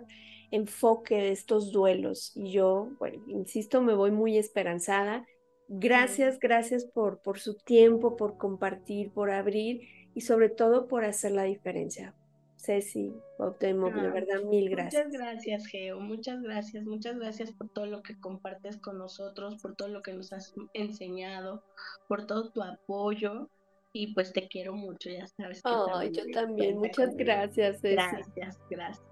enfoque 0.51 1.15
de 1.15 1.31
estos 1.31 1.71
duelos. 1.71 2.33
Y 2.35 2.51
yo, 2.51 2.89
bueno, 2.99 3.23
insisto, 3.29 3.83
me 3.83 3.95
voy 3.95 4.11
muy 4.11 4.37
esperanzada. 4.37 5.25
Gracias, 5.69 6.41
gracias 6.41 6.87
por, 6.87 7.21
por 7.23 7.39
su 7.39 7.55
tiempo, 7.55 8.17
por 8.17 8.37
compartir, 8.37 9.13
por 9.13 9.31
abrir 9.31 9.83
y 10.19 10.21
sobre 10.21 10.49
todo 10.49 10.89
por 10.89 11.05
hacer 11.05 11.31
la 11.31 11.45
diferencia. 11.45 12.13
Ceci, 12.57 13.15
Optimo, 13.39 13.89
de 13.89 14.11
verdad, 14.11 14.43
mil 14.51 14.69
gracias. 14.69 15.07
Muchas 15.07 15.21
gracias, 15.21 15.67
Geo, 15.69 16.01
muchas 16.01 16.43
gracias, 16.43 16.85
muchas 16.85 17.17
gracias 17.21 17.53
por 17.53 17.69
todo 17.69 17.87
lo 17.87 18.03
que 18.03 18.19
compartes 18.19 18.79
con 18.79 18.99
nosotros, 18.99 19.63
por 19.63 19.77
todo 19.77 19.87
lo 19.87 20.03
que 20.03 20.13
nos 20.13 20.33
has 20.33 20.53
enseñado, 20.75 21.63
por 22.09 22.27
todo 22.27 22.51
tu 22.51 22.65
apoyo 22.65 23.49
y 23.93 24.13
pues 24.13 24.33
te 24.33 24.49
quiero 24.49 24.75
mucho, 24.75 25.09
ya 25.09 25.29
sabes. 25.29 25.63
Que 25.63 26.11
yo 26.11 26.25
también, 26.33 26.79
muchas 26.79 27.15
gracias. 27.17 27.81
Ceci. 27.81 27.95
Gracias, 27.95 28.59
gracias. 28.69 29.07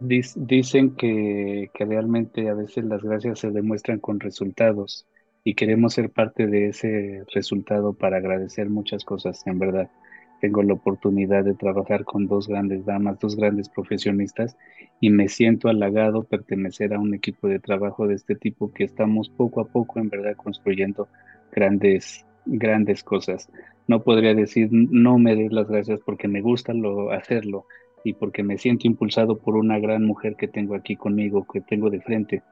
Dicen 0.00 0.96
que, 0.96 1.70
que 1.72 1.84
realmente 1.84 2.48
a 2.48 2.54
veces 2.54 2.84
las 2.86 3.04
gracias 3.04 3.38
se 3.38 3.52
demuestran 3.52 4.00
con 4.00 4.18
resultados 4.18 5.06
y 5.44 5.54
queremos 5.54 5.94
ser 5.94 6.10
parte 6.10 6.48
de 6.48 6.70
ese 6.70 7.22
resultado 7.32 7.92
para 7.92 8.16
agradecer 8.16 8.68
muchas 8.68 9.04
cosas, 9.04 9.46
en 9.46 9.60
verdad 9.60 9.88
tengo 10.44 10.62
la 10.62 10.74
oportunidad 10.74 11.42
de 11.42 11.54
trabajar 11.54 12.04
con 12.04 12.26
dos 12.26 12.48
grandes 12.48 12.84
damas, 12.84 13.18
dos 13.18 13.34
grandes 13.34 13.70
profesionistas 13.70 14.58
y 15.00 15.08
me 15.08 15.30
siento 15.30 15.70
halagado 15.70 16.24
pertenecer 16.24 16.92
a 16.92 17.00
un 17.00 17.14
equipo 17.14 17.48
de 17.48 17.60
trabajo 17.60 18.06
de 18.06 18.16
este 18.16 18.34
tipo 18.34 18.70
que 18.70 18.84
estamos 18.84 19.30
poco 19.30 19.62
a 19.62 19.64
poco 19.64 20.00
en 20.00 20.10
verdad 20.10 20.36
construyendo 20.36 21.08
grandes, 21.50 22.26
grandes 22.44 23.02
cosas. 23.02 23.48
No 23.88 24.02
podría 24.02 24.34
decir 24.34 24.68
no 24.70 25.16
me 25.16 25.34
des 25.34 25.50
las 25.50 25.66
gracias 25.66 26.00
porque 26.04 26.28
me 26.28 26.42
gusta 26.42 26.74
lo, 26.74 27.10
hacerlo 27.10 27.64
y 28.04 28.12
porque 28.12 28.42
me 28.42 28.58
siento 28.58 28.86
impulsado 28.86 29.38
por 29.38 29.56
una 29.56 29.78
gran 29.78 30.04
mujer 30.04 30.36
que 30.36 30.46
tengo 30.46 30.74
aquí 30.74 30.94
conmigo, 30.94 31.46
que 31.50 31.62
tengo 31.62 31.88
de 31.88 32.02
frente. 32.02 32.42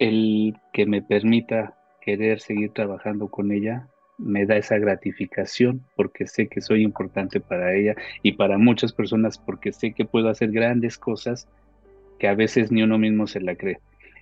El 0.00 0.56
que 0.72 0.84
me 0.84 1.00
permita 1.00 1.76
querer 2.00 2.40
seguir 2.40 2.72
trabajando 2.72 3.28
con 3.28 3.52
ella 3.52 3.86
me 4.18 4.44
da 4.46 4.56
esa 4.56 4.78
gratificación 4.78 5.82
porque 5.96 6.26
sé 6.26 6.48
que 6.48 6.60
soy 6.60 6.82
importante 6.82 7.40
para 7.40 7.74
ella 7.74 7.94
y 8.22 8.32
para 8.32 8.58
muchas 8.58 8.92
personas 8.92 9.38
porque 9.38 9.72
sé 9.72 9.92
que 9.92 10.04
puedo 10.04 10.28
hacer 10.28 10.50
grandes 10.50 10.98
cosas 10.98 11.48
que 12.18 12.28
a 12.28 12.34
veces 12.34 12.72
ni 12.72 12.82
uno 12.82 12.98
mismo 12.98 13.26
se 13.26 13.40
la 13.40 13.54
cree. 13.54 13.78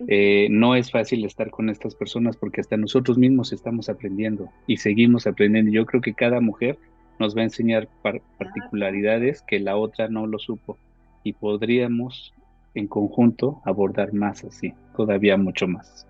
Eh, 0.09 0.49
no 0.51 0.77
es 0.77 0.91
fácil 0.91 1.25
estar 1.25 1.51
con 1.51 1.71
estas 1.71 1.95
personas 1.95 2.37
porque 2.37 2.61
hasta 2.61 2.77
nosotros 2.77 3.17
mismos 3.17 3.53
estamos 3.53 3.89
aprendiendo 3.89 4.51
y 4.67 4.77
seguimos 4.77 5.27
aprendiendo. 5.27 5.73
Yo 5.73 5.87
creo 5.87 6.03
que 6.03 6.13
cada 6.13 6.41
mujer 6.41 6.79
nos 7.19 7.35
va 7.35 7.41
a 7.41 7.45
enseñar 7.45 7.89
particularidades 8.03 9.43
que 9.43 9.59
la 9.59 9.77
otra 9.77 10.09
no 10.09 10.27
lo 10.27 10.39
supo 10.39 10.77
y 11.25 11.33
podríamos 11.33 12.35
en 12.75 12.87
conjunto 12.89 13.63
abordar 13.65 14.13
más 14.13 14.45
así, 14.45 14.75
todavía 14.95 15.39
mucho 15.39 15.67
más. 15.67 16.07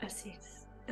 Así 0.00 0.30
es. 0.30 0.41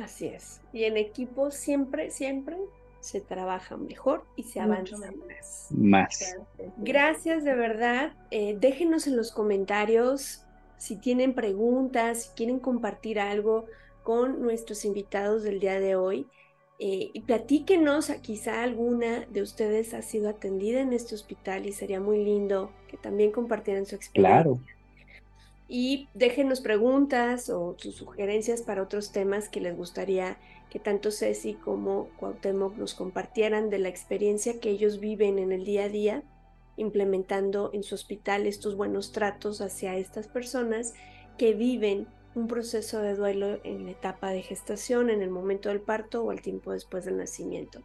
Así 0.01 0.27
es. 0.27 0.61
Y 0.73 0.85
en 0.85 0.97
equipo 0.97 1.51
siempre, 1.51 2.09
siempre 2.11 2.57
se 2.99 3.21
trabaja 3.21 3.77
mejor 3.77 4.25
y 4.35 4.43
se 4.43 4.59
avanza 4.59 4.97
más. 4.97 5.67
Más. 5.71 6.35
Gracias 6.77 7.43
de 7.43 7.55
verdad. 7.55 8.13
Eh, 8.31 8.57
déjenos 8.59 9.07
en 9.07 9.15
los 9.15 9.31
comentarios 9.31 10.43
si 10.77 10.95
tienen 10.95 11.33
preguntas, 11.33 12.23
si 12.23 12.29
quieren 12.35 12.59
compartir 12.59 13.19
algo 13.19 13.65
con 14.03 14.41
nuestros 14.41 14.85
invitados 14.85 15.43
del 15.43 15.59
día 15.59 15.79
de 15.79 15.95
hoy. 15.95 16.27
Eh, 16.79 17.11
y 17.13 17.21
platíquenos, 17.21 18.09
quizá 18.23 18.63
alguna 18.63 19.27
de 19.27 19.43
ustedes 19.43 19.93
ha 19.93 20.01
sido 20.01 20.29
atendida 20.29 20.81
en 20.81 20.93
este 20.93 21.13
hospital 21.13 21.67
y 21.67 21.73
sería 21.73 21.99
muy 21.99 22.23
lindo 22.23 22.71
que 22.87 22.97
también 22.97 23.31
compartieran 23.31 23.85
su 23.85 23.95
experiencia. 23.95 24.43
Claro 24.43 24.59
y 25.73 26.09
déjenos 26.13 26.59
preguntas 26.59 27.49
o 27.49 27.75
sus 27.77 27.95
sugerencias 27.95 28.61
para 28.61 28.83
otros 28.83 29.13
temas 29.13 29.47
que 29.47 29.61
les 29.61 29.77
gustaría 29.77 30.37
que 30.69 30.79
tanto 30.79 31.11
Ceci 31.11 31.53
como 31.53 32.09
Cuauhtémoc 32.19 32.75
nos 32.75 32.93
compartieran 32.93 33.69
de 33.69 33.79
la 33.79 33.87
experiencia 33.87 34.59
que 34.59 34.69
ellos 34.69 34.99
viven 34.99 35.39
en 35.39 35.53
el 35.53 35.63
día 35.63 35.85
a 35.85 35.89
día 35.89 36.23
implementando 36.75 37.69
en 37.73 37.83
su 37.83 37.95
hospital 37.95 38.47
estos 38.47 38.75
buenos 38.75 39.13
tratos 39.13 39.61
hacia 39.61 39.95
estas 39.95 40.27
personas 40.27 40.93
que 41.37 41.53
viven 41.53 42.05
un 42.35 42.47
proceso 42.47 42.99
de 42.99 43.15
duelo 43.15 43.59
en 43.63 43.85
la 43.85 43.91
etapa 43.91 44.31
de 44.31 44.41
gestación, 44.41 45.09
en 45.09 45.21
el 45.21 45.29
momento 45.29 45.69
del 45.69 45.79
parto 45.79 46.21
o 46.21 46.31
al 46.31 46.41
tiempo 46.41 46.73
después 46.73 47.05
del 47.05 47.17
nacimiento. 47.17 47.81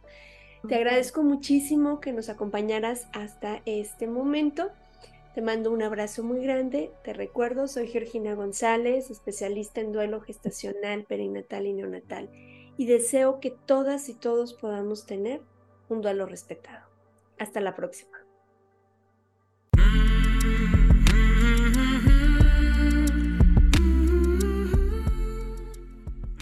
Te 0.67 0.75
agradezco 0.75 1.23
muchísimo 1.23 2.01
que 2.01 2.11
nos 2.11 2.27
acompañaras 2.27 3.07
hasta 3.13 3.61
este 3.65 4.07
momento. 4.07 4.71
Te 5.33 5.41
mando 5.41 5.71
un 5.71 5.83
abrazo 5.83 6.23
muy 6.23 6.41
grande. 6.41 6.91
Te 7.03 7.13
recuerdo, 7.13 7.67
soy 7.67 7.87
Georgina 7.87 8.33
González, 8.33 9.11
especialista 9.11 9.81
en 9.81 9.91
duelo 9.91 10.21
gestacional, 10.21 11.03
perinatal 11.03 11.67
y 11.67 11.73
neonatal. 11.73 12.29
Y 12.77 12.85
deseo 12.85 13.39
que 13.39 13.51
todas 13.51 14.09
y 14.09 14.15
todos 14.15 14.53
podamos 14.53 15.05
tener 15.05 15.41
un 15.89 16.01
duelo 16.01 16.25
respetado. 16.25 16.87
Hasta 17.37 17.61
la 17.61 17.75
próxima. 17.75 18.17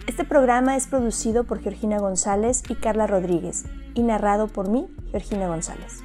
Este 0.07 0.23
programa 0.23 0.77
es 0.77 0.87
producido 0.87 1.43
por 1.43 1.59
Georgina 1.59 1.99
González 1.99 2.63
y 2.69 2.75
Carla 2.75 3.05
Rodríguez 3.05 3.65
y 3.95 4.03
narrado 4.03 4.47
por 4.47 4.69
mí, 4.69 4.87
Georgina 5.11 5.49
González. 5.49 6.04